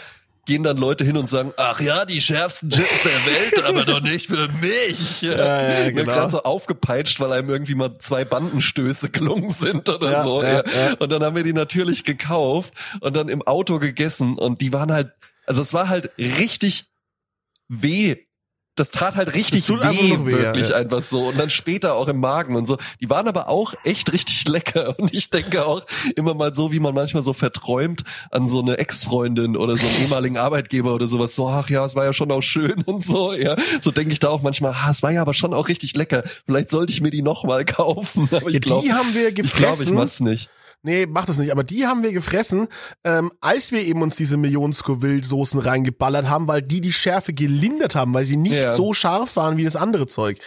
gehen 0.46 0.64
dann 0.64 0.78
Leute 0.78 1.04
hin 1.04 1.18
und 1.18 1.28
sagen, 1.30 1.54
ach 1.58 1.80
ja, 1.82 2.06
die 2.06 2.22
schärfsten 2.22 2.70
Chips 2.70 3.04
der 3.04 3.12
Welt, 3.26 3.66
aber 3.66 3.84
doch 3.86 4.02
nicht 4.02 4.28
für 4.28 4.48
mich. 4.62 5.22
Ja, 5.22 5.62
ja, 5.86 5.90
genau. 5.92 6.12
Gerade 6.14 6.30
so 6.30 6.44
aufgepeitscht, 6.44 7.20
weil 7.20 7.32
einem 7.32 7.50
irgendwie 7.50 7.74
mal 7.76 7.98
zwei 7.98 8.26
Bandenstöße 8.26 9.10
gelungen 9.10 9.50
sind 9.50 9.90
oder 9.90 10.12
Ja, 10.12 10.22
so. 10.22 10.44
ja. 10.44 10.64
Und 11.00 11.12
dann 11.12 11.24
haben 11.24 11.36
wir 11.36 11.44
die 11.44 11.54
natürlich 11.54 12.04
gekauft 12.04 12.74
und 13.02 13.16
dann 13.16 13.28
im 13.30 13.42
Auto 13.42 13.80
gegessen 13.80 14.38
und 14.38 14.62
die 14.62 14.72
waren 14.72 14.92
halt, 14.92 15.12
also 15.48 15.62
es 15.62 15.74
war 15.74 15.90
halt 15.90 16.12
richtig 16.18 16.86
weh. 17.68 18.25
Das 18.76 18.92
tat 18.92 19.16
halt 19.16 19.34
richtig 19.36 19.70
weh, 19.70 20.18
weh, 20.26 20.26
wirklich 20.26 20.70
ja. 20.70 20.76
einfach 20.76 21.02
so. 21.02 21.28
Und 21.30 21.40
dann 21.40 21.50
später 21.50 21.96
auch 21.96 22.10
im 22.10 22.20
Magen 22.20 22.56
und 22.58 22.66
so. 22.66 22.78
Die 23.02 23.10
waren 23.10 23.28
aber 23.28 23.48
auch 23.48 23.74
echt 23.86 24.12
richtig 24.12 24.48
lecker. 24.50 25.00
Und 25.00 25.14
ich 25.14 25.30
denke 25.30 25.66
auch 25.66 25.86
immer 26.18 26.34
mal 26.34 26.54
so, 26.54 26.72
wie 26.74 26.80
man 26.82 26.94
manchmal 26.94 27.24
so 27.24 27.32
verträumt 27.32 28.04
an 28.32 28.48
so 28.50 28.62
eine 28.62 28.78
Ex-Freundin 28.78 29.56
oder 29.56 29.78
so 29.78 29.88
einen 29.88 30.02
ehemaligen 30.04 30.38
Arbeitgeber 30.38 30.94
oder 30.94 31.08
sowas. 31.08 31.36
So, 31.36 31.48
ach 31.48 31.70
ja, 31.70 31.86
es 31.86 31.96
war 31.96 32.04
ja 32.04 32.12
schon 32.12 32.32
auch 32.32 32.42
schön 32.44 32.82
und 32.86 33.04
so. 33.04 33.34
Ja, 33.34 33.56
so 33.82 33.92
denke 33.92 34.12
ich 34.12 34.20
da 34.20 34.30
auch 34.30 34.42
manchmal, 34.42 34.74
ah, 34.74 34.92
es 34.92 35.02
war 35.02 35.12
ja 35.12 35.22
aber 35.22 35.34
schon 35.34 35.54
auch 35.54 35.70
richtig 35.70 35.96
lecker. 35.96 36.24
Vielleicht 36.46 36.70
sollte 36.70 36.92
ich 36.92 37.00
mir 37.00 37.12
die 37.12 37.22
nochmal 37.22 37.64
kaufen. 37.66 38.28
Aber 38.32 38.48
ich 38.48 38.56
Ja, 38.56 38.60
glaube, 38.60 38.86
die 38.86 38.94
haben 38.94 39.14
wir 39.14 39.30
ich, 39.30 39.36
glaub, 39.36 39.46
ich 39.46 39.52
gefressen. 39.54 39.94
mach's 39.96 40.20
nicht. 40.20 40.50
Nee, 40.86 41.08
mach 41.08 41.26
das 41.26 41.38
nicht. 41.40 41.52
Aber 41.52 41.64
die 41.64 41.88
haben 41.88 42.04
wir 42.04 42.12
gefressen, 42.14 42.68
ähm, 43.04 43.32
als 43.42 43.72
wir 43.72 43.82
eben 43.82 44.02
uns 44.04 44.16
diese 44.16 44.38
Millionen 44.38 44.72
Scoville-Soßen 44.72 45.60
reingeballert 45.60 46.30
haben, 46.30 46.48
weil 46.48 46.62
die 46.62 46.80
die 46.80 46.94
Schärfe 46.94 47.34
gelindert 47.34 47.96
haben, 47.96 48.14
weil 48.14 48.24
sie 48.26 48.38
nicht 48.38 48.54
Ja. 48.54 48.74
so 48.76 48.94
scharf 48.94 49.36
waren 49.36 49.58
wie 49.58 49.64
das 49.64 49.76
andere 49.76 50.06
Zeug. 50.08 50.38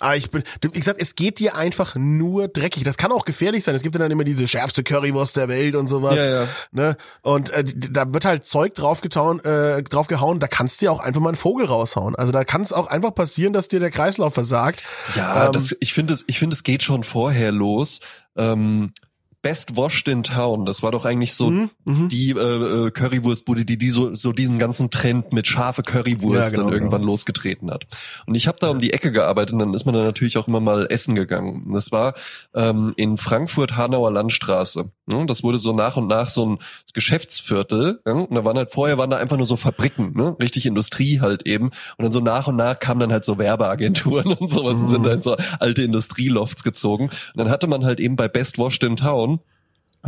Aber 0.00 0.14
ich 0.14 0.30
bin, 0.30 0.44
wie 0.62 0.70
gesagt, 0.78 1.00
es 1.02 1.16
geht 1.16 1.40
dir 1.40 1.56
einfach 1.56 1.96
nur 1.96 2.46
dreckig. 2.46 2.84
Das 2.84 2.96
kann 2.96 3.10
auch 3.10 3.24
gefährlich 3.24 3.64
sein. 3.64 3.74
Es 3.74 3.82
gibt 3.82 3.96
ja 3.96 3.98
dann 4.00 4.12
immer 4.12 4.22
diese 4.22 4.46
schärfste 4.46 4.84
Currywurst 4.84 5.36
der 5.36 5.48
Welt 5.48 5.74
und 5.74 5.88
sowas. 5.88 6.14
Ja, 6.16 6.42
ja. 6.42 6.48
Ne? 6.70 6.96
Und 7.22 7.50
äh, 7.50 7.64
da 7.64 8.12
wird 8.14 8.24
halt 8.24 8.46
Zeug 8.46 8.74
draufgehauen, 8.76 9.40
äh, 9.44 9.82
draufgehauen, 9.82 10.38
da 10.38 10.46
kannst 10.46 10.80
du 10.80 10.86
ja 10.86 10.92
auch 10.92 11.00
einfach 11.00 11.20
mal 11.20 11.30
einen 11.30 11.36
Vogel 11.36 11.66
raushauen. 11.66 12.14
Also 12.14 12.30
da 12.30 12.44
kann 12.44 12.62
es 12.62 12.72
auch 12.72 12.86
einfach 12.86 13.12
passieren, 13.12 13.52
dass 13.52 13.66
dir 13.66 13.80
der 13.80 13.90
Kreislauf 13.90 14.34
versagt. 14.34 14.84
Ja, 15.16 15.46
Ähm, 15.46 15.52
das, 15.52 15.74
ich 15.80 15.92
finde 15.94 16.14
es, 16.14 16.24
ich 16.28 16.38
finde 16.38 16.54
es 16.54 16.62
geht 16.62 16.84
schon 16.84 17.02
vorher 17.02 17.50
los. 17.50 17.98
Ähm, 18.36 18.92
Best 19.40 19.76
Washed 19.76 20.08
in 20.08 20.24
Town, 20.24 20.66
das 20.66 20.82
war 20.82 20.90
doch 20.90 21.04
eigentlich 21.04 21.34
so 21.34 21.50
Mhm, 21.50 21.70
die 22.08 22.30
äh, 22.30 22.86
äh, 22.86 22.90
Currywurstbude, 22.90 23.64
die, 23.64 23.78
die 23.78 23.90
so, 23.90 24.14
so 24.14 24.32
diesen 24.32 24.58
ganzen 24.58 24.90
Trend 24.90 25.32
mit 25.32 25.46
scharfe 25.46 25.82
Currywurst 25.82 26.50
Ja, 26.50 26.50
genau, 26.50 26.64
dann 26.64 26.72
irgendwann 26.72 27.02
genau. 27.02 27.12
losgetreten 27.12 27.70
hat. 27.70 27.86
Und 28.26 28.34
ich 28.34 28.48
habe 28.48 28.58
da 28.60 28.70
um 28.70 28.80
die 28.80 28.92
Ecke 28.92 29.12
gearbeitet 29.12 29.52
und 29.52 29.60
dann 29.60 29.74
ist 29.74 29.84
man 29.86 29.94
da 29.94 30.02
natürlich 30.02 30.38
auch 30.38 30.48
immer 30.48 30.60
mal 30.60 30.86
essen 30.90 31.14
gegangen. 31.14 31.62
Und 31.66 31.74
das 31.74 31.92
war 31.92 32.14
ähm, 32.54 32.94
in 32.96 33.16
Frankfurt 33.16 33.76
Hanauer 33.76 34.10
Landstraße. 34.10 34.90
Ne? 35.06 35.24
Das 35.26 35.44
wurde 35.44 35.58
so 35.58 35.72
nach 35.72 35.96
und 35.96 36.08
nach 36.08 36.28
so 36.28 36.44
ein 36.44 36.58
Geschäftsviertel. 36.92 38.00
Ja? 38.06 38.14
Und 38.14 38.34
da 38.34 38.44
waren 38.44 38.56
halt 38.56 38.72
vorher 38.72 38.98
waren 38.98 39.10
da 39.10 39.18
einfach 39.18 39.36
nur 39.36 39.46
so 39.46 39.56
Fabriken, 39.56 40.14
ne? 40.14 40.36
richtig 40.40 40.66
Industrie 40.66 41.20
halt 41.20 41.46
eben. 41.46 41.66
Und 41.66 42.02
dann 42.02 42.12
so 42.12 42.20
nach 42.20 42.48
und 42.48 42.56
nach 42.56 42.80
kamen 42.80 43.00
dann 43.00 43.12
halt 43.12 43.24
so 43.24 43.38
Werbeagenturen 43.38 44.32
und 44.32 44.50
sowas 44.50 44.82
und 44.82 44.88
sind 44.88 45.06
da 45.06 45.12
in 45.12 45.22
so 45.22 45.36
alte 45.60 45.82
Industrielofts 45.82 46.64
gezogen. 46.64 47.04
Und 47.04 47.36
dann 47.36 47.50
hatte 47.50 47.68
man 47.68 47.84
halt 47.84 48.00
eben 48.00 48.16
bei 48.16 48.26
Best 48.26 48.58
Washed 48.58 48.82
in 48.82 48.96
Town 48.96 49.27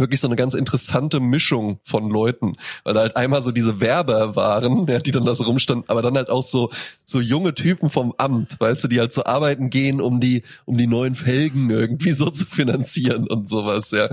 wirklich 0.01 0.21
so 0.21 0.29
eine 0.29 0.37
ganz 0.37 0.55
interessante 0.55 1.21
Mischung 1.21 1.81
von 1.83 2.11
Leuten, 2.11 2.57
weil 2.85 2.95
da 2.95 3.01
halt 3.01 3.17
einmal 3.17 3.43
so 3.43 3.53
diese 3.53 3.81
Werber 3.81 4.37
waren, 4.37 4.87
ja, 4.87 4.99
die 4.99 5.11
dann 5.13 5.25
da 5.25 5.35
so 5.35 5.45
rumstanden, 5.45 5.85
aber 5.89 6.03
dann 6.03 6.17
halt 6.17 6.31
auch 6.31 6.43
so 6.43 6.71
so 7.05 7.21
junge 7.21 7.55
Typen 7.55 7.91
vom 7.91 8.15
Amt, 8.19 8.59
weißt 8.59 8.85
du, 8.85 8.89
die 8.89 9.01
halt 9.01 9.13
so 9.13 9.25
arbeiten 9.25 9.71
gehen, 9.71 10.01
um 10.01 10.21
die 10.21 10.43
um 10.65 10.77
die 10.77 10.87
neuen 10.87 11.15
Felgen 11.15 11.71
irgendwie 11.71 12.13
so 12.13 12.31
zu 12.31 12.47
finanzieren 12.47 13.29
und 13.29 13.49
sowas, 13.49 13.91
ja. 13.93 14.09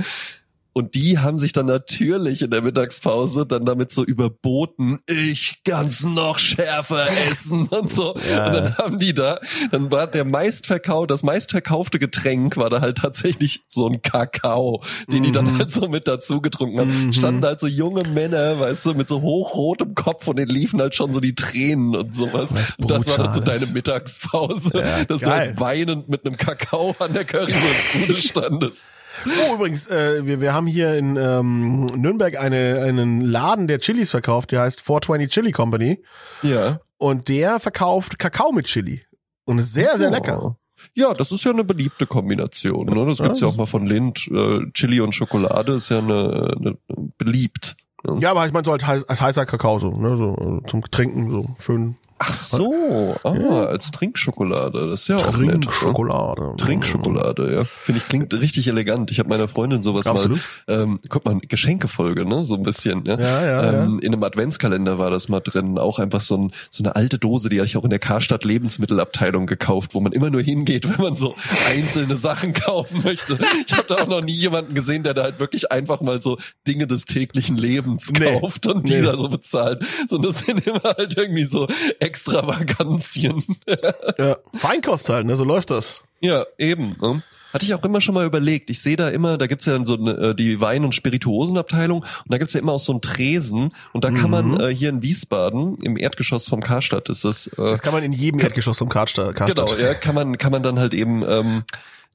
Und 0.77 0.93
die 0.93 1.17
haben 1.17 1.39
sich 1.39 1.53
dann 1.53 1.65
natürlich 1.65 2.43
in 2.43 2.51
der 2.51 2.61
Mittagspause 2.61 3.47
dann 3.47 3.65
damit 3.65 3.91
so 3.91 4.05
überboten, 4.05 4.99
ich 5.07 5.57
kann's 5.65 6.03
noch 6.03 6.37
schärfer 6.37 7.07
essen 7.07 7.65
und 7.71 7.91
so. 7.91 8.15
Ja. 8.29 8.45
Und 8.45 8.53
dann 8.53 8.77
haben 8.77 8.99
die 8.99 9.15
da, 9.15 9.39
dann 9.71 9.91
war 9.91 10.05
der 10.05 10.23
meistverkauf, 10.23 11.07
das 11.07 11.23
meistverkaufte 11.23 11.97
Getränk 11.97 12.57
war 12.57 12.69
da 12.69 12.81
halt 12.81 12.99
tatsächlich 12.99 13.63
so 13.67 13.87
ein 13.87 14.03
Kakao, 14.03 14.83
den 15.11 15.23
die 15.23 15.31
dann 15.31 15.57
halt 15.57 15.71
so 15.71 15.87
mit 15.87 16.07
dazu 16.07 16.41
getrunken 16.41 16.79
haben. 16.79 17.05
Mhm. 17.07 17.13
Standen 17.13 17.43
halt 17.43 17.59
so 17.59 17.65
junge 17.65 18.03
Männer, 18.07 18.59
weißt 18.59 18.85
du, 18.85 18.93
mit 18.93 19.07
so 19.07 19.21
hochrotem 19.23 19.95
Kopf 19.95 20.27
und 20.27 20.35
denen 20.35 20.49
liefen 20.51 20.79
halt 20.79 20.93
schon 20.93 21.11
so 21.11 21.19
die 21.19 21.33
Tränen 21.33 21.95
und 21.95 22.15
sowas. 22.15 22.53
Was 22.53 22.73
Und 22.77 22.91
das 22.91 23.07
war 23.07 23.17
dann 23.17 23.33
so 23.33 23.39
deine 23.39 23.65
Mittagspause, 23.65 24.73
Ja, 24.75 25.05
dass 25.05 25.21
du 25.21 25.25
geil. 25.25 25.39
halt 25.39 25.59
weinend 25.59 26.07
mit 26.07 26.23
einem 26.23 26.37
Kakao 26.37 26.95
an 26.99 27.13
der 27.13 27.25
Currywurstbude 27.25 28.15
standest. 28.21 28.93
Oh, 29.25 29.55
übrigens, 29.55 29.87
äh, 29.87 30.23
wir, 30.27 30.41
wir 30.41 30.53
haben 30.53 30.66
hier 30.67 30.95
in 30.95 31.15
ähm, 31.17 31.85
Nürnberg 31.95 32.39
eine, 32.39 32.81
einen 32.85 33.21
Laden, 33.21 33.67
der 33.67 33.79
Chilis 33.79 34.11
verkauft, 34.11 34.51
der 34.51 34.61
heißt 34.61 34.81
420 34.81 35.29
Chili 35.31 35.51
Company. 35.51 36.03
Ja. 36.43 36.79
Und 36.97 37.27
der 37.29 37.59
verkauft 37.59 38.19
Kakao 38.19 38.51
mit 38.51 38.65
Chili. 38.67 39.01
Und 39.45 39.59
ist 39.59 39.73
sehr, 39.73 39.97
sehr 39.97 40.09
Oh. 40.09 40.11
lecker. 40.13 40.57
Ja, 40.93 41.13
das 41.13 41.31
ist 41.31 41.43
ja 41.43 41.51
eine 41.51 41.63
beliebte 41.63 42.05
Kombination. 42.05 42.85
Ne? 42.87 43.05
Das 43.05 43.17
gibt's 43.19 43.39
ja, 43.39 43.47
Ja, 43.47 43.53
auch 43.53 43.57
mal 43.57 43.65
von 43.65 43.85
Lind. 43.87 44.27
Äh, 44.31 44.61
Chili 44.73 45.01
und 45.01 45.13
Schokolade 45.15 45.73
ist 45.73 45.89
ja 45.89 45.99
eine, 45.99 46.53
eine 46.59 46.77
beliebt. 47.17 47.77
Ja, 48.19 48.31
aber 48.31 48.45
ich 48.45 48.53
meine 48.53 48.63
so 48.63 48.71
als 48.71 48.85
heißer 49.21 49.45
Kakao 49.45 49.79
so, 49.79 49.89
ne, 49.91 50.15
so 50.17 50.61
äh, 50.63 50.69
zum 50.69 50.81
Trinken 50.83 51.29
so 51.31 51.45
schön 51.59 51.95
Ach 52.19 52.33
so, 52.33 53.15
ah, 53.23 53.65
als 53.65 53.91
Trinkschokolade. 53.91 54.89
Das 54.89 55.01
ist 55.01 55.07
ja 55.07 55.17
auch 55.17 55.37
nett. 55.37 55.45
ne? 55.47 55.59
Trinkschokolade. 55.59 56.53
Trinkschokolade, 56.57 57.53
ja. 57.53 57.63
Finde 57.63 58.01
ich 58.01 58.07
klingt 58.07 58.33
richtig 58.33 58.67
elegant. 58.67 59.11
Ich 59.11 59.19
habe 59.19 59.29
meiner 59.29 59.47
Freundin 59.47 59.81
sowas 59.83 60.07
Absolut. 60.07 60.39
mal, 60.67 60.81
ähm, 60.81 60.99
guck 61.09 61.25
mal, 61.25 61.37
Geschenkefolge, 61.47 62.25
ne, 62.25 62.43
so 62.43 62.55
ein 62.55 62.63
bisschen, 62.63 63.05
ja. 63.05 63.19
Ja, 63.19 63.45
ja, 63.45 63.83
ähm, 63.83 63.99
In 63.99 64.13
einem 64.13 64.23
Adventskalender 64.23 64.97
war 64.97 65.11
das 65.11 65.29
mal 65.29 65.41
drin, 65.41 65.77
auch 65.77 65.99
einfach 65.99 66.21
so, 66.21 66.37
ein, 66.37 66.51
so 66.71 66.83
eine 66.83 66.95
alte 66.95 67.19
Dose, 67.19 67.49
die 67.49 67.57
hatte 67.59 67.67
ich 67.67 67.77
auch 67.77 67.83
in 67.83 67.89
der 67.91 67.99
Karstadt 67.99 68.43
Lebensmittelabteilung 68.45 69.45
gekauft, 69.45 69.93
wo 69.93 69.99
man 69.99 70.11
immer 70.11 70.29
nur 70.29 70.41
hingeht, 70.41 70.89
wenn 70.97 71.03
man 71.03 71.15
so 71.15 71.35
einzelne 71.69 72.17
Sachen 72.17 72.53
kaufen 72.53 73.01
möchte. 73.03 73.37
Ich 73.67 73.73
habe 73.73 73.85
da 73.87 73.95
auch 74.03 74.07
noch 74.07 74.21
nie 74.21 74.33
jemanden 74.35 74.73
gesehen, 74.73 75.03
der 75.03 75.13
da 75.13 75.23
halt 75.23 75.39
wirklich 75.39 75.71
einfach 75.71 76.01
mal 76.01 76.21
so 76.21 76.37
Dinge 76.67 76.87
des 76.87 77.05
täglichen 77.05 77.57
Lebens 77.57 78.11
Nee. 78.11 78.39
kauft 78.39 78.65
und 78.67 78.89
die 78.89 78.93
Nee. 78.95 79.01
da 79.03 79.15
so 79.17 79.29
bezahlt. 79.29 79.83
Sondern 80.09 80.31
das 80.31 80.39
sind 80.39 80.65
immer 80.65 80.81
halt 80.83 81.15
irgendwie 81.17 81.45
so 81.45 81.67
Extravaganzien. 82.07 83.43
Ja, 84.17 84.35
Feinkost 84.55 85.09
halt, 85.09 85.25
ne, 85.25 85.35
so 85.35 85.43
läuft 85.43 85.69
das. 85.69 86.01
Ja, 86.21 86.45
eben. 86.57 86.95
Ne? 87.01 87.21
Hatte 87.53 87.65
ich 87.65 87.73
auch 87.73 87.83
immer 87.83 88.01
schon 88.01 88.15
mal 88.15 88.25
überlegt. 88.25 88.69
Ich 88.69 88.81
sehe 88.81 88.95
da 88.95 89.09
immer, 89.09 89.37
da 89.37 89.47
gibt's 89.47 89.65
ja 89.65 89.73
dann 89.73 89.85
so 89.85 89.95
äh, 90.07 90.33
die 90.35 90.59
Wein- 90.59 90.83
und 90.83 90.95
Spirituosenabteilung 90.95 91.99
und 91.99 92.07
da 92.33 92.37
gibt's 92.37 92.53
ja 92.53 92.59
immer 92.59 92.73
auch 92.73 92.79
so 92.79 92.91
einen 92.91 93.01
Tresen 93.01 93.71
und 93.93 94.03
da 94.03 94.11
kann 94.11 94.31
man 94.31 94.59
äh, 94.59 94.73
hier 94.73 94.89
in 94.89 95.01
Wiesbaden 95.03 95.77
im 95.83 95.97
Erdgeschoss 95.97 96.47
vom 96.47 96.61
Karstadt 96.61 97.09
ist 97.09 97.23
das 97.25 97.47
äh, 97.47 97.51
Das 97.57 97.81
kann 97.81 97.93
man 97.93 98.03
in 98.03 98.13
jedem 98.13 98.39
Erdgeschoss 98.41 98.77
vom 98.79 98.89
Karstadt. 98.89 99.35
genau, 99.35 99.53
Karstadt. 99.65 99.79
ja, 99.79 99.93
kann 99.93 100.15
man 100.15 100.37
kann 100.37 100.51
man 100.51 100.63
dann 100.63 100.79
halt 100.79 100.93
eben 100.93 101.23
ähm, 101.27 101.63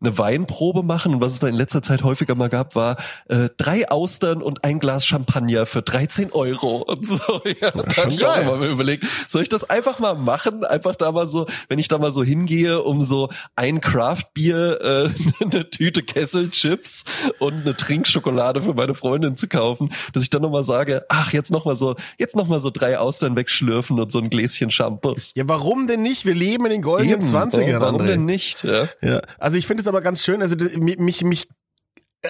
eine 0.02 0.18
Weinprobe 0.18 0.82
machen 0.82 1.14
und 1.14 1.20
was 1.20 1.32
es 1.34 1.38
da 1.38 1.48
in 1.48 1.54
letzter 1.54 1.82
Zeit 1.82 2.02
häufiger 2.02 2.34
mal 2.34 2.48
gab, 2.48 2.74
war 2.74 2.96
äh, 3.28 3.48
drei 3.56 3.88
Austern 3.88 4.42
und 4.42 4.64
ein 4.64 4.78
Glas 4.78 5.06
Champagner 5.06 5.66
für 5.66 5.82
13 5.82 6.32
Euro 6.32 6.76
und 6.76 7.06
so. 7.06 7.18
Ja, 7.60 7.70
da 7.70 7.90
schon 7.90 8.04
hab 8.04 8.12
ich 8.12 8.24
auch 8.24 8.54
immer 8.54 8.66
überlegt, 8.66 9.06
soll 9.28 9.42
ich 9.42 9.48
das 9.48 9.68
einfach 9.68 9.98
mal 9.98 10.14
machen? 10.14 10.64
Einfach 10.64 10.96
da 10.96 11.12
mal 11.12 11.26
so, 11.26 11.46
wenn 11.68 11.78
ich 11.78 11.88
da 11.88 11.98
mal 11.98 12.10
so 12.10 12.24
hingehe, 12.24 12.82
um 12.82 13.02
so 13.02 13.28
ein 13.56 13.80
Craftbier, 13.80 14.80
äh, 14.80 15.44
eine 15.44 15.68
Tüte 15.70 16.02
Kesselchips 16.02 17.04
und 17.38 17.62
eine 17.62 17.76
Trinkschokolade 17.76 18.62
für 18.62 18.74
meine 18.74 18.94
Freundin 18.94 19.36
zu 19.36 19.48
kaufen, 19.48 19.92
dass 20.12 20.22
ich 20.22 20.30
dann 20.30 20.42
nochmal 20.42 20.64
sage, 20.64 21.04
ach, 21.08 21.32
jetzt 21.32 21.50
nochmal 21.50 21.76
so, 21.76 21.96
jetzt 22.18 22.36
noch 22.36 22.48
mal 22.48 22.58
so 22.58 22.70
drei 22.70 22.98
Austern 22.98 23.36
wegschlürfen 23.36 24.00
und 24.00 24.10
so 24.10 24.18
ein 24.18 24.30
Gläschen 24.30 24.70
Shampoos. 24.70 25.32
Ja, 25.36 25.44
warum 25.46 25.86
denn 25.86 26.02
nicht? 26.02 26.24
Wir 26.24 26.34
leben 26.34 26.64
in 26.66 26.72
den 26.72 26.82
goldenen 26.82 27.20
Eben, 27.20 27.22
20ern, 27.22 27.68
ja, 27.68 27.80
warum 27.80 28.00
André. 28.00 28.06
denn 28.06 28.24
nicht? 28.24 28.64
Ja. 28.64 28.88
Ja, 29.00 29.20
also 29.38 29.56
ich 29.56 29.66
finde 29.66 29.82
es 29.82 29.88
aber 29.92 30.00
ganz 30.00 30.22
schön, 30.22 30.40
also 30.42 30.56
mich, 30.78 31.22
mich 31.22 31.48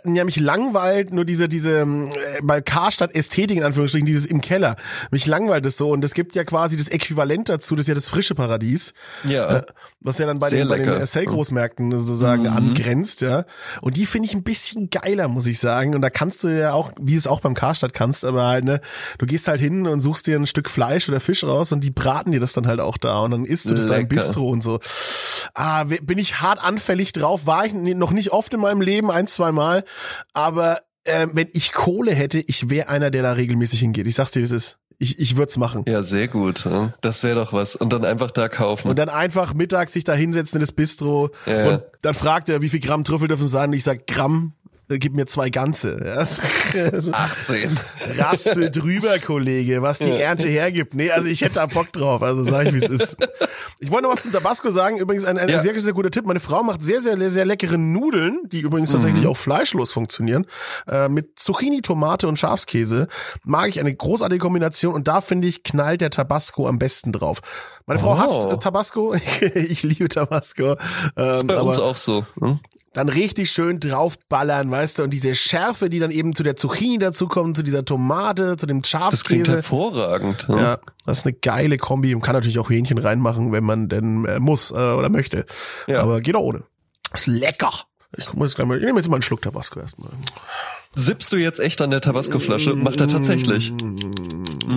ja, 0.07 0.25
mich 0.25 0.41
langweilt 0.41 1.13
nur 1.13 1.25
diese, 1.27 1.49
diese, 1.49 1.81
ähm, 1.81 2.09
äh, 2.09 2.41
bei 2.43 2.63
Karstadt 2.63 3.15
Ästhetik 3.15 3.59
in 3.59 3.63
Anführungsstrichen, 3.65 4.07
dieses 4.07 4.25
im 4.25 4.41
Keller. 4.41 4.77
Mich 5.11 5.27
langweilt 5.27 5.67
es 5.67 5.77
so 5.77 5.91
und 5.91 6.03
es 6.05 6.15
gibt 6.15 6.35
ja 6.35 6.45
quasi 6.45 6.77
das 6.79 6.89
Äquivalent 6.89 7.51
dazu, 7.51 7.77
das 7.77 7.85
ist 7.85 7.89
ja 7.89 7.95
das 7.95 8.09
frische 8.09 8.35
Paradies, 8.35 8.95
Ja. 9.25 9.59
äh, 9.59 9.63
was 10.01 10.19
ja 10.19 10.25
dann 10.27 10.39
bei 10.39 10.49
den, 10.49 10.67
bei 10.69 10.79
den 10.79 10.87
lecker. 10.89 11.01
äh, 11.03 11.07
Sale-Großmärkten 11.07 11.91
sozusagen 11.99 12.43
Mhm. 12.45 12.49
angrenzt, 12.49 13.21
ja. 13.21 13.45
Und 13.83 13.99
die 13.99 14.07
finde 14.07 14.29
ich 14.29 14.35
ein 14.35 14.43
bisschen 14.43 14.89
geiler, 14.89 15.29
muss 15.29 15.47
ich 15.47 15.59
sagen. 15.59 15.95
Und 15.95 16.01
da 16.01 16.09
kannst 16.11 16.43
du 16.45 16.49
ja 16.49 16.73
auch, 16.73 16.93
wie 16.99 17.15
es 17.17 17.27
auch 17.27 17.41
beim 17.41 17.55
Karstadt 17.55 17.93
kannst, 17.93 18.25
aber 18.25 18.47
halt, 18.47 18.65
ne, 18.65 18.81
du 19.19 19.27
gehst 19.27 19.47
halt 19.47 19.61
hin 19.61 19.87
und 19.87 20.01
suchst 20.01 20.27
dir 20.27 20.37
ein 20.39 20.47
Stück 20.47 20.71
Fleisch 20.71 21.07
oder 21.09 21.21
Fisch 21.21 21.45
raus 21.45 21.71
und 21.71 21.83
die 21.85 21.91
braten 21.91 22.33
dir 22.33 22.41
das 22.41 22.55
dann 22.55 22.67
halt 22.67 22.81
auch 22.81 22.97
da 22.97 23.21
und 23.21 23.31
dann 23.33 23.45
isst 23.45 23.69
du 23.71 23.75
das 23.75 23.87
da 23.87 23.95
im 23.97 24.03
Lecker. 24.03 24.15
Bistro 24.15 24.49
und 24.49 24.63
so. 24.63 24.81
Ah, 25.55 25.85
bin 25.85 26.19
ich 26.19 26.41
hart 26.41 26.63
anfällig 26.63 27.13
drauf, 27.13 27.47
war 27.47 27.67
ich 27.67 27.75
noch 27.75 28.11
nicht 28.13 28.31
oft 28.33 28.55
in 28.55 28.61
meinem 28.61 28.81
Leben, 28.81 29.11
ein, 29.11 29.27
zwei 29.27 29.53
Mal, 29.53 29.82
aber 30.33 30.81
ähm, 31.05 31.31
wenn 31.35 31.49
ich 31.53 31.73
Kohle 31.73 32.15
hätte, 32.15 32.39
ich 32.39 32.71
wäre 32.71 32.89
einer, 32.89 33.11
der 33.11 33.23
da 33.23 33.33
regelmäßig 33.33 33.81
hingeht. 33.81 34.07
Ich 34.07 34.15
sag's 34.15 34.31
dir, 34.31 34.43
es 34.43 34.51
ist. 34.51 34.79
Ich, 34.99 35.19
ich 35.19 35.37
würde 35.37 35.49
es 35.49 35.57
machen. 35.57 35.85
Ja, 35.89 36.05
sehr 36.05 36.29
gut. 36.29 36.65
Das 37.01 37.25
wäre 37.25 37.35
doch 37.35 37.53
was. 37.53 37.75
Und 37.75 37.93
dann 37.93 38.05
einfach 38.05 38.31
da 38.31 38.49
kaufen. 38.49 38.89
Und 38.89 39.01
dann 39.01 39.09
einfach 39.09 39.53
mittags 39.53 39.95
sich 39.95 40.05
da 40.05 40.15
hinsetzen 40.15 40.59
in 40.59 40.61
das 40.61 40.71
Bistro 40.71 41.31
Ja, 41.45 41.53
ja. 41.53 41.69
und 41.71 41.83
dann 42.03 42.15
fragt 42.15 42.49
er, 42.49 42.63
wie 42.63 42.69
viel 42.69 42.79
Gramm 42.79 43.03
Trüffel 43.03 43.27
dürfen 43.27 43.49
sein? 43.49 43.71
Und 43.71 43.73
ich 43.75 43.83
sag 43.83 44.07
Gramm, 44.07 44.53
äh, 44.62 44.62
gib 44.99 45.15
mir 45.15 45.27
zwei 45.27 45.51
ganze. 45.51 45.93
Ja, 46.05 46.15
das- 46.17 46.41
das- 46.93 47.13
18. 47.13 47.79
Raspel 48.17 48.71
drüber, 48.73 49.19
Kollege, 49.19 49.83
was 49.83 49.99
die 49.99 50.11
Ernte 50.11 50.49
hergibt. 50.49 50.95
Nee, 50.95 51.11
also 51.11 51.29
ich 51.29 51.43
hätte 51.43 51.55
da 51.55 51.67
Bock 51.67 51.93
drauf, 51.93 52.23
also 52.23 52.43
sag 52.45 52.67
ich, 52.67 52.73
wie 52.75 52.79
es 52.79 52.89
ist. 52.89 53.17
Ich 53.81 53.91
wollte 53.91 54.07
noch 54.09 54.15
was 54.15 54.23
zum 54.23 54.33
Tabasco 54.33 54.71
sagen, 54.71 54.97
übrigens 54.99 55.25
ein, 55.25 55.39
ein 55.39 55.49
Ja. 55.49 55.61
sehr, 55.61 55.79
sehr 55.81 55.93
guter 55.93 56.11
Tipp. 56.11 56.25
Meine 56.25 56.41
Frau 56.41 56.63
macht 56.63 56.83
sehr, 56.83 57.01
sehr, 57.01 57.19
sehr 57.31 57.45
leckere 57.45 57.77
Nudeln, 57.79 58.41
die 58.51 58.61
übrigens 58.61 58.91
Mhm. 58.91 58.95
tatsächlich 58.95 59.27
auch 59.27 59.37
fleischlos 59.37 59.93
funktionieren, 59.93 60.47
äh, 60.89 61.09
mit 61.09 61.39
Zucchini, 61.39 61.83
Tomate 61.83 62.29
und 62.29 62.39
Schafskäse. 62.39 63.09
Mag 63.45 63.69
ich 63.69 63.81
eine 63.81 63.95
großartige 63.95 64.39
Kombination 64.41 64.95
und 64.95 65.09
da 65.09 65.21
finde 65.21 65.49
ich, 65.49 65.63
knallt 65.63 66.01
der 66.01 66.11
Tabasco 66.11 66.67
am 66.69 66.79
besten 66.79 67.13
drauf. 67.13 67.41
Meine 67.87 67.99
Frau 68.01 68.13
Oh. 68.15 68.19
hasst 68.19 68.47
äh, 68.51 68.57
Tabasco, 68.59 69.15
ich 69.55 69.83
liebe 69.83 70.09
Tabasco. 70.09 70.77
Ähm, 71.17 71.47
Bei 71.47 71.61
uns 71.61 71.79
aber 71.79 71.87
auch 71.89 71.97
so. 71.97 72.25
hm? 72.41 72.61
Dann 72.95 73.09
richtig 73.09 73.51
schön 73.51 73.81
draufballern, 73.81 74.71
weißt 74.71 74.99
du, 74.99 75.03
und 75.05 75.11
diese 75.11 75.35
Schärfe, 75.35 75.89
die 75.89 75.99
dann 75.99 76.11
eben 76.11 76.35
zu 76.35 76.43
der 76.43 76.57
Zucchini 76.57 76.99
dazukommt, 76.99 77.57
zu 77.57 77.63
dieser 77.63 77.85
Tomate, 77.85 78.57
zu 78.57 78.67
dem 78.67 78.83
Das 78.83 78.91
klingt 78.91 79.47
Schafskäse. 79.47 79.53
hervorragend. 79.53 80.47
hm? 80.49 80.59
Ja, 80.59 80.79
das 81.07 81.19
ist 81.19 81.27
eine 81.27 81.33
geile 81.35 81.79
Kombi. 81.79 82.15
Man 82.15 82.23
kann 82.23 82.35
natürlich 82.35 82.59
auch 82.59 82.69
Hähnchen 82.71 82.99
reinmachen, 82.99 83.53
wenn 83.53 83.65
man 83.65 83.89
denn 83.89 84.25
äh, 84.27 84.41
muss 84.41 84.71
äh, 84.71 84.75
oder 84.75 85.09
möchte. 85.09 85.47
Ja. 85.87 86.03
Aber 86.03 86.21
geht 86.21 86.37
auch 86.37 86.43
ohne. 86.43 86.65
Ist 87.15 87.27
lecker. 87.27 87.73
Ich 88.17 88.33
muss 88.35 88.49
jetzt 88.51 88.57
gleich 88.57 88.69
mal, 88.69 88.77
ich 88.79 88.85
nehme 88.85 88.99
jetzt 88.99 89.09
mal 89.09 89.17
einen 89.17 89.23
Schluck 89.23 89.41
Tabasco 89.41 89.81
erstmal. 89.81 90.11
Sippst 90.95 91.33
du 91.33 91.39
jetzt 91.39 91.59
echt 91.61 91.81
an 91.81 91.91
der 91.91 92.03
Tabasco-Flasche? 92.03 92.75
Macht 92.77 93.01
er 93.01 93.09
tatsächlich. 93.09 93.73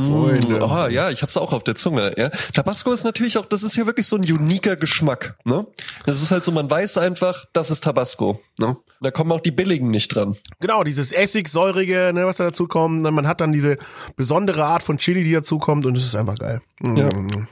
Freunde. 0.03 0.59
Oh 0.61 0.87
ja, 0.87 1.09
ich 1.09 1.21
hab's 1.21 1.37
auch 1.37 1.53
auf 1.53 1.63
der 1.63 1.75
Zunge. 1.75 2.13
Ja. 2.17 2.29
Tabasco 2.53 2.91
ist 2.91 3.03
natürlich 3.03 3.37
auch, 3.37 3.45
das 3.45 3.63
ist 3.63 3.75
ja 3.75 3.85
wirklich 3.85 4.07
so 4.07 4.15
ein 4.15 4.23
uniker 4.23 4.75
Geschmack. 4.75 5.37
Ne? 5.45 5.65
Das 6.05 6.21
ist 6.21 6.31
halt 6.31 6.43
so, 6.43 6.51
man 6.51 6.69
weiß 6.69 6.97
einfach, 6.97 7.45
das 7.53 7.71
ist 7.71 7.83
Tabasco. 7.83 8.41
Ne? 8.59 8.77
Da 9.01 9.11
kommen 9.11 9.31
auch 9.31 9.41
die 9.41 9.51
billigen 9.51 9.89
nicht 9.89 10.15
dran. 10.15 10.35
Genau, 10.59 10.83
dieses 10.83 11.11
Essig, 11.11 11.47
säurige, 11.47 12.11
ne, 12.13 12.25
was 12.25 12.37
da 12.37 12.45
dazu 12.45 12.67
kommt. 12.67 13.01
Man 13.01 13.27
hat 13.27 13.41
dann 13.41 13.51
diese 13.51 13.77
besondere 14.15 14.63
Art 14.63 14.83
von 14.83 14.97
Chili, 14.97 15.23
die 15.23 15.33
dazu 15.33 15.57
kommt 15.59 15.85
und 15.85 15.97
es 15.97 16.05
ist 16.05 16.15
einfach 16.15 16.35
geil. 16.35 16.61
Ja. 16.83 17.09
Mm. 17.09 17.47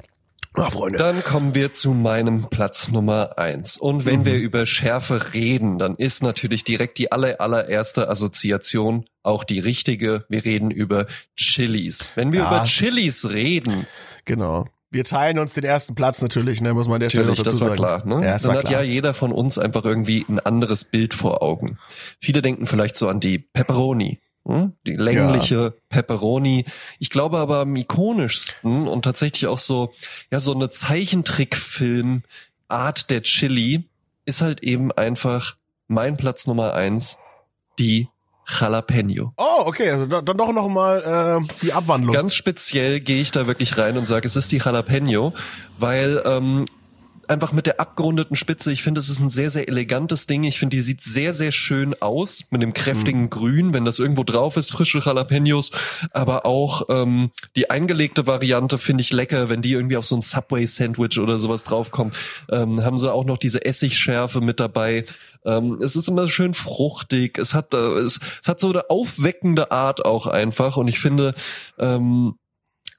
Ah, 0.56 0.70
Freunde. 0.70 1.00
Dann 1.00 1.24
kommen 1.24 1.56
wir 1.56 1.74
zu 1.74 1.92
meinem 1.92 2.48
Platz 2.50 2.90
Nummer 2.90 3.38
eins. 3.38 3.78
Und 3.78 4.06
wenn 4.06 4.24
wir 4.26 4.36
über 4.36 4.66
Schärfe 4.66 5.34
reden, 5.34 5.80
dann 5.80 5.96
ist 5.96 6.22
natürlich 6.22 6.64
direkt 6.64 6.98
die 7.00 7.12
aller, 7.12 7.42
allererste 7.42 8.08
Assoziation 8.10 9.06
auch 9.24 9.44
die 9.44 9.60
richtige. 9.60 10.26
Wir 10.30 10.46
reden 10.46 10.70
über 10.70 11.08
Chilis. 11.36 12.12
Wenn 12.16 12.34
wir 12.34 12.42
Ja. 12.42 12.48
über 12.56 12.66
Chilis 12.66 13.30
reden, 13.30 13.88
Genau. 14.26 14.66
Wir 14.92 15.04
teilen 15.06 15.40
uns 15.40 15.54
den 15.54 15.64
ersten 15.64 15.96
Platz 15.96 16.22
natürlich, 16.22 16.62
ne, 16.62 16.72
muss 16.76 16.86
man 16.86 16.96
an 16.96 17.00
der 17.02 17.10
Stelle 17.10 17.30
natürlich, 17.30 17.40
noch 17.40 17.52
dazu 17.52 17.60
das 17.60 17.80
war 17.80 17.88
sagen. 17.88 18.04
klar. 18.06 18.20
Ne? 18.20 18.26
Ja, 18.28 18.34
das 18.34 18.44
dann 18.44 18.52
war 18.52 18.58
hat 18.60 18.66
klar. 18.68 18.84
ja 18.84 18.88
jeder 18.88 19.16
von 19.16 19.32
uns 19.32 19.58
einfach 19.58 19.84
irgendwie 19.86 20.24
ein 20.30 20.40
anderes 20.40 20.86
Bild 20.86 21.16
vor 21.16 21.42
Augen. 21.42 21.80
Viele 22.22 22.44
denken 22.44 22.68
vielleicht 22.68 22.96
so 22.96 23.10
an 23.10 23.20
die 23.20 23.40
Pepperoni. 23.40 24.20
Hm? 24.46 24.74
Die 24.86 24.96
längliche 24.96 25.74
Pepperoni. 25.90 26.66
Ich 27.00 27.10
glaube 27.10 27.38
aber 27.38 27.60
am 27.60 27.76
ikonischsten 27.76 28.88
und 28.88 29.04
tatsächlich 29.04 29.48
auch 29.48 29.58
so, 29.58 29.94
ja, 30.32 30.40
so 30.40 30.54
eine 30.54 30.70
Zeichentrickfilm-Art 30.70 33.10
der 33.10 33.24
Chili 33.24 33.84
ist 34.26 34.42
halt 34.42 34.64
eben 34.64 34.92
einfach 34.92 35.56
mein 35.88 36.18
Platz 36.18 36.48
Nummer 36.48 36.74
eins, 36.74 37.18
die 37.80 38.08
Jalapeno. 38.48 39.34
Oh, 39.38 39.64
okay, 39.66 39.90
also 39.90 40.06
dann 40.06 40.38
doch 40.38 40.52
noch 40.52 40.68
mal 40.68 41.42
äh, 41.42 41.48
die 41.62 41.72
Abwandlung. 41.72 42.14
Ganz 42.14 42.36
speziell 42.36 43.00
gehe 43.00 43.22
ich 43.22 43.32
da 43.32 43.48
wirklich 43.48 43.78
rein 43.78 43.98
und 43.98 44.08
sage, 44.08 44.28
es 44.28 44.36
ist 44.36 44.52
die 44.52 44.58
Jalapeno, 44.58 45.34
weil 45.78 46.22
ähm, 46.26 46.66
einfach 47.30 47.52
mit 47.52 47.66
der 47.66 47.80
abgerundeten 47.80 48.36
Spitze. 48.36 48.72
Ich 48.72 48.84
finde, 48.84 49.00
es 49.00 49.10
ist 49.10 49.20
ein 49.20 49.30
sehr, 49.30 49.50
sehr 49.50 49.68
elegantes 49.68 50.28
Ding. 50.28 50.44
Ich 50.44 50.60
finde, 50.60 50.78
die 50.78 50.82
sieht 50.82 51.02
sehr, 51.02 51.34
sehr 51.34 51.52
schön 51.52 51.96
aus 52.02 52.46
mit 52.52 52.62
dem 52.62 52.74
kräftigen 52.74 53.24
mhm. 53.24 53.30
Grün, 53.30 53.74
wenn 53.74 53.86
das 53.86 54.00
irgendwo 54.00 54.24
drauf 54.24 54.58
ist, 54.58 54.72
frische 54.72 55.00
Jalapenos. 55.00 55.72
Aber 56.12 56.46
auch 56.46 56.84
ähm, 56.90 57.32
die 57.56 57.70
eingelegte 57.70 58.28
Variante 58.28 58.78
finde 58.78 59.02
ich 59.02 59.12
lecker, 59.12 59.50
wenn 59.50 59.62
die 59.62 59.74
irgendwie 59.74 59.98
auf 59.98 60.06
so 60.06 60.16
ein 60.16 60.22
Subway-Sandwich 60.22 61.20
oder 61.20 61.40
sowas 61.40 61.64
draufkommt. 61.64 62.16
Ähm, 62.52 62.84
haben 62.84 62.98
sie 62.98 63.12
auch 63.12 63.26
noch 63.26 63.38
diese 63.38 63.66
Essigschärfe 63.66 64.42
mit 64.42 64.60
dabei. 64.60 65.06
Ähm, 65.46 65.80
es 65.82 65.96
ist 65.96 66.08
immer 66.08 66.28
schön 66.28 66.54
fruchtig. 66.54 67.38
Es 67.38 67.54
hat, 67.54 67.74
äh, 67.74 67.78
es, 67.78 68.20
es 68.42 68.48
hat 68.48 68.60
so 68.60 68.70
eine 68.70 68.90
aufweckende 68.90 69.72
Art 69.72 70.06
auch 70.06 70.28
einfach. 70.28 70.78
Und 70.78 70.88
ich 70.88 71.00
finde, 71.00 71.34
ähm, 71.78 72.36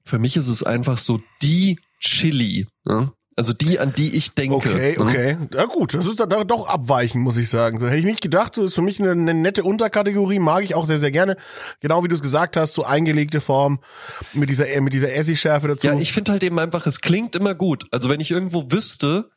für 0.05 0.18
mich 0.18 0.37
ist 0.37 0.49
es 0.49 0.62
einfach 0.62 0.99
so 0.99 1.20
die 1.43 1.79
Chili. 2.01 2.66
Ne? 2.85 3.12
Also 3.37 3.53
die, 3.53 3.80
an 3.80 3.93
die 3.93 4.14
ich 4.14 4.35
denke. 4.35 4.57
Okay, 4.57 4.95
ne? 4.97 5.01
okay. 5.05 5.39
Ja 5.53 5.64
gut, 5.64 5.95
das 5.95 6.07
ist 6.07 6.20
da 6.20 6.26
doch 6.26 6.68
abweichend, 6.68 7.24
muss 7.24 7.37
ich 7.37 7.49
sagen. 7.49 7.80
So 7.80 7.87
hätte 7.87 7.99
ich 7.99 8.05
nicht 8.05 8.20
gedacht. 8.20 8.57
Das 8.57 8.64
ist 8.64 8.74
für 8.74 8.82
mich 8.82 9.01
eine, 9.01 9.11
eine 9.11 9.35
nette 9.35 9.64
Unterkategorie, 9.64 10.39
mag 10.39 10.62
ich 10.62 10.74
auch 10.74 10.87
sehr, 10.87 10.99
sehr 10.99 11.11
gerne. 11.11 11.37
Genau 11.80 12.05
wie 12.05 12.09
du 12.09 12.14
es 12.14 12.22
gesagt 12.22 12.57
hast, 12.57 12.74
so 12.74 12.85
eingelegte 12.85 13.41
Form 13.41 13.80
mit 14.35 14.51
dieser, 14.51 14.80
mit 14.80 14.93
dieser 14.93 15.12
Essigschärfe 15.12 15.68
dazu. 15.68 15.89
Ja, 15.89 15.95
ich 15.95 16.12
finde 16.12 16.32
halt 16.32 16.45
eben 16.45 16.59
einfach, 16.59 16.87
es 16.87 17.01
klingt 17.01 17.35
immer 17.35 17.55
gut. 17.55 17.87
Also 17.91 18.09
wenn 18.09 18.20
ich 18.20 18.30
irgendwo 18.30 18.70
wüsste, 18.70 19.30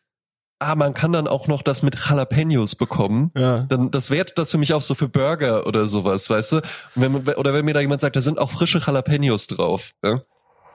ah, 0.59 0.75
man 0.75 0.93
kann 0.93 1.13
dann 1.13 1.27
auch 1.27 1.47
noch 1.47 1.63
das 1.63 1.81
mit 1.81 1.95
Jalapenos 1.97 2.75
bekommen, 2.75 3.31
ja. 3.35 3.61
dann 3.69 3.89
das 3.89 4.11
wertet 4.11 4.37
das 4.37 4.51
für 4.51 4.57
mich 4.57 4.73
auch 4.73 4.81
so 4.81 4.95
für 4.95 5.09
Burger 5.09 5.65
oder 5.65 5.87
sowas, 5.87 6.29
weißt 6.29 6.51
du? 6.53 6.61
Wenn, 6.95 7.15
oder 7.15 7.53
wenn 7.53 7.65
mir 7.65 7.73
da 7.73 7.79
jemand 7.79 8.01
sagt, 8.01 8.15
da 8.15 8.21
sind 8.21 8.39
auch 8.39 8.51
frische 8.51 8.79
Jalapenos 8.79 9.47
drauf. 9.47 9.91
Ja? 10.03 10.21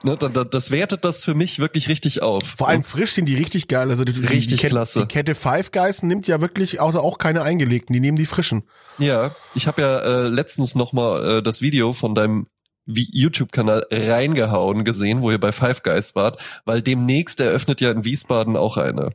Ne, 0.03 0.17
das 0.17 0.69
wertet 0.69 1.05
das 1.05 1.23
für 1.23 1.33
mich 1.33 1.59
wirklich 1.59 1.87
richtig 1.87 2.21
auf. 2.21 2.43
Vor 2.43 2.67
allem 2.67 2.83
frisch 2.83 3.13
sind 3.13 3.25
die 3.25 3.35
richtig 3.35 3.69
geil. 3.69 3.89
Also 3.89 4.03
die, 4.03 4.11
richtig 4.11 4.47
die 4.47 4.55
Kette, 4.57 4.69
klasse. 4.69 4.99
Die 4.99 5.05
Kette 5.07 5.33
Five 5.33 5.71
Guys 5.71 6.03
nimmt 6.03 6.27
ja 6.27 6.41
wirklich 6.41 6.81
also 6.81 6.99
auch 6.99 7.17
keine 7.17 7.41
eingelegten, 7.41 7.93
die 7.93 8.01
nehmen 8.01 8.17
die 8.17 8.25
frischen. 8.25 8.63
Ja, 8.97 9.31
ich 9.55 9.65
habe 9.65 9.81
ja 9.81 9.99
äh, 9.99 10.27
letztens 10.27 10.75
noch 10.75 10.91
mal 10.91 11.39
äh, 11.39 11.43
das 11.43 11.61
Video 11.61 11.93
von 11.93 12.15
deinem 12.15 12.47
YouTube-Kanal 12.85 13.87
reingehauen 13.91 14.83
gesehen, 14.83 15.21
wo 15.21 15.31
ihr 15.31 15.39
bei 15.39 15.53
Five 15.53 15.83
Guys 15.83 16.15
wart, 16.15 16.37
weil 16.65 16.81
demnächst 16.81 17.39
eröffnet 17.39 17.79
ja 17.79 17.89
in 17.91 18.03
Wiesbaden 18.03 18.57
auch 18.57 18.75
eine. 18.75 19.11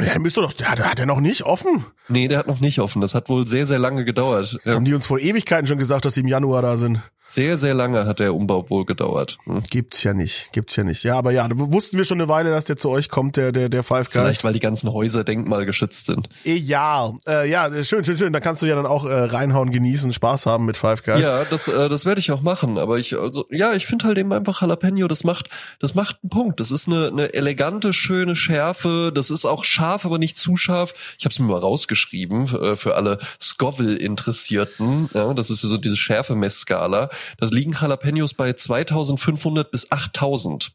Ja, 0.00 0.18
bist 0.18 0.36
du 0.36 0.40
doch, 0.40 0.52
der 0.52 0.72
hat, 0.72 0.80
hat 0.80 0.98
er 0.98 1.06
noch 1.06 1.20
nicht 1.20 1.44
offen? 1.44 1.86
Nee, 2.08 2.26
der 2.26 2.38
hat 2.38 2.48
noch 2.48 2.58
nicht 2.58 2.80
offen. 2.80 3.00
Das 3.00 3.14
hat 3.14 3.28
wohl 3.28 3.46
sehr, 3.46 3.66
sehr 3.66 3.78
lange 3.78 4.04
gedauert. 4.04 4.58
Das 4.64 4.74
haben 4.74 4.84
die 4.84 4.94
uns 4.94 5.06
vor 5.06 5.20
Ewigkeiten 5.20 5.68
schon 5.68 5.78
gesagt, 5.78 6.04
dass 6.04 6.14
sie 6.14 6.22
im 6.22 6.26
Januar 6.26 6.62
da 6.62 6.76
sind. 6.76 7.00
Sehr, 7.26 7.56
sehr 7.56 7.72
lange 7.72 8.04
hat 8.04 8.18
der 8.18 8.34
Umbau 8.34 8.68
wohl 8.68 8.84
gedauert. 8.84 9.38
Hm. 9.44 9.62
Gibt's 9.70 10.02
ja 10.02 10.12
nicht, 10.12 10.52
gibt's 10.52 10.76
ja 10.76 10.84
nicht. 10.84 11.04
Ja, 11.04 11.16
aber 11.16 11.32
ja, 11.32 11.48
wussten 11.50 11.96
wir 11.96 12.04
schon 12.04 12.20
eine 12.20 12.28
Weile, 12.28 12.50
dass 12.50 12.66
der 12.66 12.76
zu 12.76 12.90
euch 12.90 13.08
kommt, 13.08 13.38
der 13.38 13.50
der 13.50 13.70
der 13.70 13.82
Five 13.82 14.10
Guys. 14.10 14.22
Vielleicht 14.22 14.44
weil 14.44 14.52
die 14.52 14.60
ganzen 14.60 14.92
Häuser 14.92 15.24
denkmalgeschützt 15.24 16.04
sind. 16.04 16.28
Ja, 16.44 17.12
äh, 17.26 17.48
ja, 17.48 17.70
schön, 17.82 18.04
schön, 18.04 18.18
schön. 18.18 18.32
Da 18.34 18.40
kannst 18.40 18.60
du 18.60 18.66
ja 18.66 18.76
dann 18.76 18.84
auch 18.84 19.06
äh, 19.06 19.12
reinhauen, 19.12 19.70
genießen, 19.70 20.12
Spaß 20.12 20.44
haben 20.44 20.66
mit 20.66 20.76
Five 20.76 21.02
Guys. 21.02 21.24
Ja, 21.24 21.44
das 21.46 21.66
äh, 21.66 21.88
das 21.88 22.04
werde 22.04 22.18
ich 22.18 22.30
auch 22.30 22.42
machen. 22.42 22.76
Aber 22.76 22.98
ich 22.98 23.16
also 23.18 23.46
ja, 23.50 23.72
ich 23.72 23.86
finde 23.86 24.06
halt 24.06 24.18
eben 24.18 24.32
einfach 24.32 24.60
Jalapeno. 24.60 25.08
Das 25.08 25.24
macht 25.24 25.48
das 25.80 25.94
macht 25.94 26.18
einen 26.22 26.30
Punkt. 26.30 26.60
Das 26.60 26.70
ist 26.70 26.88
eine 26.88 27.08
eine 27.08 27.32
elegante, 27.32 27.94
schöne 27.94 28.36
Schärfe. 28.36 29.12
Das 29.14 29.30
ist 29.30 29.46
auch 29.46 29.64
scharf, 29.64 30.04
aber 30.04 30.18
nicht 30.18 30.36
zu 30.36 30.58
scharf. 30.58 30.92
Ich 31.18 31.24
habe 31.24 31.32
es 31.32 31.38
mir 31.38 31.46
mal 31.46 31.58
rausgeschrieben 31.58 32.54
äh, 32.54 32.76
für 32.76 32.96
alle 32.96 33.18
Scoville 33.40 33.96
Interessierten. 33.96 35.08
Ja, 35.14 35.32
das 35.32 35.48
ist 35.50 35.62
so 35.62 35.78
diese 35.78 35.96
Schärfemessskala. 35.96 37.08
Das 37.38 37.50
liegen 37.50 37.72
Jalapeno 37.72 38.16
Jalapenos 38.16 38.34
bei 38.34 38.52
2500 38.52 39.70
bis 39.70 39.90
8000 39.90 40.72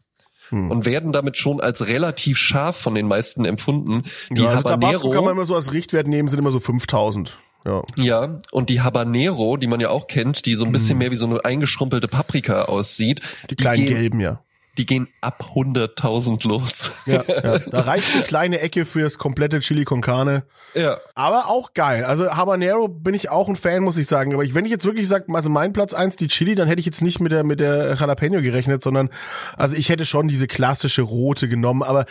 hm. 0.49 0.71
und 0.71 0.85
werden 0.85 1.11
damit 1.11 1.37
schon 1.37 1.61
als 1.61 1.87
relativ 1.87 2.37
scharf 2.37 2.75
von 2.77 2.95
den 2.95 3.07
meisten 3.07 3.45
empfunden. 3.45 4.03
Die 4.31 4.41
ja, 4.41 4.49
also 4.49 4.69
Habanero 4.69 4.91
Tabasco 4.91 5.09
kann 5.11 5.23
man 5.23 5.33
immer 5.33 5.45
so 5.45 5.55
als 5.55 5.73
Richtwert 5.73 6.07
nehmen, 6.07 6.27
sind 6.27 6.39
immer 6.39 6.51
so 6.51 6.59
5000. 6.59 7.37
Ja. 7.65 7.83
ja, 7.97 8.39
und 8.51 8.69
die 8.69 8.81
Habanero, 8.81 9.57
die 9.57 9.67
man 9.67 9.81
ja 9.81 9.89
auch 9.89 10.07
kennt, 10.07 10.45
die 10.45 10.55
so 10.55 10.63
ein 10.63 10.71
bisschen 10.71 10.91
hm. 10.91 10.97
mehr 10.99 11.11
wie 11.11 11.17
so 11.17 11.25
eine 11.25 11.43
eingeschrumpelte 11.43 12.07
Paprika 12.07 12.63
aussieht. 12.63 13.21
Die 13.49 13.55
kleinen 13.55 13.85
die 13.85 13.93
gelben, 13.93 14.19
ja 14.21 14.41
die 14.79 14.85
gehen 14.85 15.09
ab 15.19 15.51
100.000 15.55 16.47
los. 16.47 16.91
Ja, 17.05 17.23
ja, 17.27 17.59
da 17.59 17.81
reicht 17.81 18.15
eine 18.15 18.23
kleine 18.23 18.61
Ecke 18.61 18.85
fürs 18.85 19.17
komplette 19.17 19.59
Chili 19.59 19.83
con 19.83 19.99
Carne. 19.99 20.43
Ja. 20.73 20.97
Aber 21.15 21.49
auch 21.49 21.73
geil. 21.73 22.05
Also 22.05 22.31
Habanero 22.31 22.87
bin 22.87 23.13
ich 23.13 23.29
auch 23.29 23.49
ein 23.49 23.57
Fan, 23.57 23.83
muss 23.83 23.97
ich 23.97 24.07
sagen. 24.07 24.33
Aber 24.33 24.43
ich, 24.43 24.55
wenn 24.55 24.63
ich 24.63 24.71
jetzt 24.71 24.85
wirklich 24.85 25.09
sage, 25.09 25.25
also 25.33 25.49
mein 25.49 25.73
Platz 25.73 25.93
eins 25.93 26.15
die 26.15 26.29
Chili, 26.29 26.55
dann 26.55 26.69
hätte 26.69 26.79
ich 26.79 26.85
jetzt 26.85 27.01
nicht 27.01 27.19
mit 27.19 27.33
der, 27.33 27.43
mit 27.43 27.59
der 27.59 27.95
Jalapeno 27.95 28.41
gerechnet, 28.41 28.81
sondern, 28.81 29.09
also 29.57 29.75
ich 29.75 29.89
hätte 29.89 30.05
schon 30.05 30.29
diese 30.29 30.47
klassische 30.47 31.01
rote 31.01 31.49
genommen. 31.49 31.83
Aber 31.83 32.05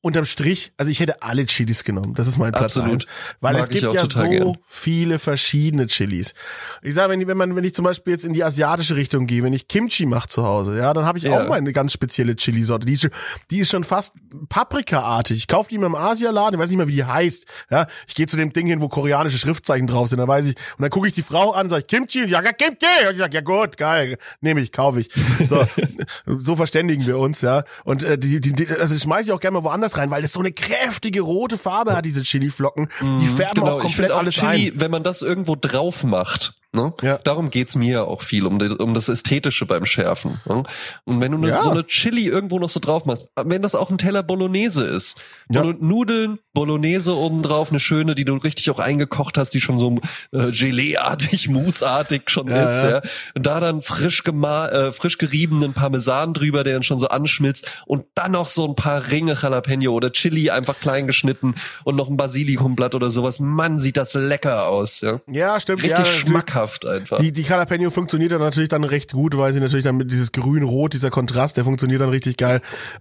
unterm 0.00 0.24
Strich, 0.24 0.72
also 0.76 0.92
ich 0.92 1.00
hätte 1.00 1.22
alle 1.22 1.44
Chilis 1.46 1.82
genommen. 1.82 2.14
Das 2.14 2.28
ist 2.28 2.38
mein 2.38 2.52
Platz 2.52 2.76
Absolut. 2.76 2.92
eins. 2.92 3.06
Weil 3.40 3.54
Mag 3.54 3.62
es 3.62 3.68
gibt 3.68 3.82
ja 3.82 4.06
so 4.06 4.28
gern. 4.28 4.58
viele 4.66 5.18
verschiedene 5.18 5.86
Chilis. 5.88 6.34
Ich 6.82 6.94
sage, 6.94 7.12
wenn, 7.12 7.26
wenn 7.26 7.36
man, 7.36 7.56
wenn 7.56 7.64
ich 7.64 7.74
zum 7.74 7.84
Beispiel 7.84 8.12
jetzt 8.12 8.24
in 8.24 8.32
die 8.32 8.44
asiatische 8.44 8.94
Richtung 8.94 9.26
gehe, 9.26 9.42
wenn 9.42 9.52
ich 9.52 9.66
Kimchi 9.66 10.06
mache 10.06 10.28
zu 10.28 10.44
Hause, 10.44 10.78
ja, 10.78 10.94
dann 10.94 11.04
habe 11.04 11.18
ich 11.18 11.24
ja. 11.24 11.42
auch 11.42 11.48
meine 11.48 11.72
ganz 11.72 11.92
spezielle 11.92 12.11
Chili-Sorte. 12.12 12.86
Die 12.86 12.92
ist, 12.94 13.08
die 13.50 13.60
ist 13.60 13.70
schon 13.70 13.84
fast 13.84 14.14
Paprika-artig. 14.48 15.38
Ich 15.38 15.48
kaufe 15.48 15.68
die 15.68 15.76
immer 15.76 15.86
im 15.86 15.94
Asialaden, 15.94 16.54
ich 16.54 16.62
weiß 16.62 16.68
nicht 16.70 16.78
mehr, 16.78 16.88
wie 16.88 16.94
die 16.96 17.04
heißt. 17.04 17.46
Ja, 17.70 17.86
ich 18.06 18.14
gehe 18.14 18.26
zu 18.26 18.36
dem 18.36 18.52
Ding 18.52 18.66
hin, 18.66 18.80
wo 18.80 18.88
koreanische 18.88 19.38
Schriftzeichen 19.38 19.86
drauf 19.86 20.08
sind, 20.08 20.18
dann 20.18 20.28
weiß 20.28 20.46
ich, 20.46 20.56
und 20.76 20.82
dann 20.82 20.90
gucke 20.90 21.08
ich 21.08 21.14
die 21.14 21.22
Frau 21.22 21.52
an, 21.52 21.68
sage 21.70 21.80
ich 21.80 21.86
Kimchi, 21.86 22.22
und 22.22 22.28
ja, 22.28 22.40
Kimchi, 22.42 22.86
und 23.06 23.12
ich 23.12 23.18
sage, 23.18 23.34
ja 23.34 23.40
gut, 23.40 23.76
geil, 23.76 24.18
nehme 24.40 24.60
ich, 24.60 24.72
kaufe 24.72 25.00
ich. 25.00 25.10
So, 25.48 25.64
so 26.26 26.56
verständigen 26.56 27.06
wir 27.06 27.18
uns, 27.18 27.40
ja. 27.40 27.64
Und 27.84 28.02
äh, 28.02 28.18
die, 28.18 28.40
die, 28.40 28.52
die 28.52 28.68
also 28.68 28.96
schmeiße 28.96 29.30
ich 29.30 29.32
auch 29.32 29.40
gerne 29.40 29.58
mal 29.58 29.64
woanders 29.64 29.96
rein, 29.96 30.10
weil 30.10 30.22
das 30.22 30.32
so 30.32 30.40
eine 30.40 30.52
kräftige 30.52 31.20
rote 31.20 31.58
Farbe 31.58 31.96
hat, 31.96 32.04
diese 32.04 32.22
Chili-Flocken. 32.22 32.88
Die 33.00 33.06
mhm, 33.06 33.36
färben 33.36 33.62
genau, 33.62 33.76
auch 33.76 33.80
komplett 33.80 34.12
auch 34.12 34.18
alles 34.18 34.34
Chili, 34.34 34.70
ein. 34.70 34.80
Wenn 34.80 34.90
man 34.90 35.02
das 35.02 35.22
irgendwo 35.22 35.56
drauf 35.56 36.04
macht, 36.04 36.61
Ne? 36.74 36.94
Ja. 37.02 37.18
Darum 37.18 37.50
geht's 37.50 37.76
mir 37.76 38.08
auch 38.08 38.22
viel, 38.22 38.46
um 38.46 38.58
das, 38.58 38.72
um 38.72 38.94
das 38.94 39.10
Ästhetische 39.10 39.66
beim 39.66 39.84
Schärfen. 39.84 40.40
Ne? 40.46 40.62
Und 41.04 41.20
wenn 41.20 41.30
du 41.32 41.36
ne, 41.36 41.48
ja. 41.48 41.58
so 41.58 41.68
eine 41.68 41.86
Chili 41.86 42.26
irgendwo 42.26 42.58
noch 42.58 42.70
so 42.70 42.80
drauf 42.80 43.04
machst, 43.04 43.26
wenn 43.36 43.60
das 43.60 43.74
auch 43.74 43.90
ein 43.90 43.98
Teller 43.98 44.22
Bolognese 44.22 44.82
ist, 44.84 45.20
ja. 45.50 45.62
Nudeln, 45.64 46.38
Bolognese 46.54 47.14
oben 47.14 47.42
drauf, 47.42 47.68
eine 47.68 47.78
schöne, 47.78 48.14
die 48.14 48.24
du 48.24 48.36
richtig 48.36 48.70
auch 48.70 48.78
eingekocht 48.78 49.36
hast, 49.36 49.50
die 49.50 49.60
schon 49.60 49.78
so 49.78 49.96
äh, 50.32 50.50
Gelee-artig, 50.50 51.48
Mousse-artig 51.50 52.30
schon 52.30 52.48
ja, 52.48 52.62
ist, 52.62 52.82
ja. 52.84 53.02
Und 53.34 53.44
da 53.44 53.60
dann 53.60 53.82
frisch 53.82 54.24
gema 54.24 54.68
äh, 54.68 54.92
frisch 54.92 55.18
geriebenen 55.18 55.74
Parmesan 55.74 56.32
drüber, 56.32 56.64
der 56.64 56.72
dann 56.72 56.82
schon 56.82 56.98
so 56.98 57.08
anschmilzt 57.08 57.70
und 57.84 58.06
dann 58.14 58.32
noch 58.32 58.46
so 58.46 58.66
ein 58.66 58.76
paar 58.76 59.10
Ringe 59.10 59.36
Jalapeno 59.38 59.92
oder 59.92 60.10
Chili 60.10 60.48
einfach 60.48 60.80
klein 60.80 61.06
geschnitten 61.06 61.54
und 61.84 61.96
noch 61.96 62.08
ein 62.08 62.16
Basilikumblatt 62.16 62.94
oder 62.94 63.10
sowas. 63.10 63.40
Mann, 63.40 63.78
sieht 63.78 63.98
das 63.98 64.14
lecker 64.14 64.68
aus, 64.68 65.02
ja. 65.02 65.20
Ja, 65.26 65.60
stimmt. 65.60 65.82
Richtig 65.82 66.06
schmackhaft 66.06 66.61
schmackhaft 66.62 66.86
einfach. 66.86 67.18
Die, 67.18 67.32
die 67.32 67.42
Jalapeno 67.42 67.90
funktioniert 67.90 68.32
dann 68.32 68.40
natürlich 68.40 68.68
dann 68.68 68.84
recht 68.84 69.12
gut, 69.12 69.36
weil 69.36 69.52
sie 69.52 69.60
natürlich 69.60 69.84
dann 69.84 69.96
mit 69.96 70.12
dieses 70.12 70.32
grün-rot, 70.32 70.92
dieser 70.94 71.10
Kontrast, 71.10 71.56
der 71.56 71.64
funktioniert 71.64 72.00
dann 72.00 72.10
richtig 72.10 72.36
geil. 72.36 72.60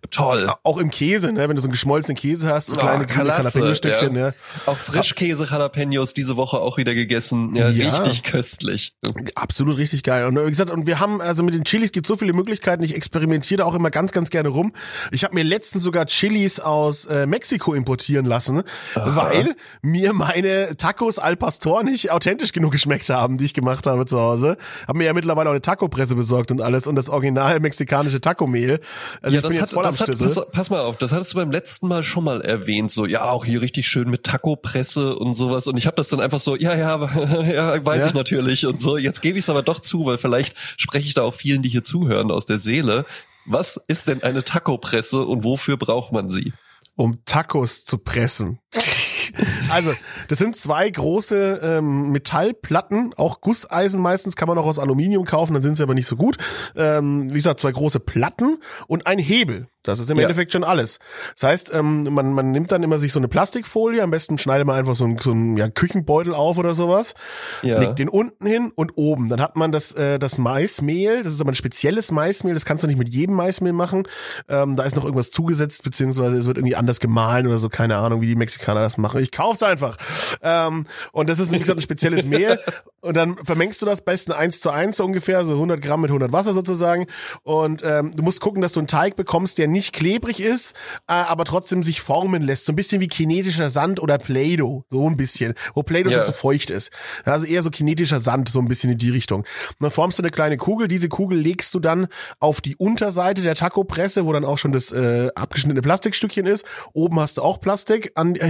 Toll. 0.09 0.49
Auch 0.63 0.77
im 0.77 0.89
Käse, 0.89 1.31
ne? 1.31 1.47
wenn 1.47 1.55
du 1.55 1.61
so 1.61 1.67
einen 1.67 1.73
geschmolzenen 1.73 2.17
Käse 2.17 2.49
hast, 2.49 2.67
so 2.67 2.75
oh, 2.75 2.79
kleine 2.79 3.05
Jalapeno-Stückchen. 3.07 4.15
Ja. 4.15 4.27
ja. 4.27 4.33
Auch 4.65 4.77
Frischkäse 4.77 5.47
Jalapenos 5.49 6.13
diese 6.13 6.37
Woche 6.37 6.59
auch 6.59 6.77
wieder 6.77 6.93
gegessen. 6.93 7.55
Ja, 7.55 7.69
ja, 7.69 7.89
richtig 7.91 8.23
köstlich. 8.23 8.95
Absolut 9.35 9.77
richtig 9.77 10.03
geil. 10.03 10.25
Und 10.25 10.37
wie 10.37 10.49
gesagt, 10.49 10.71
und 10.71 10.87
wir 10.87 10.99
haben, 10.99 11.21
also 11.21 11.43
mit 11.43 11.53
den 11.53 11.63
Chilis 11.63 11.91
gibt 11.91 12.07
so 12.07 12.17
viele 12.17 12.33
Möglichkeiten. 12.33 12.83
Ich 12.83 12.95
experimentiere 12.95 13.65
auch 13.65 13.75
immer 13.75 13.91
ganz, 13.91 14.11
ganz 14.11 14.29
gerne 14.29 14.49
rum. 14.49 14.73
Ich 15.11 15.23
habe 15.23 15.35
mir 15.35 15.43
letztens 15.43 15.83
sogar 15.83 16.05
Chilis 16.05 16.59
aus 16.59 17.05
äh, 17.05 17.25
Mexiko 17.25 17.73
importieren 17.73 18.25
lassen, 18.25 18.63
Aha. 18.95 19.15
weil 19.15 19.55
mir 19.81 20.13
meine 20.13 20.75
Tacos 20.77 21.19
al 21.19 21.35
Pastor 21.35 21.83
nicht 21.83 22.11
authentisch 22.11 22.51
genug 22.51 22.71
geschmeckt 22.71 23.09
haben, 23.09 23.37
die 23.37 23.50
ich 23.51 23.53
gemacht 23.53 23.85
habe 23.87 24.05
zu 24.05 24.19
Hause. 24.19 24.57
Hab 24.87 24.95
mir 24.95 25.05
ja 25.05 25.13
mittlerweile 25.13 25.49
auch 25.49 25.53
eine 25.53 25.61
Taco-Presse 25.61 26.15
besorgt 26.15 26.51
und 26.51 26.61
alles 26.61 26.87
und 26.87 26.95
das 26.95 27.09
original 27.09 27.59
mexikanische 27.59 28.21
Taco-Mehl. 28.21 28.79
Also 29.21 29.37
ja, 29.37 29.41
ich 29.41 29.47
bin 29.47 29.51
jetzt 29.51 29.61
hat, 29.61 29.69
voll 29.71 29.85
am 29.85 29.97
hat, 29.97 30.19
pass, 30.19 30.41
pass, 30.51 30.69
mal 30.69 30.81
auf, 30.81 30.97
das 30.97 31.11
hattest 31.11 31.33
du 31.33 31.37
beim 31.37 31.51
letzten 31.51 31.87
Mal 31.87 32.03
schon 32.03 32.23
mal 32.23 32.41
erwähnt, 32.41 32.91
so 32.91 33.05
ja, 33.05 33.23
auch 33.23 33.45
hier 33.45 33.61
richtig 33.61 33.87
schön 33.87 34.09
mit 34.09 34.23
Taco-Presse 34.23 35.15
und 35.15 35.33
sowas 35.33 35.67
und 35.67 35.77
ich 35.77 35.85
habe 35.85 35.95
das 35.95 36.07
dann 36.07 36.19
einfach 36.19 36.39
so, 36.39 36.55
ja, 36.55 36.75
ja, 36.75 36.97
ja, 37.43 37.85
weiß 37.85 38.01
ja? 38.01 38.07
ich 38.07 38.13
natürlich 38.13 38.65
und 38.65 38.81
so. 38.81 38.97
Jetzt 38.97 39.21
gebe 39.21 39.37
ich 39.37 39.45
es 39.45 39.49
aber 39.49 39.63
doch 39.63 39.79
zu, 39.79 40.05
weil 40.05 40.17
vielleicht 40.17 40.55
spreche 40.77 41.07
ich 41.07 41.13
da 41.13 41.23
auch 41.23 41.33
vielen, 41.33 41.61
die 41.61 41.69
hier 41.69 41.83
zuhören, 41.83 42.31
aus 42.31 42.45
der 42.45 42.59
Seele. 42.59 43.05
Was 43.45 43.77
ist 43.87 44.07
denn 44.07 44.23
eine 44.23 44.43
Taco-Presse 44.43 45.23
und 45.23 45.43
wofür 45.43 45.77
braucht 45.77 46.11
man 46.11 46.29
sie? 46.29 46.53
Um 46.95 47.23
Tacos 47.25 47.83
zu 47.83 47.97
pressen. 47.97 48.59
also, 49.69 49.93
das 50.27 50.37
sind 50.37 50.55
zwei 50.55 50.89
große 50.89 51.59
ähm, 51.63 52.11
Metallplatten, 52.11 53.13
auch 53.17 53.41
Gusseisen 53.41 54.01
meistens, 54.01 54.35
kann 54.35 54.47
man 54.47 54.57
auch 54.57 54.65
aus 54.65 54.79
Aluminium 54.79 55.25
kaufen, 55.25 55.53
dann 55.53 55.63
sind 55.63 55.77
sie 55.77 55.83
aber 55.83 55.93
nicht 55.93 56.07
so 56.07 56.15
gut. 56.15 56.37
Ähm, 56.75 57.29
wie 57.29 57.35
gesagt, 57.35 57.59
zwei 57.59 57.71
große 57.71 57.99
Platten 57.99 58.57
und 58.87 59.07
ein 59.07 59.19
Hebel. 59.19 59.67
Das 59.83 59.99
ist 59.99 60.11
im 60.11 60.17
Ja. 60.17 60.23
Endeffekt 60.23 60.53
schon 60.53 60.63
alles. 60.63 60.99
Das 61.39 61.49
heißt, 61.49 61.73
ähm, 61.73 62.03
man, 62.13 62.33
man 62.33 62.51
nimmt 62.51 62.71
dann 62.71 62.83
immer 62.83 62.99
sich 62.99 63.11
so 63.11 63.19
eine 63.19 63.27
Plastikfolie, 63.27 64.03
am 64.03 64.11
besten 64.11 64.37
schneidet 64.37 64.67
man 64.67 64.75
einfach 64.77 64.95
so 64.95 65.05
einen, 65.05 65.17
so 65.17 65.31
einen 65.31 65.57
ja, 65.57 65.69
Küchenbeutel 65.69 66.35
auf 66.35 66.59
oder 66.59 66.75
sowas, 66.75 67.15
Ja. 67.63 67.79
legt 67.79 67.97
den 67.97 68.07
unten 68.07 68.45
hin 68.45 68.71
und 68.75 68.91
oben. 68.95 69.27
Dann 69.27 69.41
hat 69.41 69.55
man 69.55 69.71
das, 69.71 69.91
äh, 69.93 70.19
das 70.19 70.37
Maismehl, 70.37 71.23
das 71.23 71.33
ist 71.33 71.41
aber 71.41 71.51
ein 71.51 71.55
spezielles 71.55 72.11
Maismehl, 72.11 72.53
das 72.53 72.63
kannst 72.65 72.83
du 72.83 72.87
nicht 72.87 72.99
mit 72.99 73.09
jedem 73.09 73.35
Maismehl 73.35 73.73
machen. 73.73 74.03
Ähm, 74.47 74.75
da 74.75 74.83
ist 74.83 74.95
noch 74.95 75.03
irgendwas 75.03 75.31
zugesetzt, 75.31 75.83
beziehungsweise 75.83 76.37
es 76.37 76.45
wird 76.45 76.57
irgendwie 76.57 76.75
anders 76.75 76.99
gemahlen 76.99 77.47
oder 77.47 77.57
so, 77.57 77.67
keine 77.67 77.97
Ahnung, 77.97 78.21
wie 78.21 78.27
die 78.27 78.35
Mexikaner 78.35 78.81
das 78.81 78.99
machen. 78.99 79.19
Ich 79.21 79.31
kauf's 79.31 79.63
einfach. 79.63 79.97
Ähm, 80.41 80.85
und 81.11 81.29
das 81.29 81.39
ist, 81.39 81.51
wie 81.51 81.59
gesagt, 81.59 81.79
ein 81.79 81.81
spezielles 81.81 82.25
Mehl. 82.25 82.59
Und 83.03 83.17
dann 83.17 83.35
vermengst 83.43 83.81
du 83.81 83.87
das 83.87 84.01
besten 84.01 84.31
eins 84.31 84.59
zu 84.59 84.69
eins 84.69 84.97
so 84.97 85.03
ungefähr, 85.05 85.43
so 85.43 85.53
100 85.53 85.81
Gramm 85.81 86.01
mit 86.01 86.11
100 86.11 86.31
Wasser 86.31 86.53
sozusagen. 86.53 87.07
Und 87.41 87.81
ähm, 87.83 88.15
du 88.15 88.21
musst 88.21 88.41
gucken, 88.41 88.61
dass 88.61 88.73
du 88.73 88.79
einen 88.79 88.85
Teig 88.87 89.15
bekommst, 89.15 89.57
der 89.57 89.67
nicht 89.67 89.91
klebrig 89.91 90.39
ist, 90.39 90.75
äh, 91.07 91.13
aber 91.13 91.43
trotzdem 91.45 91.81
sich 91.81 91.99
formen 92.01 92.43
lässt. 92.43 92.65
So 92.65 92.73
ein 92.73 92.75
bisschen 92.75 93.01
wie 93.01 93.07
kinetischer 93.07 93.71
Sand 93.71 93.99
oder 93.99 94.19
Play-Doh. 94.19 94.83
So 94.91 95.09
ein 95.09 95.17
bisschen. 95.17 95.55
Wo 95.73 95.81
Play-Doh 95.81 96.11
Ja. 96.11 96.17
schon 96.17 96.25
zu 96.27 96.33
feucht 96.33 96.69
ist. 96.69 96.91
Also 97.25 97.47
eher 97.47 97.63
so 97.63 97.71
kinetischer 97.71 98.19
Sand, 98.19 98.49
so 98.49 98.59
ein 98.59 98.67
bisschen 98.67 98.91
in 98.91 98.99
die 98.99 99.09
Richtung. 99.09 99.39
Und 99.39 99.47
dann 99.79 99.89
formst 99.89 100.19
du 100.19 100.23
eine 100.23 100.29
kleine 100.29 100.57
Kugel. 100.57 100.87
Diese 100.87 101.09
Kugel 101.09 101.39
legst 101.39 101.73
du 101.73 101.79
dann 101.79 102.07
auf 102.39 102.61
die 102.61 102.75
Unterseite 102.75 103.41
der 103.41 103.55
Taco-Presse, 103.55 104.25
wo 104.27 104.33
dann 104.33 104.45
auch 104.45 104.59
schon 104.59 104.73
das 104.73 104.91
äh, 104.91 105.29
abgeschnittene 105.33 105.81
Plastikstückchen 105.81 106.45
ist. 106.45 106.65
Oben 106.93 107.19
hast 107.19 107.37
du 107.39 107.41
auch 107.41 107.59
Plastik 107.59 108.11
an, 108.13 108.35
äh, 108.35 108.45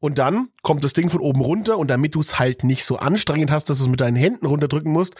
Und 0.00 0.18
dann 0.18 0.48
kommt 0.62 0.84
das 0.84 0.92
Ding 0.92 1.10
von 1.10 1.20
oben 1.20 1.40
runter. 1.40 1.78
Und 1.78 1.88
damit 1.90 2.14
du 2.14 2.20
es 2.20 2.38
halt 2.38 2.64
nicht 2.64 2.84
so 2.84 2.96
anstrengend 2.96 3.50
hast, 3.50 3.70
dass 3.70 3.78
du 3.78 3.84
es 3.84 3.90
mit 3.90 4.00
deinen 4.00 4.16
Händen 4.16 4.46
runterdrücken 4.46 4.92
musst, 4.92 5.14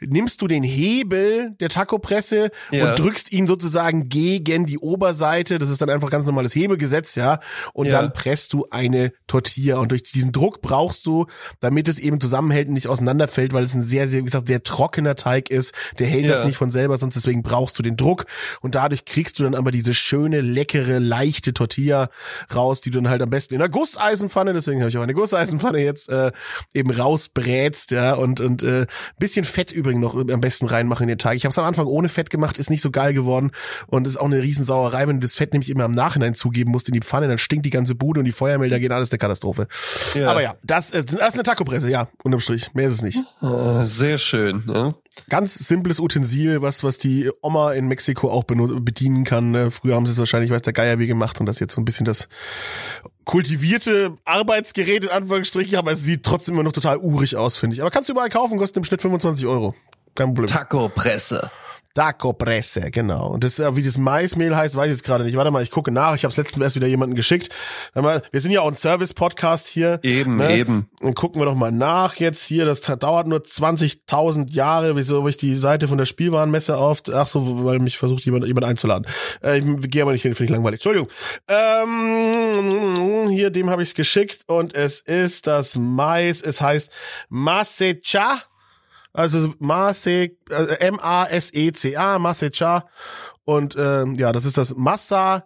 nimmst 0.00 0.40
du 0.42 0.48
den 0.48 0.62
Hebel 0.62 1.52
der 1.60 1.68
Taco-Presse 1.68 2.50
Ja. 2.70 2.90
und 2.90 2.98
drückst 2.98 3.32
ihn 3.32 3.46
sozusagen 3.46 4.08
gegen 4.08 4.66
die 4.66 4.78
Oberseite. 4.78 5.58
Das 5.58 5.70
ist 5.70 5.80
dann 5.82 5.90
einfach 5.90 6.10
ganz 6.10 6.26
normales 6.26 6.54
Hebelgesetz, 6.54 7.14
ja. 7.14 7.40
Und 7.72 7.86
Ja. 7.86 8.00
dann 8.00 8.12
presst 8.12 8.52
du 8.52 8.66
eine 8.70 9.12
Tortilla. 9.26 9.78
Und 9.78 9.90
durch 9.92 10.02
diesen 10.02 10.32
Druck 10.32 10.60
brauchst 10.62 11.06
du, 11.06 11.26
damit 11.60 11.88
es 11.88 11.98
eben 11.98 12.20
zusammenhält 12.20 12.68
und 12.68 12.74
nicht 12.74 12.88
auseinanderfällt, 12.88 13.52
weil 13.52 13.62
es 13.64 13.74
ein 13.74 13.82
sehr, 13.82 14.06
sehr, 14.08 14.20
wie 14.20 14.24
gesagt, 14.24 14.48
sehr 14.48 14.62
trockener 14.62 15.16
Teig 15.16 15.50
ist. 15.50 15.74
Der 15.98 16.06
hält 16.06 16.24
Ja. 16.24 16.32
das 16.32 16.44
nicht 16.44 16.56
von 16.56 16.70
selber, 16.70 16.96
sonst 16.96 17.14
deswegen 17.14 17.42
brauchst 17.42 17.78
du 17.78 17.82
den 17.82 17.96
Druck. 17.96 18.26
Und 18.60 18.74
dadurch 18.74 19.04
kriegst 19.04 19.38
du 19.38 19.44
dann 19.44 19.54
aber 19.54 19.70
diese 19.70 19.94
schöne, 19.94 20.40
leckere, 20.40 20.98
leichte 20.98 21.52
Tortilla 21.54 22.10
raus, 22.54 22.80
die 22.80 22.90
du 22.90 22.98
dann 23.00 23.08
halt 23.10 23.22
am 23.22 23.30
besten 23.30 23.54
in 23.54 23.60
einer 23.60 23.69
Gusseisenpfanne, 23.70 24.52
deswegen 24.52 24.80
habe 24.80 24.90
ich 24.90 24.98
auch 24.98 25.02
eine 25.02 25.14
Gusseisenpfanne 25.14 25.78
jetzt, 25.78 26.08
äh, 26.08 26.32
eben 26.74 26.90
rausbrätst, 26.90 27.90
ja. 27.90 28.14
Und, 28.14 28.40
und 28.40 28.62
äh, 28.62 28.86
bisschen 29.18 29.44
Fett 29.44 29.72
übrigens 29.72 30.00
noch 30.00 30.14
am 30.14 30.40
besten 30.40 30.66
reinmachen 30.66 31.04
in 31.04 31.08
den 31.08 31.18
Teig. 31.18 31.36
Ich 31.36 31.44
habe 31.44 31.52
es 31.52 31.58
am 31.58 31.64
Anfang 31.64 31.86
ohne 31.86 32.08
Fett 32.08 32.30
gemacht, 32.30 32.58
ist 32.58 32.70
nicht 32.70 32.82
so 32.82 32.90
geil 32.90 33.14
geworden. 33.14 33.50
Und 33.86 34.06
ist 34.06 34.16
auch 34.16 34.26
eine 34.26 34.42
Riesensauerei, 34.42 35.06
wenn 35.08 35.20
du 35.20 35.26
das 35.26 35.34
Fett 35.34 35.52
nämlich 35.52 35.70
immer 35.70 35.84
im 35.84 35.92
Nachhinein 35.92 36.34
zugeben 36.34 36.70
musst 36.70 36.88
in 36.88 36.94
die 36.94 37.00
Pfanne, 37.00 37.28
dann 37.28 37.38
stinkt 37.38 37.66
die 37.66 37.70
ganze 37.70 37.94
Bude 37.94 38.20
und 38.20 38.26
die 38.26 38.32
Feuermelder 38.32 38.78
gehen 38.78 38.92
alles 38.92 39.10
eine 39.10 39.18
Katastrophe. 39.18 39.68
Ja. 40.14 40.30
Aber 40.30 40.42
ja, 40.42 40.56
das 40.62 40.90
ist, 40.90 41.12
das 41.12 41.30
ist 41.30 41.34
eine 41.34 41.42
Taco-Presse, 41.42 41.90
ja, 41.90 42.08
unterm 42.22 42.40
Strich. 42.40 42.72
Mehr 42.74 42.88
ist 42.88 42.94
es 42.94 43.02
nicht. 43.02 43.18
Ah, 43.40 43.84
Sehr 43.86 44.18
schön. 44.18 44.62
Ja. 44.66 44.94
Ganz 45.28 45.54
simples 45.54 46.00
Utensil, 46.00 46.62
was, 46.62 46.82
was 46.82 46.98
die 46.98 47.30
Oma 47.42 47.72
in 47.72 47.86
Mexiko 47.86 48.30
auch 48.30 48.44
bedienen 48.44 49.24
kann. 49.24 49.50
ne? 49.50 49.70
Früher 49.70 49.94
haben 49.94 50.06
sie 50.06 50.12
es 50.12 50.18
wahrscheinlich, 50.18 50.50
weiß 50.50 50.62
der 50.62 50.72
Geier 50.72 50.98
wie 50.98 51.06
gemacht 51.06 51.40
und 51.40 51.46
das 51.46 51.60
jetzt 51.60 51.74
so 51.74 51.80
ein 51.80 51.84
bisschen 51.84 52.04
das 52.04 52.28
kultivierte 53.24 54.16
Arbeitsgerät 54.24 55.04
in 55.04 55.10
Anführungsstrichen, 55.10 55.76
aber 55.76 55.92
es 55.92 56.04
sieht 56.04 56.24
trotzdem 56.24 56.54
immer 56.54 56.64
noch 56.64 56.72
total 56.72 56.96
urig 56.98 57.36
aus, 57.36 57.56
finde 57.56 57.74
ich. 57.74 57.80
Aber 57.80 57.90
kannst 57.90 58.08
du 58.08 58.12
überall 58.12 58.28
kaufen, 58.28 58.58
kostet 58.58 58.78
im 58.78 58.84
Schnitt 58.84 59.02
25 59.02 59.46
Euro. 59.46 59.74
Kein 60.14 60.28
Problem. 60.28 60.46
Taco-Presse. 60.48 61.50
Taco 61.94 62.32
Presse, 62.32 62.90
genau. 62.92 63.30
Und 63.30 63.42
das, 63.42 63.58
wie 63.58 63.82
das 63.82 63.98
Maismehl 63.98 64.56
heißt, 64.56 64.76
weiß 64.76 64.86
ich 64.86 64.92
jetzt 64.92 65.04
gerade 65.04 65.24
nicht. 65.24 65.36
Warte 65.36 65.50
mal, 65.50 65.62
ich 65.62 65.72
gucke 65.72 65.90
nach. 65.90 66.14
Ich 66.14 66.24
habe 66.24 66.32
letztens 66.36 66.62
erst 66.62 66.76
wieder 66.76 66.86
jemanden 66.86 67.16
geschickt. 67.16 67.48
Wir 67.94 68.40
sind 68.40 68.52
ja 68.52 68.60
auch 68.60 68.68
ein 68.68 68.74
Service-Podcast 68.74 69.66
hier. 69.66 69.98
Eben, 70.02 70.36
ne? 70.36 70.56
eben. 70.56 70.88
Dann 71.00 71.14
gucken 71.14 71.40
wir 71.40 71.46
doch 71.46 71.56
mal 71.56 71.72
nach 71.72 72.14
jetzt 72.16 72.44
hier. 72.44 72.64
Das 72.64 72.80
dauert 72.80 73.26
nur 73.26 73.40
20.000 73.40 74.52
Jahre. 74.52 74.94
Wieso 74.94 75.18
habe 75.18 75.30
ich 75.30 75.36
die 75.36 75.56
Seite 75.56 75.88
von 75.88 75.98
der 75.98 76.06
Spielwarenmesse 76.06 76.76
auf? 76.76 77.02
Ach 77.12 77.26
so, 77.26 77.64
weil 77.64 77.80
mich 77.80 77.98
versucht 77.98 78.24
jemand, 78.24 78.46
jemand 78.46 78.66
einzuladen. 78.66 79.06
Äh, 79.42 79.58
ich 79.58 79.90
gehe 79.90 80.02
aber 80.02 80.12
nicht 80.12 80.22
hin, 80.22 80.34
finde 80.34 80.52
ich 80.52 80.56
langweilig. 80.56 80.78
Entschuldigung. 80.78 81.08
Ähm, 81.48 83.28
hier, 83.30 83.50
dem 83.50 83.68
habe 83.68 83.82
ich 83.82 83.88
es 83.88 83.94
geschickt 83.96 84.44
und 84.46 84.74
es 84.74 85.00
ist 85.00 85.48
das 85.48 85.76
Mais. 85.76 86.40
Es 86.40 86.60
heißt 86.60 86.90
Masecha. 87.28 88.49
Also 89.12 89.54
Mase, 89.58 90.10
äh, 90.50 90.74
M-A-S-E-C-A, 90.80 92.18
Masecha. 92.18 92.86
Und 93.44 93.74
ähm, 93.78 94.14
ja, 94.14 94.32
das 94.32 94.44
ist 94.44 94.56
das 94.58 94.74
Massa 94.76 95.44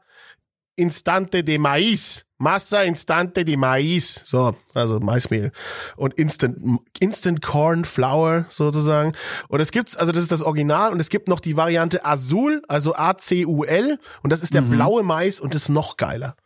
Instante 0.76 1.44
de 1.44 1.58
Maíz. 1.58 2.26
Massa 2.36 2.82
Instante 2.82 3.44
de 3.44 3.56
Maíz. 3.56 4.22
So, 4.24 4.54
also 4.74 5.00
Maismehl. 5.00 5.52
Und 5.96 6.14
Instant, 6.14 6.80
Instant 6.98 7.40
Corn 7.40 7.84
Flour 7.84 8.46
sozusagen. 8.50 9.14
Und 9.48 9.60
es 9.60 9.70
gibt's, 9.70 9.96
also 9.96 10.12
das 10.12 10.24
ist 10.24 10.32
das 10.32 10.42
Original 10.42 10.92
und 10.92 11.00
es 11.00 11.08
gibt 11.08 11.28
noch 11.28 11.40
die 11.40 11.56
Variante 11.56 12.04
Azul, 12.04 12.62
also 12.68 12.94
A-C-U-L. 12.94 13.98
Und 14.22 14.32
das 14.32 14.42
ist 14.42 14.52
der 14.52 14.62
blaue 14.62 15.04
Mais 15.04 15.40
und 15.40 15.54
ist 15.54 15.68
noch 15.68 15.96
geiler. 15.96 16.36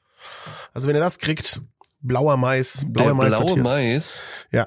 Also 0.74 0.88
wenn 0.88 0.94
ihr 0.94 1.00
das 1.00 1.18
kriegt, 1.18 1.62
blauer 2.00 2.36
Mais, 2.36 2.84
blauer 2.86 3.06
Der 3.06 3.14
Mais. 3.14 3.28
blaue 3.30 3.46
Tortillas. 3.46 3.68
Mais. 3.68 4.22
Ja. 4.52 4.66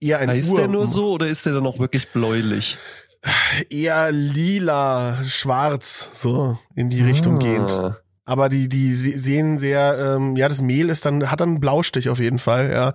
Eher 0.00 0.18
ein 0.20 0.28
Heißt 0.30 0.50
Ur 0.50 0.56
der 0.58 0.68
nur 0.68 0.86
so 0.86 1.12
oder 1.12 1.26
ist 1.26 1.44
der 1.46 1.54
dann 1.54 1.66
auch 1.66 1.78
wirklich 1.78 2.10
bläulich? 2.12 2.78
eher 3.70 4.12
lila, 4.12 5.18
schwarz, 5.26 6.10
so 6.14 6.58
in 6.74 6.90
die 6.90 7.02
Richtung 7.02 7.38
gehend. 7.38 7.72
Ah. 7.72 7.96
Aber 8.28 8.48
die, 8.48 8.68
die 8.68 8.92
se- 8.94 9.18
sehen 9.18 9.56
sehr, 9.58 10.16
ähm, 10.16 10.36
ja, 10.36 10.48
das 10.48 10.60
Mehl 10.60 10.90
ist 10.90 11.06
dann, 11.06 11.30
hat 11.30 11.40
dann 11.40 11.50
einen 11.50 11.60
Blaustich 11.60 12.08
auf 12.08 12.18
jeden 12.18 12.38
Fall, 12.40 12.70
ja. 12.72 12.92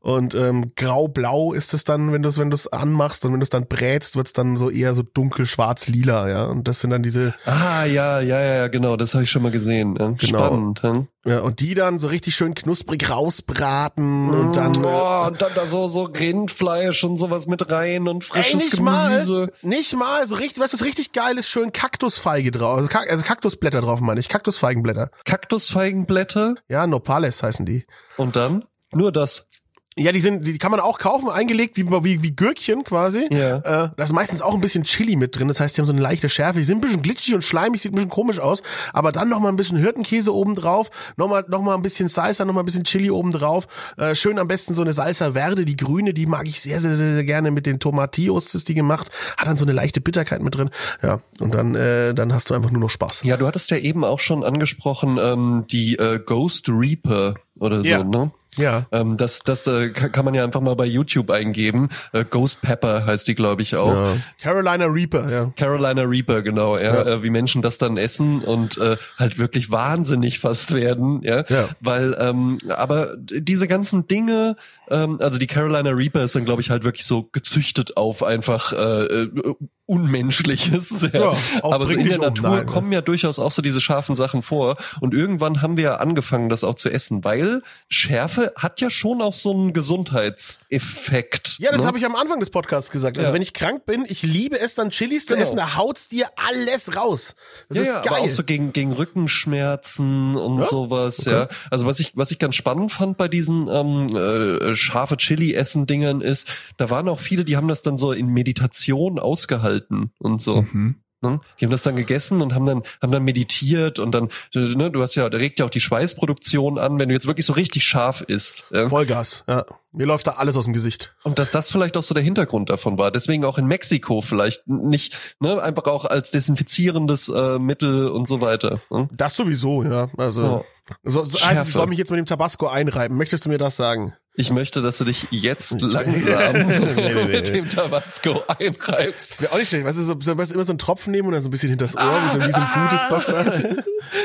Und 0.00 0.34
ähm, 0.34 0.72
grau-blau 0.76 1.52
ist 1.52 1.72
es 1.74 1.84
dann, 1.84 2.12
wenn 2.12 2.22
du 2.22 2.28
es, 2.30 2.38
wenn 2.38 2.50
du 2.50 2.54
es 2.54 2.66
anmachst 2.72 3.24
und 3.24 3.32
wenn 3.32 3.40
du 3.40 3.44
es 3.44 3.50
dann 3.50 3.66
brätst, 3.66 4.16
wird's 4.16 4.32
dann 4.32 4.56
so 4.56 4.70
eher 4.70 4.94
so 4.94 5.02
dunkel 5.02 5.44
schwarz-lila, 5.46 6.28
ja. 6.30 6.44
Und 6.44 6.66
das 6.68 6.80
sind 6.80 6.90
dann 6.90 7.02
diese, 7.02 7.34
Ah, 7.46 7.84
ja, 7.84 8.20
ja, 8.20 8.40
ja, 8.40 8.68
genau, 8.68 8.96
das 8.96 9.14
habe 9.14 9.24
ich 9.24 9.30
schon 9.30 9.42
mal 9.42 9.50
gesehen. 9.52 9.96
Ja, 9.98 10.08
Genau. 10.10 10.38
Spannend. 10.46 10.80
Ja. 10.82 11.06
Ja, 11.26 11.40
und 11.40 11.60
die 11.60 11.74
dann 11.74 11.98
so 11.98 12.08
richtig 12.08 12.34
schön 12.34 12.54
knusprig 12.54 13.08
rausbraten 13.10 14.30
und 14.30 14.56
dann. 14.56 14.76
oh, 14.84 14.88
äh, 15.24 15.26
und 15.28 15.40
dann 15.42 15.52
da 15.54 15.66
so, 15.66 15.86
so 15.88 16.02
Rindfleisch 16.02 17.02
und 17.04 17.16
sowas 17.16 17.46
mit 17.46 17.70
rein 17.70 18.08
und 18.08 18.22
Ey, 18.24 18.28
frisches 18.28 18.60
nicht 18.60 18.70
Gemüse. 18.72 19.32
mal, 19.32 19.52
nicht 19.62 19.96
mal, 19.96 20.26
so 20.26 20.36
richtig, 20.36 20.62
was 20.62 20.74
ist 20.74 20.84
richtig 20.84 21.12
geil 21.12 21.38
ist, 21.38 21.48
schön 21.48 21.72
Kaktusfeige 21.72 22.50
drauf, 22.50 22.76
also, 22.76 22.88
Kak 22.88 23.10
also 23.10 23.24
Kaktusblätter 23.24 23.80
drauf 23.80 24.00
meine 24.00 24.20
ich, 24.20 24.28
Kaktusfeigenblätter. 24.28 25.10
Kaktusfeigenblätter 25.24 26.54
Ja, 26.68 26.86
Nopales 26.86 27.42
heißen 27.42 27.64
die. 27.66 27.86
und 28.16 28.36
dann 28.36 28.64
nur 28.92 29.10
das. 29.12 29.48
Ja, 29.96 30.10
die 30.10 30.20
sind, 30.20 30.44
die 30.44 30.58
kann 30.58 30.72
man 30.72 30.80
auch 30.80 30.98
kaufen, 30.98 31.30
eingelegt 31.30 31.76
wie, 31.76 31.86
wie, 31.88 32.20
wie 32.22 32.34
Gürkchen 32.34 32.82
quasi. 32.82 33.28
Ja. 33.30 33.58
Äh, 33.58 33.90
da 33.96 34.02
ist 34.04 34.12
meistens 34.12 34.42
auch 34.42 34.52
ein 34.54 34.60
bisschen 34.60 34.82
Chili 34.82 35.14
mit 35.14 35.38
drin. 35.38 35.46
Das 35.46 35.60
heißt, 35.60 35.76
die 35.76 35.80
haben 35.80 35.86
so 35.86 35.92
eine 35.92 36.00
leichte 36.02 36.28
Schärfe. 36.28 36.58
Die 36.58 36.64
sind 36.64 36.78
ein 36.78 36.80
bisschen 36.80 37.02
glitschig 37.02 37.32
und 37.34 37.42
schleimig, 37.44 37.80
sieht 37.80 37.92
ein 37.92 37.94
bisschen 37.94 38.10
komisch 38.10 38.40
aus. 38.40 38.62
Aber 38.92 39.12
dann 39.12 39.28
noch 39.28 39.38
mal 39.38 39.50
ein 39.50 39.56
bisschen 39.56 39.78
Hirtenkäse 39.78 40.34
oben 40.34 40.56
drauf, 40.56 40.90
noch 41.16 41.28
mal, 41.28 41.44
noch 41.46 41.62
mal 41.62 41.76
ein 41.76 41.82
bisschen 41.82 42.08
Salsa, 42.08 42.44
noch 42.44 42.52
mal 42.54 42.62
ein 42.62 42.66
bisschen 42.66 42.82
Chili 42.82 43.08
oben 43.08 43.30
drauf. 43.30 43.68
Äh, 43.96 44.16
schön 44.16 44.40
am 44.40 44.48
besten 44.48 44.74
so 44.74 44.82
eine 44.82 44.92
Salsa 44.92 45.32
Verde, 45.34 45.64
die 45.64 45.76
grüne, 45.76 46.12
die 46.12 46.26
mag 46.26 46.48
ich 46.48 46.60
sehr, 46.60 46.80
sehr, 46.80 46.94
sehr, 46.94 47.14
sehr 47.14 47.24
gerne 47.24 47.52
mit 47.52 47.64
den 47.64 47.78
Tomatillos 47.78 48.52
ist 48.54 48.68
die 48.68 48.74
gemacht. 48.74 49.10
Hat 49.36 49.46
dann 49.46 49.56
so 49.56 49.64
eine 49.64 49.72
leichte 49.74 50.00
Bitterkeit 50.00 50.42
mit 50.42 50.56
drin. 50.56 50.70
Ja, 51.02 51.20
und 51.38 51.54
dann, 51.54 51.76
äh, 51.76 52.14
dann 52.14 52.34
hast 52.34 52.50
du 52.50 52.54
einfach 52.54 52.72
nur 52.72 52.80
noch 52.80 52.90
Spaß. 52.90 53.22
Ja, 53.22 53.36
du 53.36 53.46
hattest 53.46 53.70
ja 53.70 53.76
eben 53.76 54.02
auch 54.04 54.18
schon 54.18 54.42
angesprochen, 54.42 55.18
ähm, 55.22 55.66
die 55.70 55.94
äh, 55.98 56.18
Ghost 56.18 56.68
Reaper 56.68 57.34
oder 57.60 57.84
so, 57.84 57.88
Ja. 57.88 58.02
ne? 58.02 58.32
Ja. 58.56 58.86
Ähm, 58.92 59.16
das 59.16 59.40
das 59.40 59.66
äh, 59.66 59.90
ka- 59.90 60.08
kann 60.08 60.24
man 60.24 60.34
ja 60.34 60.44
einfach 60.44 60.60
mal 60.60 60.74
bei 60.76 60.84
YouTube 60.86 61.30
eingeben. 61.30 61.88
Äh, 62.12 62.24
Ghost 62.24 62.60
Pepper 62.62 63.06
heißt 63.06 63.26
die, 63.28 63.34
glaube 63.34 63.62
ich, 63.62 63.76
auch. 63.76 63.94
ja. 63.94 64.16
Carolina 64.42 64.86
Reaper, 64.86 65.30
ja. 65.30 65.52
Carolina 65.56 66.02
Reaper, 66.02 66.42
genau, 66.42 66.76
ja, 66.76 66.82
Ja. 66.94 67.02
Äh, 67.06 67.22
wie 67.22 67.30
Menschen 67.30 67.62
das 67.62 67.78
dann 67.78 67.96
essen 67.96 68.42
und 68.42 68.78
äh, 68.78 68.96
halt 69.18 69.38
wirklich 69.38 69.70
wahnsinnig 69.70 70.38
fast 70.38 70.74
werden, 70.74 71.22
ja, 71.22 71.44
Ja. 71.48 71.68
weil, 71.80 72.16
ähm, 72.18 72.58
aber 72.68 73.14
diese 73.18 73.66
ganzen 73.68 74.06
Dinge, 74.08 74.56
ähm, 74.90 75.18
also 75.20 75.38
die 75.38 75.46
Carolina 75.46 75.90
Reaper 75.90 76.22
ist 76.22 76.34
dann, 76.34 76.44
glaube 76.44 76.62
ich, 76.62 76.70
halt 76.70 76.84
wirklich 76.84 77.06
so 77.06 77.28
gezüchtet 77.32 77.96
auf 77.96 78.22
einfach 78.22 78.72
äh, 78.72 79.04
äh, 79.04 79.54
Unmenschliches, 79.86 81.06
ja. 81.12 81.34
Aber 81.62 81.86
so 81.86 81.92
in 81.92 82.08
der 82.08 82.18
um, 82.18 82.24
Natur 82.24 82.48
nein, 82.48 82.58
ne? 82.60 82.64
kommen 82.64 82.90
ja 82.90 83.02
durchaus 83.02 83.38
auch 83.38 83.52
so 83.52 83.60
diese 83.60 83.82
scharfen 83.82 84.14
Sachen 84.14 84.40
vor 84.40 84.78
und 85.00 85.12
irgendwann 85.12 85.60
haben 85.60 85.76
wir 85.76 85.84
ja 85.84 85.96
angefangen, 85.96 86.48
das 86.48 86.64
auch 86.64 86.74
zu 86.74 86.88
essen, 86.88 87.22
weil 87.22 87.62
Schärfe 87.90 88.54
hat 88.56 88.80
ja 88.80 88.88
schon 88.88 89.20
auch 89.20 89.34
so 89.34 89.52
einen 89.52 89.74
Gesundheitseffekt. 89.74 91.58
Ja, 91.58 91.70
das 91.70 91.82
ne? 91.82 91.86
habe 91.86 91.98
ich 91.98 92.06
am 92.06 92.16
Anfang 92.16 92.40
des 92.40 92.48
Podcasts 92.48 92.90
gesagt. 92.90 93.18
Also 93.18 93.28
Ja. 93.28 93.34
wenn 93.34 93.42
ich 93.42 93.52
krank 93.52 93.84
bin, 93.84 94.06
ich 94.08 94.22
liebe 94.22 94.58
es 94.58 94.74
dann 94.74 94.88
Chilis 94.88 95.26
zu 95.26 95.34
Genau. 95.34 95.42
essen, 95.42 95.56
da 95.56 95.76
haut's 95.76 96.08
dir 96.08 96.28
alles 96.36 96.96
raus. 96.96 97.34
Das 97.68 97.76
ja, 97.76 97.82
ist 97.82 97.88
ja, 97.88 98.00
geil. 98.00 98.12
aber 98.14 98.20
auch 98.22 98.28
so 98.30 98.42
gegen, 98.42 98.72
gegen 98.72 98.92
Rückenschmerzen 98.92 100.36
und 100.36 100.64
sowas, 100.64 101.26
ja. 101.26 101.48
Also 101.70 101.84
was 101.84 102.00
ich, 102.00 102.12
was 102.16 102.30
ich 102.30 102.38
ganz 102.38 102.54
spannend 102.54 102.90
fand 102.90 103.18
bei 103.18 103.28
diesen 103.28 103.68
ähm, 103.68 104.16
äh, 104.16 104.73
scharfe 104.76 105.16
Chili-Essen-Dingern 105.16 106.20
ist, 106.20 106.52
da 106.76 106.90
waren 106.90 107.08
auch 107.08 107.20
viele, 107.20 107.44
die 107.44 107.56
haben 107.56 107.68
das 107.68 107.82
dann 107.82 107.96
so 107.96 108.12
in 108.12 108.28
Meditation 108.28 109.18
ausgehalten 109.18 110.12
und 110.18 110.42
so. 110.42 110.62
Mhm. 110.62 110.96
Ne? 111.24 111.40
Die 111.58 111.64
haben 111.64 111.72
das 111.72 111.82
dann 111.82 111.96
gegessen 111.96 112.42
und 112.42 112.54
haben 112.54 112.66
dann, 112.66 112.82
haben 113.02 113.10
dann 113.12 113.24
meditiert 113.24 113.98
und 113.98 114.12
dann, 114.14 114.28
ne, 114.54 114.90
du 114.90 115.00
hast 115.02 115.14
ja, 115.14 115.28
da 115.30 115.38
regt 115.38 115.58
ja 115.58 115.64
auch 115.64 115.70
die 115.70 115.80
Schweißproduktion 115.80 116.78
an, 116.78 116.98
wenn 116.98 117.08
du 117.08 117.14
jetzt 117.14 117.26
wirklich 117.26 117.46
so 117.46 117.54
richtig 117.54 117.82
scharf 117.84 118.20
isst. 118.20 118.66
Ja? 118.70 118.88
Vollgas, 118.88 119.42
ja. 119.48 119.64
Mir 119.92 120.06
läuft 120.06 120.26
da 120.26 120.32
alles 120.32 120.56
aus 120.56 120.64
dem 120.64 120.72
Gesicht. 120.72 121.14
Und 121.22 121.38
dass 121.38 121.50
das 121.50 121.70
vielleicht 121.70 121.96
auch 121.96 122.02
so 122.02 122.14
der 122.14 122.22
Hintergrund 122.22 122.68
davon 122.68 122.98
war. 122.98 123.10
Deswegen 123.10 123.44
auch 123.44 123.58
in 123.58 123.66
Mexiko 123.66 124.20
vielleicht 124.20 124.66
nicht, 124.66 125.16
ne, 125.40 125.62
einfach 125.62 125.84
auch 125.84 126.04
als 126.04 126.30
desinfizierendes 126.30 127.28
äh, 127.28 127.58
Mittel 127.58 128.08
und 128.08 128.28
so 128.28 128.40
weiter. 128.40 128.80
Ne? 128.90 129.08
Das 129.12 129.34
sowieso, 129.34 129.82
ja. 129.82 130.10
Also 130.18 130.42
Ja. 130.42 130.62
so, 131.04 131.22
so 131.22 131.38
ich 131.38 131.58
soll 131.60 131.86
mich 131.86 131.98
jetzt 131.98 132.10
mit 132.10 132.18
dem 132.18 132.26
Tabasco 132.26 132.66
einreiben. 132.66 133.16
Möchtest 133.16 133.46
du 133.46 133.48
mir 133.48 133.58
das 133.58 133.76
sagen? 133.76 134.14
Ich 134.36 134.50
möchte, 134.50 134.82
dass 134.82 134.98
du 134.98 135.04
dich 135.04 135.28
jetzt 135.30 135.80
langsam 135.80 136.52
Nee, 136.66 136.78
nee, 136.96 137.14
nee. 137.14 137.24
mit 137.36 137.48
dem 137.48 137.70
Tabasco 137.70 138.42
einreibst. 138.58 139.30
Das 139.30 139.42
wäre 139.42 139.52
auch 139.52 139.58
nicht 139.58 139.68
schlecht. 139.68 139.84
Weißt 139.84 139.96
du, 139.98 140.02
so, 140.02 140.16
so, 140.20 140.32
immer 140.32 140.44
so 140.44 140.72
einen 140.72 140.78
Tropfen 140.78 141.12
nehmen 141.12 141.28
und 141.28 141.34
dann 141.34 141.42
so 141.42 141.48
ein 141.48 141.52
bisschen 141.52 141.68
hinters 141.68 141.96
Ohr, 141.96 142.02
wie 142.02 142.40
so, 142.40 142.46
wie 142.46 142.50
so 142.50 142.58
ein 142.60 142.88
gutes 142.88 143.08
Buffer. 143.08 143.76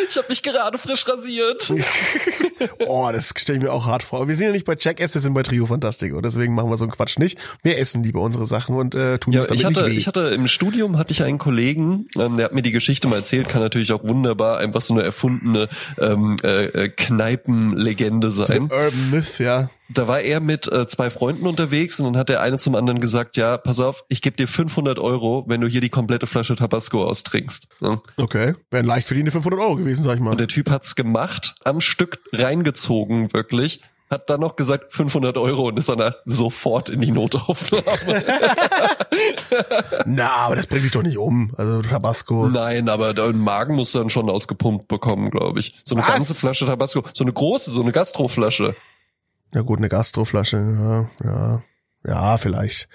Ich 0.09 0.17
habe 0.17 0.27
mich 0.29 0.41
gerade 0.41 0.77
frisch 0.77 1.07
rasiert. 1.07 1.71
Oh, 2.87 3.09
das 3.13 3.33
stelle 3.37 3.57
ich 3.57 3.63
mir 3.63 3.71
auch 3.71 3.85
hart 3.85 4.03
vor. 4.03 4.27
Wir 4.27 4.35
sind 4.35 4.47
ja 4.47 4.51
nicht 4.51 4.65
bei 4.65 4.75
Jackass, 4.77 5.13
wir 5.13 5.21
sind 5.21 5.33
bei 5.33 5.43
Trio 5.43 5.65
Fantastico. 5.65 6.19
Deswegen 6.19 6.55
machen 6.55 6.69
wir 6.69 6.75
so 6.77 6.83
einen 6.83 6.91
Quatsch 6.91 7.17
nicht. 7.17 7.37
Wir 7.63 7.77
essen 7.77 8.03
lieber 8.03 8.19
unsere 8.21 8.45
Sachen 8.45 8.75
und 8.75 8.95
äh, 8.95 9.17
tun 9.17 9.31
Ja, 9.33 9.39
uns 9.39 9.47
damit 9.47 9.61
ich 9.61 9.65
hatte, 9.65 9.83
nicht 9.83 9.93
weh. 9.93 9.97
ich 9.97 10.07
hatte 10.07 10.21
im 10.29 10.47
Studium 10.47 10.97
hatte 10.97 11.11
ich 11.11 11.23
einen 11.23 11.37
Kollegen, 11.37 12.07
ähm, 12.17 12.35
der 12.35 12.45
hat 12.45 12.53
mir 12.53 12.61
die 12.61 12.71
Geschichte 12.71 13.07
mal 13.07 13.17
erzählt, 13.17 13.47
kann 13.47 13.61
natürlich 13.61 13.93
auch 13.93 14.03
wunderbar 14.03 14.57
einfach 14.57 14.81
so 14.81 14.93
eine 14.93 15.03
erfundene 15.03 15.69
ähm, 15.99 16.35
äh, 16.43 16.65
äh, 16.65 16.89
Kneipenlegende 16.89 18.29
sein. 18.31 18.63
Urban 18.63 19.09
Myth, 19.09 19.39
ja. 19.39 19.69
Da 19.91 20.07
war 20.07 20.21
er 20.21 20.39
mit 20.39 20.71
äh, 20.71 20.87
zwei 20.87 21.09
Freunden 21.09 21.47
unterwegs 21.47 21.99
und 21.99 22.05
dann 22.05 22.17
hat 22.17 22.29
der 22.29 22.41
eine 22.41 22.59
zum 22.59 22.75
anderen 22.75 22.99
gesagt, 22.99 23.37
ja, 23.37 23.57
pass 23.57 23.79
auf, 23.79 24.05
ich 24.07 24.21
gebe 24.21 24.37
dir 24.37 24.47
500 24.47 24.99
Euro, 24.99 25.45
wenn 25.47 25.61
du 25.61 25.67
hier 25.67 25.81
die 25.81 25.89
komplette 25.89 26.27
Flasche 26.27 26.55
Tabasco 26.55 27.03
austrinkst. 27.03 27.69
Ja. 27.81 27.99
Okay. 28.17 28.53
Wären 28.69 28.85
leicht 28.85 29.07
verdiente 29.07 29.31
500 29.31 29.59
Euro 29.59 29.75
gewesen, 29.77 30.03
sag 30.03 30.15
ich 30.15 30.21
mal. 30.21 30.31
Und 30.31 30.39
der 30.39 30.47
Typ 30.47 30.69
hat's 30.69 30.95
gemacht, 30.95 31.55
am 31.63 31.81
Stück 31.81 32.19
reingezogen, 32.33 33.33
wirklich. 33.33 33.81
Hat 34.11 34.27
dann 34.29 34.39
noch 34.41 34.55
gesagt 34.55 34.93
500 34.93 35.37
Euro 35.37 35.67
und 35.67 35.77
ist 35.77 35.87
danach 35.87 36.15
sofort 36.25 36.89
in 36.89 37.01
die 37.01 37.11
Notaufnahme. 37.11 37.83
Na, 40.05 40.29
aber 40.29 40.55
das 40.55 40.65
bringt 40.65 40.85
dich 40.85 40.91
doch 40.91 41.03
nicht 41.03 41.19
um. 41.19 41.53
Also 41.57 41.83
Tabasco. 41.83 42.47
Nein, 42.47 42.89
aber 42.89 43.13
der 43.13 43.31
Magen 43.33 43.75
muss 43.75 43.91
dann 43.91 44.09
schon 44.09 44.27
ausgepumpt 44.27 44.87
bekommen, 44.87 45.29
glaube 45.29 45.59
ich. 45.59 45.75
So 45.83 45.93
eine 45.93 46.03
Was? 46.03 46.11
ganze 46.11 46.33
Flasche 46.33 46.65
Tabasco, 46.65 47.03
so 47.13 47.23
eine 47.23 47.33
große, 47.33 47.69
so 47.69 47.81
eine 47.81 47.91
Gastroflasche. 47.91 48.75
Ja 49.53 49.61
gut, 49.61 49.79
eine 49.79 49.89
Gastroflasche, 49.89 50.57
ja, 51.23 51.29
ja. 51.29 51.61
Ja, 52.05 52.37
vielleicht. 52.37 52.87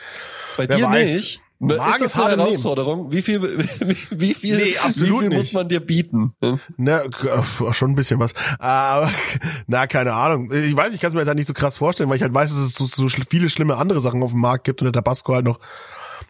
Bei 0.56 0.66
Wer 0.68 0.76
dir 0.76 0.86
weiß. 0.88 1.10
nicht. 1.14 1.40
Magen 1.58 2.04
ist 2.04 2.14
das 2.14 2.16
eine 2.16 2.32
im 2.32 2.38
Nehmen. 2.38 2.48
Herausforderung? 2.50 3.12
Wie 3.12 3.22
viel, 3.22 3.40
wie, 3.80 3.96
wie 4.10 4.34
viel, 4.34 4.56
Nee, 4.56 4.76
absolut 4.78 5.24
wie 5.24 5.28
viel 5.28 5.36
muss 5.36 5.52
man 5.52 5.68
dir 5.68 5.80
bieten? 5.80 6.32
Na, 6.76 7.00
k- 7.08 7.44
äh, 7.68 7.72
schon 7.72 7.92
ein 7.92 7.94
bisschen 7.94 8.18
was. 8.18 8.32
Aber, 8.58 9.10
na, 9.66 9.86
keine 9.86 10.14
Ahnung. 10.14 10.50
Ich 10.52 10.74
weiß, 10.76 10.92
ich 10.94 11.00
kann 11.00 11.08
es 11.08 11.14
mir 11.14 11.20
jetzt 11.20 11.28
halt 11.28 11.38
nicht 11.38 11.46
so 11.46 11.54
krass 11.54 11.76
vorstellen, 11.78 12.08
weil 12.10 12.16
ich 12.16 12.22
halt 12.22 12.34
weiß, 12.34 12.50
dass 12.50 12.58
es 12.58 12.74
so, 12.74 12.86
so 12.86 13.06
viele 13.28 13.48
schlimme 13.50 13.76
andere 13.76 14.00
Sachen 14.00 14.22
auf 14.22 14.32
dem 14.32 14.40
Markt 14.40 14.64
gibt 14.64 14.80
und 14.82 14.86
der 14.86 14.92
Tabasco 14.92 15.34
halt 15.34 15.44
noch 15.44 15.60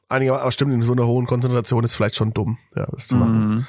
einiger, 0.08 0.40
aber 0.40 0.52
stimmt, 0.52 0.72
in 0.72 0.82
so 0.82 0.92
einer 0.92 1.06
hohen 1.06 1.26
Konzentration 1.26 1.84
ist 1.84 1.94
vielleicht 1.94 2.16
schon 2.16 2.32
dumm, 2.34 2.58
ja, 2.76 2.86
das 2.92 3.06
zu 3.08 3.16
machen. 3.16 3.66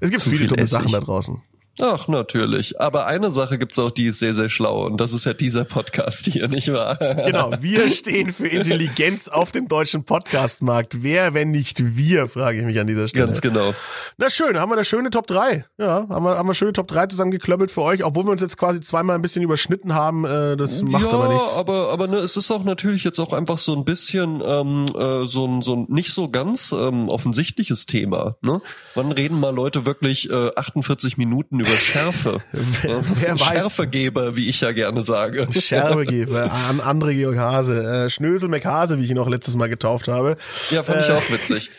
Es 0.00 0.10
gibt 0.10 0.22
Zu 0.22 0.28
viele 0.30 0.40
viel 0.40 0.48
dumme 0.48 0.62
Essig. 0.62 0.78
Sachen 0.78 0.92
da 0.92 1.00
draußen. 1.00 1.42
Ach, 1.80 2.08
natürlich. 2.08 2.80
Aber 2.80 3.06
eine 3.06 3.30
Sache 3.30 3.58
gibt's 3.58 3.78
auch, 3.78 3.90
die 3.90 4.06
ist 4.06 4.18
sehr, 4.18 4.32
sehr 4.32 4.48
schlau. 4.48 4.86
Und 4.86 4.98
das 4.98 5.12
ist 5.12 5.26
ja 5.26 5.34
dieser 5.34 5.64
Podcast 5.64 6.24
hier, 6.26 6.48
nicht 6.48 6.72
wahr? 6.72 6.96
Genau, 6.96 7.52
wir 7.60 7.88
stehen 7.90 8.32
für 8.32 8.48
Intelligenz 8.48 9.28
auf 9.28 9.52
dem 9.52 9.68
deutschen 9.68 10.04
Podcastmarkt. 10.04 11.02
Wer, 11.02 11.34
wenn 11.34 11.50
nicht 11.50 11.96
wir, 11.96 12.28
frage 12.28 12.60
ich 12.60 12.64
mich 12.64 12.80
an 12.80 12.86
dieser 12.86 13.08
Stelle. 13.08 13.26
Ganz 13.26 13.42
genau. 13.42 13.74
Na 14.16 14.30
schön, 14.30 14.58
haben 14.58 14.70
wir 14.70 14.76
eine 14.76 14.84
schöne 14.84 15.10
Top 15.10 15.26
3. 15.26 15.66
Ja, 15.78 16.06
haben 16.08 16.24
wir, 16.24 16.38
haben 16.38 16.48
wir 16.48 16.54
schöne 16.54 16.72
Top 16.72 16.88
3 16.88 17.08
zusammengeklöppelt 17.08 17.70
für 17.70 17.82
euch, 17.82 18.04
obwohl 18.04 18.24
wir 18.24 18.30
uns 18.30 18.40
jetzt 18.40 18.56
quasi 18.56 18.80
zweimal 18.80 19.16
ein 19.16 19.22
bisschen 19.22 19.42
überschnitten 19.42 19.94
haben. 19.94 20.24
Äh, 20.24 20.56
das 20.56 20.82
macht 20.82 21.04
ja, 21.04 21.10
aber 21.10 21.32
nichts. 21.34 21.56
aber 21.56 21.90
aber 21.90 22.06
ne, 22.06 22.16
es 22.18 22.36
ist 22.36 22.50
auch 22.50 22.64
natürlich 22.64 23.04
jetzt 23.04 23.18
auch 23.18 23.32
einfach 23.32 23.58
so 23.58 23.74
ein 23.74 23.84
bisschen 23.84 24.42
ähm, 24.44 24.86
äh, 24.96 25.26
so 25.26 25.46
ein 25.46 25.62
so 25.62 25.76
ein 25.76 25.86
nicht 25.88 26.12
so 26.12 26.30
ganz 26.30 26.72
ähm, 26.72 27.08
offensichtliches 27.08 27.86
Thema. 27.86 28.36
Ne? 28.40 28.62
Wann 28.94 29.12
reden 29.12 29.38
mal 29.38 29.54
Leute 29.54 29.84
wirklich 29.84 30.30
äh, 30.30 30.50
48 30.54 31.18
Minuten 31.18 31.60
über 31.60 31.65
Schärfe? 31.76 32.38
Wer- 32.52 33.00
wer 33.14 33.32
weiß. 33.34 33.40
Schärfegeber, 33.46 34.36
wie 34.36 34.48
ich 34.48 34.60
ja 34.60 34.72
gerne 34.72 35.02
sage. 35.02 35.46
Scherbegeber 35.52 36.50
an 36.52 36.80
André 36.80 37.14
Georg 37.14 37.36
Hase, 37.38 38.04
äh, 38.06 38.10
Schnösel 38.10 38.48
McHase, 38.48 38.98
wie 38.98 39.04
ich 39.04 39.10
ihn 39.10 39.18
auch 39.18 39.28
letztes 39.28 39.56
Mal 39.56 39.68
getauft 39.68 40.08
habe. 40.08 40.36
Ja, 40.70 40.82
fand 40.82 41.00
ich 41.00 41.08
Äh, 41.08 41.12
auch 41.12 41.30
witzig. 41.30 41.70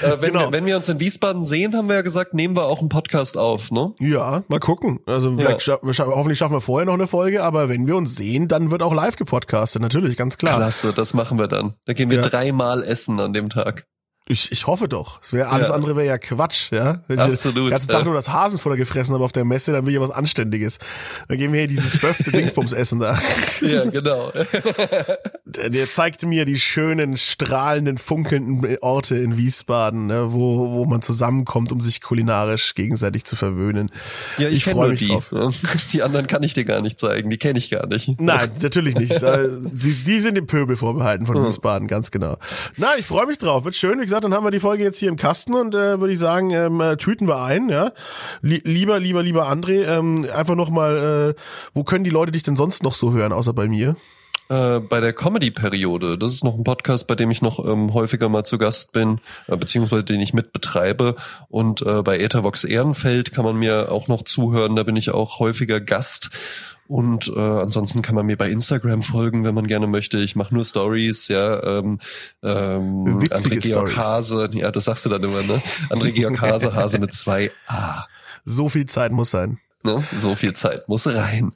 Äh, 0.00 0.12
wenn, 0.20 0.32
genau. 0.32 0.40
wir, 0.46 0.52
wenn 0.52 0.64
wir 0.66 0.76
uns 0.76 0.88
in 0.88 1.00
Wiesbaden 1.00 1.42
sehen, 1.42 1.76
haben 1.76 1.88
wir 1.88 1.96
ja 1.96 2.02
gesagt, 2.02 2.34
nehmen 2.34 2.54
wir 2.54 2.66
auch 2.66 2.78
einen 2.78 2.88
Podcast 2.88 3.36
auf, 3.36 3.72
ne? 3.72 3.92
Ja, 3.98 4.44
mal 4.46 4.60
gucken. 4.60 5.00
Also 5.06 5.36
vielleicht 5.36 5.66
wir 5.66 5.92
scha 5.94 6.06
hoffentlich 6.06 6.38
schaffen 6.38 6.54
wir 6.54 6.60
vorher 6.60 6.86
noch 6.86 6.94
eine 6.94 7.08
Folge, 7.08 7.42
aber 7.42 7.68
wenn 7.68 7.88
wir 7.88 7.96
uns 7.96 8.14
sehen, 8.14 8.46
dann 8.46 8.70
wird 8.70 8.80
auch 8.80 8.94
live 8.94 9.16
gepodcastet, 9.16 9.82
natürlich, 9.82 10.16
ganz 10.16 10.38
klar. 10.38 10.54
Klasse, 10.58 10.92
das 10.92 11.14
machen 11.14 11.36
wir 11.40 11.48
dann. 11.48 11.74
Da 11.86 11.94
gehen 11.94 12.10
wir 12.10 12.18
Ja. 12.18 12.22
dreimal 12.22 12.84
essen 12.84 13.18
an 13.18 13.32
dem 13.32 13.48
Tag. 13.50 13.86
Ich, 14.32 14.50
ich 14.50 14.66
hoffe 14.66 14.88
doch. 14.88 15.20
Es 15.22 15.32
wäre 15.32 15.48
alles 15.50 15.68
Ja. 15.68 15.74
andere 15.74 15.94
wäre 15.94 16.06
ja 16.06 16.16
Quatsch, 16.18 16.72
ja. 16.72 17.00
Wenn 17.06 17.18
ich 17.18 17.24
Absolut, 17.24 17.56
den 17.56 17.70
ganzen 17.70 17.88
Tag 17.88 18.00
ja. 18.00 18.04
nur 18.06 18.14
das 18.14 18.30
Hasenfutter 18.30 18.76
gefressen 18.76 19.14
habe 19.14 19.22
auf 19.24 19.32
der 19.32 19.44
Messe, 19.44 19.72
dann 19.72 19.84
will 19.84 19.92
ich 19.92 20.00
ja 20.00 20.00
was 20.00 20.10
Anständiges. 20.10 20.78
Dann 21.28 21.36
gehen 21.36 21.52
wir 21.52 21.60
hier 21.60 21.68
dieses 21.68 21.98
Böfte 22.00 22.30
Dingsbums 22.32 22.72
essen 22.72 23.00
da. 23.00 23.18
Ja, 23.60 23.84
genau. 23.84 24.32
Der, 25.44 25.68
der 25.68 25.90
zeigte 25.92 26.24
mir 26.26 26.46
die 26.46 26.58
schönen, 26.58 27.18
strahlenden, 27.18 27.98
funkelnden 27.98 28.78
Orte 28.80 29.16
in 29.16 29.36
Wiesbaden, 29.36 30.06
ne, 30.06 30.32
wo, 30.32 30.70
wo 30.70 30.86
man 30.86 31.02
zusammenkommt, 31.02 31.70
um 31.72 31.80
sich 31.82 32.00
kulinarisch 32.00 32.74
gegenseitig 32.74 33.24
zu 33.24 33.36
verwöhnen. 33.36 33.90
Ja, 34.38 34.48
ich, 34.48 34.58
Ich 34.58 34.64
kenne 34.64 34.76
freu 34.76 34.82
nur 34.84 34.90
mich 34.92 35.00
die. 35.00 35.08
drauf. 35.08 35.30
Die 35.92 36.02
anderen 36.02 36.26
kann 36.26 36.42
ich 36.42 36.54
dir 36.54 36.64
gar 36.64 36.80
nicht 36.80 36.98
zeigen. 36.98 37.28
Die 37.28 37.36
kenne 37.36 37.58
ich 37.58 37.68
gar 37.70 37.86
nicht. 37.86 38.18
Nein, 38.18 38.50
natürlich 38.62 38.94
nicht. 38.94 39.22
Äh, 39.22 39.48
Die, 39.72 39.92
die 39.92 40.20
sind 40.20 40.36
dem 40.36 40.46
Pöbel 40.46 40.76
vorbehalten 40.76 41.26
von 41.26 41.44
Wiesbaden, 41.46 41.86
ganz 41.86 42.10
genau. 42.10 42.38
Na, 42.76 42.88
ich 42.98 43.04
freue 43.04 43.26
mich 43.26 43.36
drauf. 43.36 43.64
Wird 43.66 43.74
schön. 43.74 43.98
Wie 43.98 44.04
gesagt, 44.04 44.21
dann 44.22 44.34
haben 44.34 44.44
wir 44.44 44.50
die 44.50 44.60
Folge 44.60 44.82
jetzt 44.82 44.98
hier 44.98 45.08
im 45.08 45.16
Kasten 45.16 45.54
und 45.54 45.74
äh, 45.74 46.00
würde 46.00 46.12
ich 46.12 46.18
sagen, 46.18 46.50
ähm, 46.50 46.80
äh, 46.80 46.96
tüten 46.96 47.28
wir 47.28 47.42
ein. 47.42 47.68
Ja, 47.68 47.92
Lie- 48.42 48.62
lieber, 48.64 48.98
lieber, 48.98 49.22
lieber 49.22 49.50
André, 49.50 49.84
ähm, 49.86 50.26
einfach 50.34 50.54
noch 50.54 50.70
mal, 50.70 51.34
äh, 51.36 51.40
wo 51.74 51.84
können 51.84 52.04
die 52.04 52.10
Leute 52.10 52.32
dich 52.32 52.42
denn 52.42 52.56
sonst 52.56 52.82
noch 52.82 52.94
so 52.94 53.12
hören, 53.12 53.32
außer 53.32 53.52
bei 53.52 53.68
mir? 53.68 53.96
Äh, 54.48 54.80
bei 54.80 55.00
der 55.00 55.12
Comedy-Periode, 55.12 56.18
das 56.18 56.32
ist 56.32 56.44
noch 56.44 56.54
ein 56.58 56.64
Podcast, 56.64 57.06
bei 57.06 57.14
dem 57.14 57.30
ich 57.30 57.40
noch 57.42 57.64
ähm, 57.64 57.94
häufiger 57.94 58.28
mal 58.28 58.44
zu 58.44 58.58
Gast 58.58 58.92
bin, 58.92 59.20
äh, 59.46 59.56
beziehungsweise 59.56 60.04
den 60.04 60.20
ich 60.20 60.34
mitbetreibe. 60.34 61.14
Und 61.48 61.80
äh, 61.82 62.02
bei 62.02 62.18
Ethervox 62.18 62.64
Ehrenfeld 62.64 63.32
kann 63.32 63.44
man 63.44 63.56
mir 63.56 63.90
auch 63.90 64.08
noch 64.08 64.22
zuhören, 64.24 64.76
da 64.76 64.82
bin 64.82 64.96
ich 64.96 65.10
auch 65.10 65.38
häufiger 65.38 65.80
Gast. 65.80 66.30
Und 66.92 67.32
äh, 67.34 67.40
ansonsten 67.40 68.02
kann 68.02 68.14
man 68.14 68.26
mir 68.26 68.36
bei 68.36 68.50
Instagram 68.50 69.00
folgen, 69.00 69.46
wenn 69.46 69.54
man 69.54 69.66
gerne 69.66 69.86
möchte. 69.86 70.18
Ich 70.18 70.36
mache 70.36 70.52
nur 70.52 70.62
Stories, 70.62 71.28
ja. 71.28 71.78
Ähm, 71.78 72.00
ähm, 72.42 73.22
Witzige 73.22 73.54
André 73.56 73.60
Georg 73.62 73.90
Stories. 73.92 73.96
Hase, 73.96 74.50
ja, 74.52 74.70
das 74.70 74.84
sagst 74.84 75.06
du 75.06 75.08
dann 75.08 75.24
immer, 75.24 75.40
ne? 75.40 75.62
André 75.88 76.12
Georg 76.12 76.38
Hase, 76.42 76.74
Hase 76.74 76.98
mit 76.98 77.14
zwei 77.14 77.50
A. 77.66 78.04
So 78.44 78.68
viel 78.68 78.84
Zeit 78.84 79.10
muss 79.10 79.30
sein. 79.30 79.58
Ne? 79.84 80.04
So 80.14 80.34
viel 80.34 80.52
Zeit 80.52 80.86
muss 80.86 81.06
rein. 81.06 81.52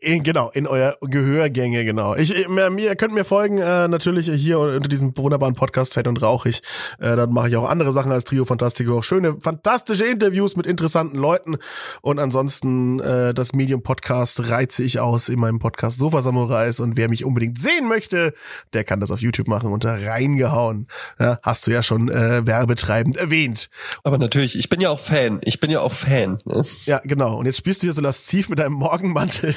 In, 0.00 0.22
genau, 0.22 0.50
in 0.50 0.66
euer 0.66 0.96
Gehörgänge, 1.00 1.84
genau. 1.84 2.14
Ich, 2.14 2.36
ich- 2.38 2.48
mir, 2.48 2.70
mir- 2.70 2.86
ihr 2.90 2.96
könnt 2.96 3.14
mir 3.14 3.24
folgen, 3.24 3.58
äh, 3.58 3.88
natürlich 3.88 4.30
hier 4.30 4.58
unter 4.58 4.88
diesem 4.88 5.16
wunderbaren 5.16 5.54
Podcast 5.54 5.94
Fett 5.94 6.06
und 6.06 6.20
Rauchig. 6.22 6.62
Äh, 6.98 7.16
dann 7.16 7.32
mache 7.32 7.48
ich 7.48 7.56
auch 7.56 7.68
andere 7.68 7.92
Sachen 7.92 8.12
als 8.12 8.24
Trio 8.24 8.44
Fantastico. 8.44 8.98
Auch 8.98 9.04
schöne, 9.04 9.36
fantastische 9.40 10.04
Interviews 10.06 10.56
mit 10.56 10.66
interessanten 10.66 11.16
Leuten. 11.16 11.56
Und 12.02 12.18
ansonsten 12.18 13.00
äh, 13.00 13.32
das 13.32 13.52
Medium 13.54 13.82
Podcast 13.82 14.48
reize 14.50 14.82
ich 14.82 15.00
aus 15.00 15.28
in 15.28 15.38
meinem 15.40 15.58
Podcast 15.58 15.98
Sofa 15.98 16.22
Samurais. 16.22 16.80
Und 16.80 16.96
wer 16.96 17.08
mich 17.08 17.24
unbedingt 17.24 17.58
sehen 17.58 17.88
möchte, 17.88 18.34
der 18.72 18.84
kann 18.84 19.00
das 19.00 19.10
auf 19.10 19.20
YouTube 19.20 19.48
machen 19.48 19.72
unter 19.72 20.06
reingehauen. 20.06 20.86
Ja, 21.18 21.38
hast 21.42 21.66
du 21.66 21.70
ja 21.70 21.82
schon 21.82 22.08
äh, 22.10 22.46
werbetreibend 22.46 23.16
erwähnt. 23.16 23.70
Aber 24.04 24.18
natürlich, 24.18 24.58
ich 24.58 24.68
bin 24.68 24.80
ja 24.80 24.90
auch 24.90 25.00
Fan. 25.00 25.38
Ich 25.44 25.60
bin 25.60 25.70
ja 25.70 25.80
auch 25.80 25.92
Fan. 25.92 26.38
Ne? 26.44 26.62
Ja, 26.84 27.00
genau. 27.04 27.38
Und 27.38 27.46
jetzt 27.46 27.56
spielst 27.58 27.82
du 27.82 27.86
hier 27.86 27.94
so 27.94 28.02
lasziv 28.02 28.48
mit 28.48 28.58
deinem 28.58 28.74
Morgenmantel 28.74 29.29
Und 29.42 29.48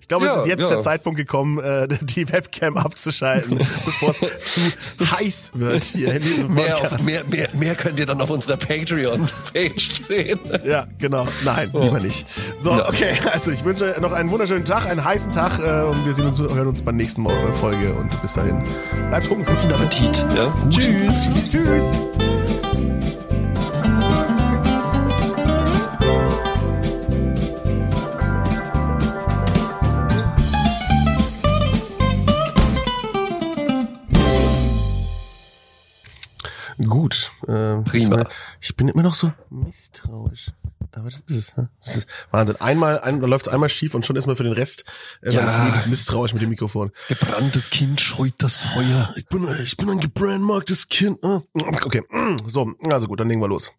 ich 0.00 0.08
glaube, 0.08 0.26
Ja, 0.26 0.34
es 0.36 0.42
ist 0.42 0.46
jetzt 0.48 0.62
ja. 0.62 0.68
der 0.68 0.80
Zeitpunkt 0.80 1.18
gekommen, 1.18 1.58
äh, 1.58 1.88
die 2.02 2.30
Webcam 2.32 2.76
abzuschalten, 2.76 3.58
bevor 3.84 4.10
es 4.10 4.18
zu 4.18 4.60
heiß 5.18 5.50
wird 5.54 5.84
hier 5.84 6.14
in 6.14 6.22
diesem 6.22 6.54
Mehr, 6.54 6.72
Podcast. 6.72 6.94
auf, 6.94 7.02
mehr, 7.04 7.22
mehr, 7.28 7.48
mehr 7.56 7.74
könnt 7.74 7.98
ihr 8.00 8.06
dann 8.06 8.20
auf 8.20 8.30
unserer 8.30 8.56
Patreon-Page 8.56 9.88
sehen. 9.88 10.40
Ja, 10.64 10.86
genau. 10.98 11.26
Nein, 11.44 11.70
lieber 11.74 12.00
nicht. 12.00 12.26
So, 12.60 12.70
Ja. 12.70 12.88
okay. 12.88 13.14
Also 13.32 13.50
ich 13.50 13.64
wünsche 13.64 13.94
noch 14.00 14.12
einen 14.12 14.30
wunderschönen 14.30 14.64
Tag, 14.64 14.86
einen 14.86 15.04
heißen 15.04 15.32
Tag 15.32 15.58
äh, 15.58 15.82
und 15.84 16.04
wir 16.06 16.14
sehen 16.14 16.26
uns, 16.28 16.38
hören 16.38 16.66
uns 16.68 16.82
beim 16.82 16.96
nächsten 16.96 17.22
Mal 17.22 17.34
äh, 17.48 17.52
Folge 17.52 17.92
und 17.94 18.20
bis 18.22 18.32
dahin. 18.34 18.62
Bleibt 19.08 19.28
guten 19.28 19.44
Appetit. 19.44 20.24
Ja? 20.34 20.52
Tschüss. 20.70 21.30
Tschüss. 21.50 22.37
Gut. 36.86 37.32
Äh, 37.46 37.76
Prima. 37.82 38.24
Ich 38.60 38.76
bin 38.76 38.88
immer 38.88 39.02
noch 39.02 39.14
so 39.14 39.32
misstrauisch. 39.50 40.52
Aber 40.92 41.10
das 41.10 41.20
ist 41.20 41.36
es. 41.50 41.56
ne? 41.56 41.70
Das 41.84 41.96
ist 41.98 42.06
Wahnsinn. 42.30 42.56
Einmal, 42.60 42.98
ein, 43.00 43.20
da 43.20 43.26
läuft 43.26 43.46
es 43.46 43.52
einmal 43.52 43.68
schief 43.68 43.94
und 43.94 44.06
schon 44.06 44.16
ist 44.16 44.26
man 44.26 44.36
für 44.36 44.42
den 44.44 44.54
Rest 44.54 44.84
äh, 45.20 45.30
seines 45.30 45.54
Ja. 45.54 45.64
Lebens 45.66 45.86
misstrauisch 45.86 46.32
mit 46.32 46.42
dem 46.42 46.48
Mikrofon. 46.48 46.92
Gebranntes 47.08 47.70
Kind 47.70 48.00
scheut 48.00 48.34
das 48.38 48.60
Feuer. 48.60 49.12
Ich 49.16 49.26
bin, 49.26 49.46
ich 49.62 49.76
bin 49.76 49.90
ein 49.90 50.00
gebrandmarktes 50.00 50.88
Kind. 50.88 51.22
Ah, 51.22 51.42
Okay, 51.84 52.02
so, 52.46 52.72
also 52.88 53.06
gut, 53.06 53.20
dann 53.20 53.28
legen 53.28 53.40
wir 53.40 53.48
los. 53.48 53.70